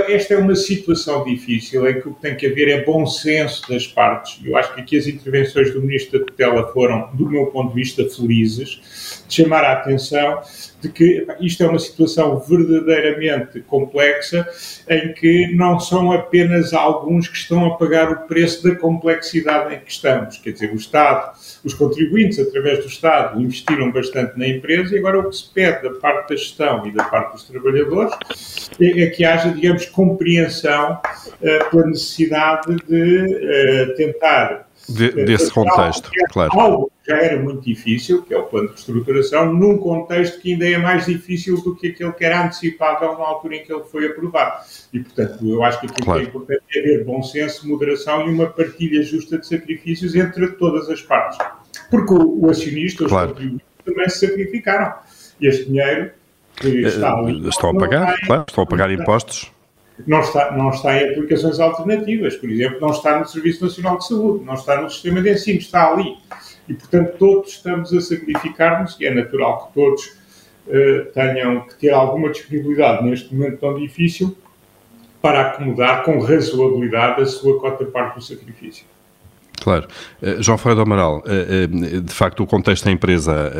esta 0.08 0.34
é 0.34 0.38
uma 0.38 0.54
situação 0.54 1.24
difícil 1.24 1.88
em 1.88 2.00
que 2.00 2.08
o 2.08 2.14
que 2.14 2.20
tem 2.20 2.36
que 2.36 2.46
haver 2.46 2.68
é 2.68 2.84
bom 2.84 3.06
senso 3.06 3.68
das 3.68 3.86
partes. 3.86 4.40
Eu 4.44 4.56
acho 4.56 4.74
que 4.74 4.80
aqui 4.80 4.96
as 4.96 5.06
intervenções 5.06 5.72
do 5.72 5.80
Ministro 5.80 6.20
da 6.20 6.24
Tutela 6.24 6.72
foram, 6.72 7.10
do 7.14 7.28
meu 7.28 7.46
ponto 7.46 7.70
de 7.70 7.74
vista, 7.74 8.08
felizes, 8.08 9.24
de 9.26 9.34
chamar 9.34 9.64
a 9.64 9.72
atenção 9.72 10.40
de 10.80 10.88
que 10.88 11.26
isto 11.40 11.62
é 11.62 11.68
uma 11.68 11.78
situação 11.78 12.38
verdadeiramente 12.38 13.60
complexa, 13.62 14.48
em 14.88 15.12
que 15.12 15.54
não 15.54 15.80
são 15.80 16.12
apenas 16.12 16.72
alguns 16.72 17.28
que 17.28 17.36
estão 17.36 17.66
a 17.66 17.76
pagar 17.76 18.12
o 18.12 18.16
preço 18.28 18.62
da 18.62 18.74
complexidade 18.76 19.74
em 19.74 19.80
que 19.80 19.90
estamos. 19.90 20.38
Quer 20.38 20.52
dizer, 20.52 20.72
o 20.72 20.76
Estado, 20.76 21.32
os 21.64 21.74
contribuintes, 21.74 22.38
através 22.38 22.80
do 22.80 22.86
Estado, 22.86 23.40
investiram 23.40 23.90
bastante 23.90 24.38
na 24.38 24.46
empresa 24.46 24.94
e 24.94 24.98
agora 24.98 25.18
o 25.18 25.28
que 25.28 25.36
se 25.36 25.52
pede 25.52 25.82
da 25.82 25.90
parte 25.98 26.30
da 26.30 26.36
gestão 26.36 26.86
e 26.86 26.92
da 26.92 27.04
parte 27.04 27.32
dos 27.32 27.44
trabalhadores 27.44 28.70
é, 28.80 29.02
é 29.02 29.06
que 29.08 29.24
haja, 29.24 29.50
digamos, 29.50 29.86
compreensão 29.86 30.92
uh, 30.92 31.70
pela 31.70 31.86
necessidade 31.86 32.76
de 32.86 33.92
uh, 33.92 33.96
tentar 33.96 34.68
de, 34.88 35.10
desse 35.24 35.50
contexto, 35.50 36.10
claro. 36.30 36.50
Algo 36.58 36.92
já 37.08 37.16
era 37.16 37.42
muito 37.42 37.62
difícil, 37.62 38.22
que 38.22 38.34
é 38.34 38.38
o 38.38 38.42
plano 38.42 38.68
de 38.68 38.74
reestruturação, 38.74 39.54
num 39.54 39.78
contexto 39.78 40.40
que 40.40 40.52
ainda 40.52 40.68
é 40.68 40.76
mais 40.76 41.06
difícil 41.06 41.60
do 41.62 41.74
que 41.74 41.88
aquele 41.88 42.12
que 42.12 42.24
era 42.24 42.44
antecipável 42.44 43.16
na 43.16 43.24
altura 43.24 43.56
em 43.56 43.64
que 43.64 43.72
ele 43.72 43.82
foi 43.84 44.06
aprovado. 44.06 44.64
E, 44.92 45.00
portanto, 45.00 45.48
eu 45.48 45.62
acho 45.64 45.80
que 45.80 45.86
aquilo 45.86 46.04
claro. 46.04 46.20
que 46.20 46.26
é 46.26 46.28
importante 46.28 46.62
é 46.74 46.80
haver 46.80 47.04
bom 47.04 47.22
senso, 47.22 47.66
moderação 47.66 48.28
e 48.28 48.30
uma 48.30 48.46
partilha 48.46 49.02
justa 49.02 49.38
de 49.38 49.46
sacrifícios 49.46 50.14
entre 50.14 50.48
todas 50.52 50.90
as 50.90 51.00
partes. 51.00 51.38
Porque 51.90 52.12
o, 52.12 52.44
o 52.44 52.50
acionista, 52.50 53.04
os 53.04 53.10
claro. 53.10 53.28
contribuintes, 53.28 53.66
também 53.84 54.08
se 54.10 54.26
sacrificaram. 54.26 54.94
E 55.40 55.46
este 55.46 55.64
dinheiro 55.64 56.10
que 56.56 56.84
eh, 56.84 56.88
está 56.88 57.14
ali... 57.14 57.48
Estão 57.48 57.70
a 57.70 57.74
pagar, 57.74 58.20
claro, 58.26 58.44
estão 58.46 58.64
a 58.64 58.66
pagar 58.66 58.90
impostos 58.90 59.50
não 60.06 60.20
está, 60.20 60.52
não 60.52 60.70
está 60.70 60.96
em 60.96 61.10
aplicações 61.10 61.58
alternativas, 61.58 62.36
por 62.36 62.48
exemplo, 62.48 62.80
não 62.80 62.90
está 62.90 63.18
no 63.18 63.26
Serviço 63.26 63.64
Nacional 63.64 63.98
de 63.98 64.06
Saúde, 64.06 64.44
não 64.44 64.54
está 64.54 64.80
no 64.80 64.88
sistema 64.88 65.20
de 65.20 65.32
ensino, 65.32 65.58
está 65.58 65.90
ali. 65.90 66.16
E, 66.68 66.74
portanto, 66.74 67.16
todos 67.18 67.50
estamos 67.50 67.92
a 67.92 68.00
sacrificar-nos 68.00 68.98
e 69.00 69.06
é 69.06 69.14
natural 69.14 69.66
que 69.66 69.74
todos 69.74 70.06
uh, 70.66 71.04
tenham 71.14 71.62
que 71.62 71.74
ter 71.76 71.90
alguma 71.90 72.30
disponibilidade 72.30 73.04
neste 73.04 73.34
momento 73.34 73.58
tão 73.58 73.78
difícil 73.78 74.36
para 75.22 75.48
acomodar 75.48 76.04
com 76.04 76.20
razoabilidade 76.20 77.22
a 77.22 77.26
sua 77.26 77.58
cota 77.58 77.84
parte 77.86 78.16
do 78.16 78.22
sacrifício. 78.22 78.84
Claro. 79.58 79.86
Uh, 80.22 80.42
João 80.42 80.58
Ferreira 80.58 80.76
do 80.76 80.82
Amaral, 80.82 81.18
uh, 81.18 81.96
uh, 81.96 82.00
de 82.00 82.12
facto 82.12 82.42
o 82.42 82.46
contexto 82.46 82.84
da 82.84 82.90
empresa 82.90 83.52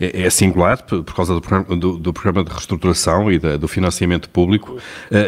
é, 0.00 0.22
é, 0.22 0.30
singular 0.30 0.82
por, 0.82 1.02
por 1.02 1.14
causa 1.14 1.34
do 1.34 1.40
programa, 1.40 1.76
do, 1.76 1.98
do 1.98 2.12
programa, 2.12 2.44
de 2.44 2.50
reestruturação 2.50 3.30
e 3.30 3.38
da, 3.38 3.56
do 3.56 3.68
financiamento 3.68 4.28
público. 4.30 4.78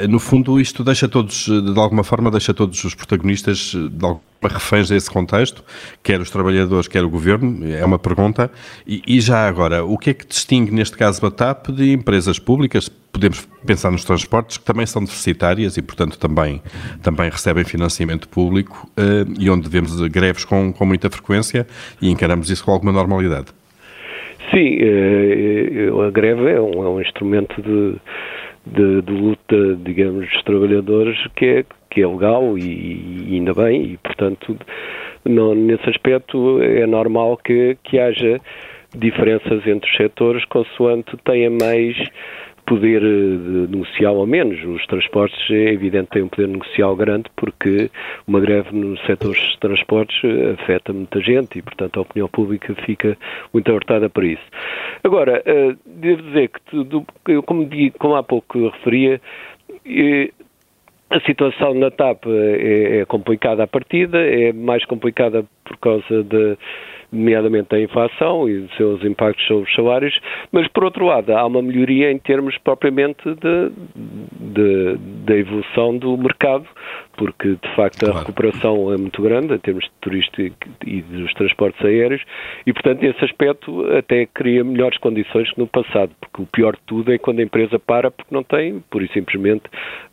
no 0.09 0.19
fundo, 0.19 0.61
isto 0.61 0.85
deixa 0.85 1.09
todos, 1.09 1.47
de 1.47 1.79
alguma 1.79 2.05
forma, 2.05 2.31
deixa 2.31 2.53
todos 2.53 2.83
os 2.85 2.95
protagonistas 2.95 3.73
de 3.75 4.05
alguma 4.05 4.21
reféns 4.43 4.89
desse 4.89 5.11
contexto, 5.11 5.63
quer 6.03 6.21
os 6.21 6.31
trabalhadores, 6.31 6.89
quer 6.89 7.05
o 7.05 7.11
governo, 7.11 7.67
é 7.67 7.85
uma 7.85 7.99
pergunta. 7.99 8.51
E, 8.87 9.03
e 9.07 9.21
já 9.21 9.47
agora, 9.47 9.85
o 9.85 9.99
que 9.99 10.11
é 10.11 10.15
que 10.15 10.27
distingue, 10.27 10.71
neste 10.71 10.97
caso, 10.97 11.25
a 11.27 11.31
TAP 11.31 11.69
de 11.69 11.93
empresas 11.93 12.39
públicas? 12.39 12.91
Podemos 13.13 13.49
pensar 13.67 13.91
nos 13.91 14.05
transportes, 14.05 14.57
que 14.57 14.65
também 14.65 14.87
são 14.87 15.05
deficitárias 15.05 15.77
e, 15.77 15.83
portanto, 15.83 16.19
também, 16.19 16.63
também 17.03 17.29
recebem 17.29 17.65
financiamento 17.65 18.29
público 18.29 18.89
uh, 18.91 19.33
e 19.39 19.51
onde 19.51 19.69
vemos 19.69 20.01
greves 20.09 20.45
com, 20.45 20.73
com 20.73 20.87
muita 20.87 21.11
frequência 21.11 21.67
e 22.01 22.11
encaramos 22.11 22.51
isso 22.51 22.65
com 22.65 22.71
alguma 22.71 22.93
normalidade. 22.93 23.49
Sim, 24.51 24.79
eh, 24.81 25.91
a 26.07 26.11
greve 26.11 26.51
é 26.51 26.61
um, 26.61 26.85
é 26.85 26.89
um 26.89 27.01
instrumento 27.01 27.63
de, 27.63 27.97
de, 28.67 29.03
de, 29.03 29.13
luta, 29.13 29.77
digamos, 29.85 30.29
dos 30.29 30.43
trabalhadores 30.43 31.17
que 31.37 31.47
é, 31.47 31.65
que 31.89 32.03
é 32.03 32.07
legal 32.07 32.59
e, 32.59 33.29
e 33.29 33.35
ainda 33.35 33.55
bem, 33.55 33.93
e 33.93 33.97
portanto, 33.99 34.59
não, 35.25 35.55
nesse 35.55 35.89
aspecto 35.89 36.61
é 36.63 36.85
normal 36.85 37.37
que, 37.37 37.77
que 37.85 37.99
haja 37.99 38.41
diferenças 38.97 39.65
entre 39.67 39.89
os 39.89 39.97
setores 39.97 40.45
consoante 40.47 41.17
tenha 41.25 41.51
mais 41.51 41.97
poder 42.71 43.03
eh, 43.03 43.67
negocial 43.69 44.15
ou 44.17 44.27
menos. 44.27 44.63
Os 44.65 44.87
transportes, 44.87 45.51
é 45.51 45.73
evidente, 45.73 46.11
têm 46.11 46.23
um 46.23 46.29
poder 46.29 46.47
negocial 46.47 46.95
grande 46.95 47.25
porque 47.35 47.91
uma 48.29 48.39
greve 48.39 48.73
no 48.73 48.97
setor 48.99 49.35
de 49.35 49.59
transportes 49.59 50.17
eh, 50.23 50.53
afeta 50.53 50.93
muita 50.93 51.21
gente 51.21 51.59
e, 51.59 51.63
portanto, 51.63 51.99
a 51.99 52.03
opinião 52.03 52.29
pública 52.29 52.73
fica 52.87 53.19
muito 53.53 53.69
alertada 53.69 54.09
para 54.09 54.25
isso. 54.25 54.45
Agora, 55.03 55.43
eh, 55.45 55.75
devo 55.85 56.23
dizer 56.23 56.49
que, 57.25 57.43
como, 57.43 57.69
como 57.99 58.15
há 58.15 58.23
pouco 58.23 58.69
referia, 58.69 59.21
a 61.11 61.21
situação 61.27 61.75
na 61.75 61.91
TAP 61.91 62.25
é, 62.27 63.01
é 63.01 63.05
complicada 63.05 63.65
à 63.65 63.67
partida, 63.67 64.19
é 64.19 64.53
mais 64.53 64.85
complicada 64.85 65.45
por 65.65 65.77
causa 65.79 66.23
de 66.23 66.57
nomeadamente 67.13 67.69
da 67.71 67.81
inflação 67.81 68.49
e 68.49 68.61
dos 68.61 68.77
seus 68.77 69.05
impactos 69.05 69.47
sobre 69.47 69.69
os 69.69 69.75
salários, 69.75 70.19
mas 70.53 70.69
por 70.69 70.85
outro 70.85 71.05
lado 71.07 71.33
há 71.33 71.45
uma 71.47 71.63
melhoria 71.63 72.11
em 72.11 72.19
termos 72.19 72.57
propriamente 72.59 73.23
da 75.25 75.37
evolução 75.37 75.97
do 75.97 76.17
mercado, 76.17 76.67
porque 77.17 77.57
de 77.63 77.75
facto 77.75 78.11
a 78.11 78.19
recuperação 78.21 78.93
é 78.93 78.97
muito 78.97 79.21
grande 79.23 79.55
em 79.55 79.59
termos 79.59 79.85
de 79.85 79.91
turístico 80.01 80.57
e 80.87 81.03
dos 81.03 81.33
transportes 81.35 81.85
aéreos 81.85 82.23
e 82.67 82.73
portanto 82.73 83.03
nesse 83.03 83.25
aspecto 83.25 83.87
até 83.97 84.27
cria 84.27 84.65
melhores 84.65 84.99
condições 84.99 85.51
que 85.53 85.59
no 85.59 85.67
passado, 85.67 86.13
porque 86.21 86.43
o 86.43 86.47
pior 86.47 86.75
de 86.75 86.83
tudo 86.87 87.13
é 87.13 87.19
quando 87.19 87.41
a 87.41 87.43
empresa 87.43 87.79
para 87.79 88.11
porque 88.11 88.35
não 88.35 88.43
tem, 88.43 88.81
por 88.91 89.03
e 89.03 89.09
simplesmente, 89.13 89.65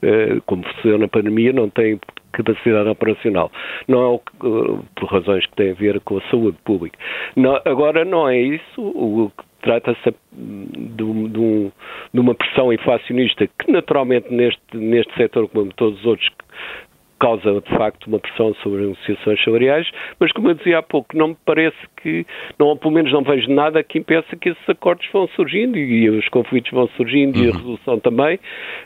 eh, 0.02 0.38
como 0.45 0.64
sucedeu 0.68 0.98
na 0.98 1.08
pandemia, 1.08 1.54
não 1.54 1.70
tem 1.70 2.00
capacidade 2.38 2.90
operacional. 2.90 3.52
Não 3.88 4.02
é 4.02 4.08
o 4.08 4.20
que, 4.20 4.32
eh, 4.46 4.80
por 4.96 5.10
razões 5.12 5.46
que 5.46 5.56
têm 5.56 5.72
a 5.72 5.76
ver 5.76 6.00
com 6.02 6.18
a 6.18 6.22
saúde 6.30 6.58
pública. 6.64 6.98
Não, 7.36 7.60
agora 7.66 8.06
não 8.06 8.30
é 8.30 8.40
isso. 8.40 8.82
O 8.82 9.32
trata-se 9.62 10.16
de, 10.32 11.04
um, 11.04 11.28
de, 11.28 11.40
um, 11.40 11.72
de, 12.14 12.20
uma 12.20 12.34
pressão 12.36 12.72
inflacionista 12.72 13.48
que 13.48 13.72
naturalmente 13.72 14.32
neste, 14.34 14.62
neste 14.78 15.14
setor, 15.16 15.50
como 15.50 15.74
todos 15.74 16.00
os 16.00 16.06
outros, 16.06 16.30
causa 17.20 17.61
de 17.61 17.78
facto 17.78 18.07
uma 18.07 18.20
pressão 18.20 18.53
sobre 18.55 18.82
as 18.82 18.88
negociações 18.88 19.43
salariais, 19.43 19.89
mas 20.20 20.32
como 20.32 20.49
eu 20.49 20.53
dizia 20.53 20.80
há 20.80 20.84
pouco, 20.84 21.18
não 21.18 21.30
me 21.30 21.38
parece 21.45 21.78
que, 22.01 22.26
não, 22.59 22.76
pelo 22.78 22.93
menos 22.93 23.11
não 23.11 23.24
vejo 23.24 23.49
nada 23.49 23.84
que 23.84 23.99
impeça 23.99 24.36
que 24.36 24.49
esses 24.49 24.70
acordos 24.70 25.07
vão 25.11 25.28
surgindo 25.30 25.78
e 25.78 26.09
os 26.09 26.28
conflitos 26.30 26.72
vão 26.72 26.88
surgindo 26.89 27.38
uhum. 27.38 27.43
e 27.43 27.47
a 27.47 27.51
uhum. 27.51 27.57
resolução 27.57 27.99
também, 27.99 28.39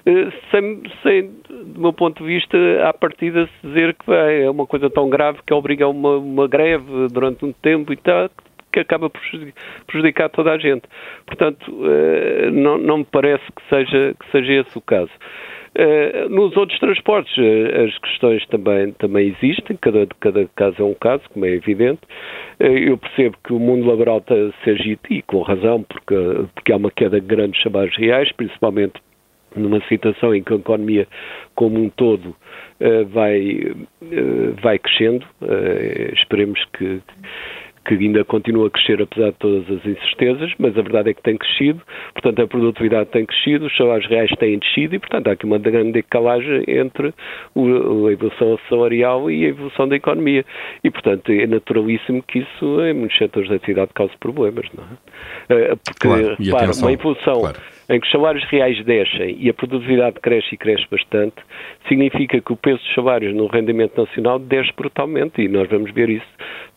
eh, 0.05 0.32
sem, 0.51 0.82
sem, 1.03 1.29
do 1.49 1.79
meu 1.79 1.93
ponto 1.93 2.23
de 2.23 2.29
vista, 2.29 2.57
à 2.88 2.93
partida 2.93 3.47
se 3.47 3.67
dizer 3.67 3.93
que 3.93 4.11
é 4.11 4.49
uma 4.49 4.65
coisa 4.65 4.89
tão 4.89 5.09
grave 5.09 5.39
que 5.45 5.53
obriga 5.53 5.86
a 5.86 5.89
uma, 5.89 6.17
uma 6.17 6.47
greve 6.47 7.07
durante 7.11 7.45
um 7.45 7.51
tempo 7.51 7.91
e 7.93 7.97
tal, 7.97 8.29
que 8.71 8.79
acaba 8.79 9.09
por 9.09 9.21
prejudicar 9.86 10.29
toda 10.29 10.51
a 10.51 10.57
gente. 10.57 10.84
Portanto, 11.25 11.65
eh, 11.86 12.49
não, 12.51 12.77
não 12.77 12.99
me 12.99 13.05
parece 13.05 13.43
que 13.51 13.61
seja, 13.69 14.15
que 14.17 14.32
seja 14.32 14.53
esse 14.53 14.77
o 14.77 14.82
caso. 14.82 15.11
Uh, 15.74 16.28
nos 16.28 16.55
outros 16.57 16.78
transportes, 16.80 17.36
uh, 17.38 17.86
as 17.86 17.97
questões 17.99 18.45
também, 18.47 18.91
também 18.93 19.34
existem, 19.41 19.78
cada, 19.78 20.05
cada 20.19 20.45
caso 20.53 20.76
é 20.82 20.84
um 20.84 20.93
caso, 20.93 21.24
como 21.32 21.45
é 21.45 21.51
evidente. 21.51 22.01
Uh, 22.59 22.65
eu 22.65 22.97
percebo 22.97 23.38
que 23.41 23.53
o 23.53 23.59
mundo 23.59 23.88
laboral 23.88 24.17
está, 24.17 24.36
se 24.63 24.69
agita, 24.69 25.01
e 25.09 25.22
com 25.22 25.41
razão, 25.41 25.84
porque, 25.84 26.15
porque 26.53 26.74
há 26.74 26.76
uma 26.76 26.91
queda 26.91 27.22
de 27.22 27.61
chamados 27.61 27.95
reais, 27.95 28.30
principalmente 28.34 28.95
numa 29.55 29.82
situação 29.88 30.36
em 30.36 30.43
que 30.43 30.53
a 30.53 30.57
economia 30.57 31.07
como 31.55 31.78
um 31.78 31.89
todo 31.89 32.34
vai, 33.09 33.74
vai 34.61 34.80
crescendo. 34.80 35.26
esperemos 36.13 36.63
que 36.78 37.01
que 37.86 37.95
ainda 37.95 38.23
continua 38.23 38.67
a 38.67 38.69
crescer 38.69 39.01
apesar 39.01 39.32
de 39.32 39.38
todas 39.38 39.63
as 39.69 39.86
incertezas, 39.86 40.53
mas 40.59 40.77
a 40.77 40.82
verdade 40.82 41.09
é 41.09 41.13
que 41.13 41.21
tem 41.21 41.38
crescido, 41.38 41.82
portanto 42.13 42.41
a 42.41 42.47
produtividade 42.47 43.09
tem 43.09 43.25
crescido, 43.25 43.65
os 43.65 43.75
salários 43.75 44.07
reais 44.09 44.29
têm 44.39 44.59
descido 44.59 44.95
e, 44.95 44.99
portanto, 44.99 45.27
há 45.27 45.32
aqui 45.32 45.45
uma 45.45 45.57
grande 45.57 45.93
decalagem 45.93 46.63
entre 46.67 47.07
a 47.07 48.11
evolução 48.11 48.59
salarial 48.69 49.29
e 49.29 49.45
a 49.45 49.49
evolução 49.49 49.88
da 49.88 49.95
economia. 49.95 50.45
E, 50.84 50.91
portanto, 50.91 51.32
é 51.32 51.47
naturalíssimo 51.47 52.23
que 52.23 52.39
isso 52.39 52.82
em 52.82 52.93
muitos 52.93 53.17
setores 53.17 53.49
da 53.49 53.59
cidade 53.59 53.91
cause 53.93 54.13
problemas, 54.19 54.65
não 54.73 54.84
é? 54.84 55.53
Eh, 55.53 55.75
porque, 55.84 56.07
claro, 56.07 56.36
repara, 56.39 56.71
uma 56.82 56.91
evolução 56.91 57.39
claro 57.41 57.59
em 57.91 57.99
que 57.99 58.05
os 58.05 58.11
salários 58.11 58.43
reais 58.45 58.82
descem 58.86 59.36
e 59.38 59.49
a 59.49 59.53
produtividade 59.53 60.17
cresce 60.21 60.55
e 60.55 60.57
cresce 60.57 60.86
bastante, 60.89 61.36
significa 61.89 62.39
que 62.39 62.53
o 62.53 62.55
peso 62.55 62.77
dos 62.77 62.93
salários 62.93 63.36
no 63.36 63.47
rendimento 63.47 63.99
nacional 63.99 64.39
desce 64.39 64.71
brutalmente 64.77 65.41
e 65.41 65.49
nós 65.49 65.67
vamos 65.69 65.91
ver 65.91 66.09
isso, 66.09 66.27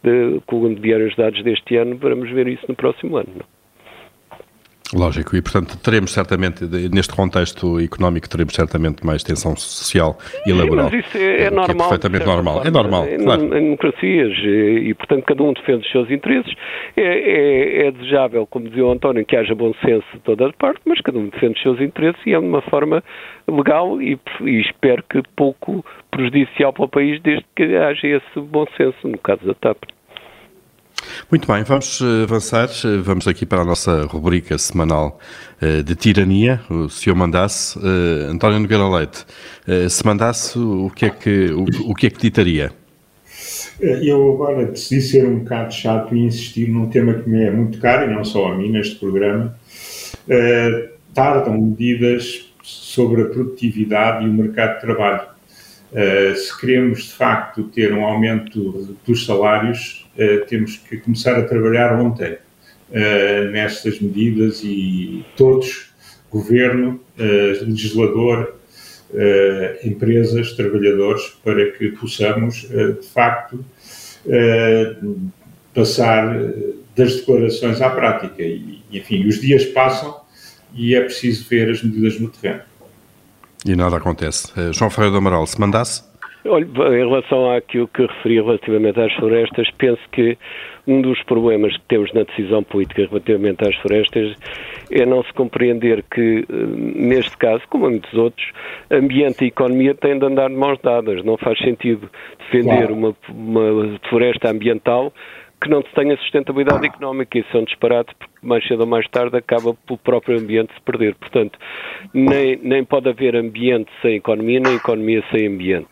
de, 0.05 0.41
quando 0.47 0.81
vierem 0.81 1.09
os 1.09 1.17
dados 1.17 1.43
deste 1.43 1.77
ano, 1.77 1.97
vamos 1.97 2.31
ver 2.31 2.47
isso 2.47 2.65
no 2.69 2.77
próximo 2.77 3.17
ano. 3.17 3.31
Não? 3.37 3.65
Lógico, 4.95 5.35
e 5.35 5.43
portanto 5.43 5.77
teremos 5.83 6.13
certamente, 6.13 6.65
neste 6.93 7.15
contexto 7.15 7.81
económico, 7.81 8.29
teremos 8.29 8.55
certamente 8.55 9.05
mais 9.05 9.25
tensão 9.25 9.57
social 9.57 10.17
e 10.47 10.53
laboral. 10.53 10.89
Sim, 10.89 10.97
mas 10.97 11.07
isso 11.07 11.19
é, 11.19 11.43
é 11.45 11.51
normal. 11.51 11.69
É 11.69 11.75
perfeitamente 11.75 12.27
normal. 12.27 12.63
É 12.65 12.71
normal, 12.71 13.09
em, 13.09 13.25
claro. 13.25 13.43
Em 13.45 13.49
democracias, 13.49 14.33
e, 14.39 14.91
e, 14.91 14.95
portanto 14.95 15.25
cada 15.25 15.43
um 15.43 15.53
defende 15.53 15.85
os 15.85 15.91
seus 15.91 16.11
interesses. 16.11 16.55
É, 16.97 17.03
é, 17.03 17.87
é, 17.87 17.91
desejável, 17.91 18.47
como 18.47 18.69
dizia 18.69 18.85
o 18.85 18.93
António, 18.93 19.25
que 19.25 19.37
haja 19.37 19.55
bom 19.55 19.75
senso 19.85 20.07
de 20.13 20.21
toda 20.21 20.47
a 20.47 20.53
parte, 20.53 20.81
mas 20.85 21.01
cada 21.01 21.19
um 21.19 21.29
defende 21.29 21.55
os 21.55 21.63
seus 21.63 21.81
interesses 21.81 22.21
e 22.25 22.35
é 22.35 22.39
de 22.39 22.47
uma 22.47 22.63
forma 22.63 23.03
legal 23.49 24.01
e, 24.01 24.19
e 24.43 24.61
espero 24.61 25.03
que 25.11 25.23
pouco 25.35 25.85
prejudicial 26.11 26.73
para 26.73 26.85
o 26.85 26.89
país, 26.89 27.21
desde 27.23 27.45
que 27.57 27.75
haja 27.75 28.07
esse 28.07 28.41
bom 28.41 28.67
senso, 28.77 29.09
no 29.09 29.19
caso 29.19 29.45
da 29.45 29.55
TAP. 29.55 29.94
Muito 31.31 31.51
bem, 31.51 31.63
vamos 31.63 32.01
eh, 32.01 32.23
avançar. 32.25 32.69
Eh, 32.85 32.99
vamos 33.03 33.27
aqui 33.27 33.47
para 33.47 33.63
a 33.63 33.65
nossa 33.65 34.05
rubrica 34.05 34.57
semanal 34.59 35.19
eh, 35.61 35.83
de 35.83 35.95
tirania. 35.95 36.61
O 36.71 36.89
senhor 36.89 37.17
mandasse, 37.17 37.79
António 38.29 38.61
Nogueira 38.61 38.89
Leite, 38.89 39.25
se 39.89 40.05
mandasse, 40.05 40.59
o 40.59 40.91
que 40.95 41.07
é 41.07 41.11
que, 41.11 41.47
o, 41.53 41.91
o 41.91 41.95
que, 41.95 42.07
é 42.07 42.11
que 42.11 42.21
ditaria? 42.21 42.73
Eu 43.81 44.35
agora 44.35 44.67
decidi 44.67 45.01
ser 45.01 45.27
um 45.27 45.41
bocado 45.41 45.73
chato 45.75 46.15
e 46.15 46.21
insistir 46.21 46.69
num 46.69 46.89
tema 46.89 47.15
que 47.15 47.29
me 47.29 47.43
é 47.45 47.51
muito 47.51 47.79
caro, 47.79 48.11
e 48.11 48.15
não 48.15 48.25
só 48.25 48.53
a 48.53 48.57
mim, 48.57 48.71
neste 48.71 48.97
programa. 48.97 49.57
tardam 51.13 51.61
medidas 51.61 52.53
sobre 52.63 53.23
a 53.23 53.27
produtividade 53.27 54.25
e 54.25 54.29
o 54.29 54.33
mercado 54.33 54.75
de 54.75 54.81
trabalho. 54.81 55.34
Se 56.37 56.61
queremos, 56.61 57.05
de 57.05 57.13
facto, 57.13 57.63
ter 57.65 57.93
um 57.93 58.05
aumento 58.05 58.97
dos 59.07 59.25
salários, 59.25 60.05
uh, 60.17 60.45
temos 60.47 60.77
que 60.77 60.97
começar 60.97 61.39
a 61.39 61.45
trabalhar 61.45 61.95
ontem 62.01 62.33
uh, 62.33 63.51
nestas 63.53 64.01
medidas 64.01 64.63
e 64.65 65.25
todos, 65.37 65.93
governo, 66.31 67.01
legislador, 67.17 68.57
empresas, 69.85 70.53
trabalhadores, 70.55 71.29
para 71.45 71.71
que 71.71 71.91
possamos, 71.91 72.69
de 72.69 73.07
facto, 73.07 73.65
passar 75.73 76.37
das 76.97 77.15
declarações 77.19 77.81
à 77.81 77.89
prática. 77.89 78.43
E, 78.43 78.83
enfim, 78.91 79.25
os 79.29 79.41
dias 79.41 79.65
passam 79.67 80.21
e 80.75 80.97
é 80.97 81.01
preciso 81.03 81.49
ver 81.49 81.71
as 81.71 81.85
medidas 81.85 82.19
no 82.19 82.29
terreno. 82.29 82.63
E 83.65 83.75
nada 83.75 83.97
acontece. 83.97 84.53
João 84.73 84.91
Ferreira 84.91 85.13
do 85.13 85.19
Amaral, 85.19 85.47
se 85.47 85.61
mandasse? 85.61 86.03
Olha, 86.47 86.67
em 86.67 87.09
relação 87.09 87.51
àquilo 87.51 87.89
que 87.89 88.03
referi 88.03 88.35
relativamente 88.35 89.01
às 89.01 89.13
florestas, 89.15 89.67
penso 89.79 90.03
que 90.13 90.37
um 90.87 91.01
dos 91.01 91.23
problemas 91.23 91.75
que 91.75 91.83
temos 91.89 92.13
na 92.13 92.25
decisão 92.25 92.63
política 92.63 93.07
relativamente 93.07 93.67
às 93.67 93.75
florestas 93.77 94.37
é 94.91 95.07
não 95.07 95.25
se 95.25 95.33
compreender 95.33 96.05
que, 96.11 96.45
eh, 96.47 96.55
neste 96.97 97.35
caso, 97.39 97.63
como 97.71 97.87
em 97.87 97.93
muitos 97.93 98.13
outros, 98.13 98.47
ambiente 98.91 99.43
e 99.43 99.49
economia 99.49 99.95
têm 99.95 100.19
de 100.19 100.27
andar 100.27 100.51
de 100.51 100.57
mãos 100.57 100.79
dadas. 100.83 101.25
Não 101.25 101.39
faz 101.39 101.59
sentido 101.61 102.11
defender 102.39 102.89
claro. 102.89 102.95
uma, 102.95 103.17
uma 103.31 103.99
floresta 104.11 104.51
ambiental 104.51 105.15
que 105.65 105.71
não 105.71 105.81
tenha 105.81 106.15
sustentabilidade 106.19 106.85
económica. 106.87 107.39
Isso 107.39 107.57
é 107.57 107.61
um 107.61 107.65
disparate, 107.65 108.15
porque 108.19 108.35
mais 108.43 108.67
cedo 108.69 108.81
ou 108.81 108.87
mais 108.87 109.09
tarde 109.09 109.35
acaba 109.35 109.75
pelo 109.87 109.99
próprio 109.99 110.39
ambiente 110.39 110.75
se 110.75 110.81
perder. 110.83 111.15
Portanto, 111.15 111.59
nem, 112.13 112.59
nem 112.63 112.85
pode 112.85 113.09
haver 113.09 113.35
ambiente 113.35 113.91
sem 114.03 114.17
economia, 114.17 114.61
nem 114.61 114.75
economia 114.75 115.25
sem 115.33 115.49
ambiente. 115.49 115.89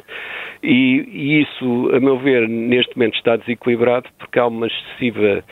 E, 0.63 1.09
e 1.11 1.43
isso, 1.43 1.91
a 1.95 1.99
meu 1.99 2.19
ver, 2.19 2.47
neste 2.47 2.97
momento 2.97 3.17
está 3.17 3.37
desequilibrado 3.37 4.09
porque 4.19 4.39
há 4.39 4.47
uma 4.47 4.67
excessiva 4.67 5.43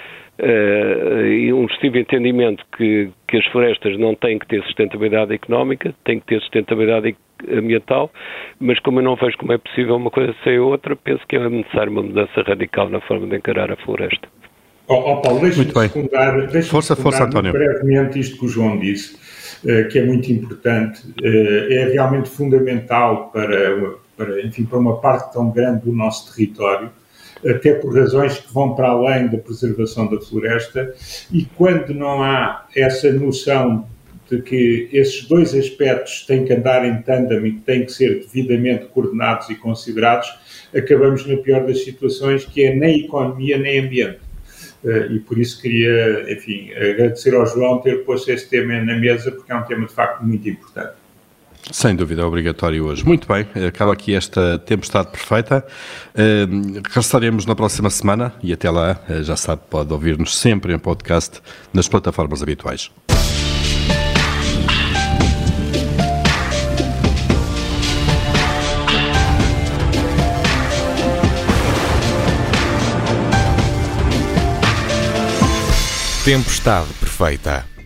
uh, 0.40 1.54
um 1.54 1.66
excessivo 1.66 1.98
entendimento 1.98 2.64
que, 2.76 3.10
que 3.28 3.36
as 3.36 3.46
florestas 3.46 3.98
não 3.98 4.14
têm 4.14 4.38
que 4.38 4.46
ter 4.46 4.62
sustentabilidade 4.64 5.34
económica, 5.34 5.94
têm 6.04 6.20
que 6.20 6.26
ter 6.26 6.40
sustentabilidade 6.40 7.16
ambiental, 7.50 8.10
mas 8.58 8.78
como 8.80 9.00
eu 9.00 9.04
não 9.04 9.16
vejo 9.16 9.36
como 9.38 9.52
é 9.52 9.58
possível 9.58 9.96
uma 9.96 10.10
coisa 10.10 10.34
sem 10.44 10.58
outra, 10.58 10.96
penso 10.96 11.22
que 11.28 11.36
é 11.36 11.48
necessário 11.48 11.92
uma 11.92 12.02
mudança 12.02 12.42
radical 12.42 12.88
na 12.88 13.00
forma 13.00 13.26
de 13.26 13.36
encarar 13.36 13.70
a 13.70 13.76
floresta. 13.76 14.28
Oh, 14.88 15.12
oh 15.12 15.16
Paulo, 15.20 15.40
deixa-me 15.40 15.70
secundar, 15.70 16.48
deixa 16.48 16.68
força, 16.68 16.96
força, 16.96 17.24
António. 17.24 17.52
brevemente 17.52 18.18
isto 18.18 18.38
que 18.38 18.46
o 18.46 18.48
João 18.48 18.76
disse, 18.78 19.14
uh, 19.64 19.88
que 19.88 19.98
é 19.98 20.04
muito 20.04 20.32
importante, 20.32 21.06
uh, 21.06 21.72
é 21.72 21.90
realmente 21.92 22.28
fundamental 22.28 23.30
para, 23.30 23.94
para, 24.16 24.44
enfim, 24.44 24.64
para 24.64 24.78
uma 24.78 25.00
parte 25.00 25.32
tão 25.32 25.50
grande 25.50 25.84
do 25.84 25.92
nosso 25.92 26.34
território, 26.34 26.90
até 27.46 27.74
por 27.74 27.94
razões 27.94 28.38
que 28.38 28.52
vão 28.52 28.74
para 28.74 28.88
além 28.88 29.28
da 29.28 29.38
preservação 29.38 30.06
da 30.06 30.20
floresta, 30.20 30.94
e 31.32 31.44
quando 31.56 31.94
não 31.94 32.22
há 32.22 32.66
essa 32.74 33.10
noção 33.12 33.88
de 34.30 34.40
que 34.40 34.88
esses 34.92 35.24
dois 35.26 35.54
aspectos 35.54 36.24
têm 36.24 36.44
que 36.44 36.52
andar 36.52 36.84
em 36.86 37.02
tandem 37.02 37.46
e 37.46 37.52
que 37.52 37.60
têm 37.60 37.84
que 37.84 37.92
ser 37.92 38.20
devidamente 38.20 38.86
coordenados 38.86 39.50
e 39.50 39.56
considerados, 39.56 40.32
acabamos 40.74 41.26
na 41.26 41.36
pior 41.36 41.66
das 41.66 41.82
situações, 41.82 42.44
que 42.44 42.62
é 42.62 42.74
nem 42.74 43.00
economia 43.00 43.58
nem 43.58 43.80
ambiente. 43.80 44.20
Eh, 44.84 45.08
e 45.14 45.18
por 45.18 45.36
isso 45.38 45.60
queria, 45.60 46.32
enfim, 46.32 46.72
agradecer 46.72 47.34
ao 47.34 47.44
João 47.44 47.80
ter 47.80 48.04
posto 48.04 48.30
esse 48.30 48.48
tema 48.48 48.80
na 48.84 48.96
mesa, 48.96 49.32
porque 49.32 49.50
é 49.50 49.56
um 49.56 49.64
tema 49.64 49.86
de 49.86 49.92
facto 49.92 50.24
muito 50.24 50.48
importante. 50.48 50.99
Sem 51.72 51.94
dúvida, 51.94 52.22
é 52.22 52.24
obrigatório 52.24 52.86
hoje. 52.86 53.04
Muito 53.04 53.28
bem, 53.28 53.46
acaba 53.66 53.92
aqui 53.92 54.14
esta 54.14 54.58
tempestade 54.58 55.10
perfeita. 55.10 55.64
Uh, 56.14 56.80
na 57.46 57.54
próxima 57.54 57.88
semana 57.90 58.32
e 58.42 58.52
até 58.52 58.68
lá, 58.70 59.00
uh, 59.08 59.22
já 59.22 59.36
sabe, 59.36 59.62
pode 59.70 59.92
ouvir-nos 59.92 60.36
sempre 60.36 60.74
em 60.74 60.78
podcast 60.78 61.40
nas 61.72 61.86
plataformas 61.88 62.42
habituais. 62.42 62.90
Tempestade 76.24 76.92
perfeita. 77.00 77.79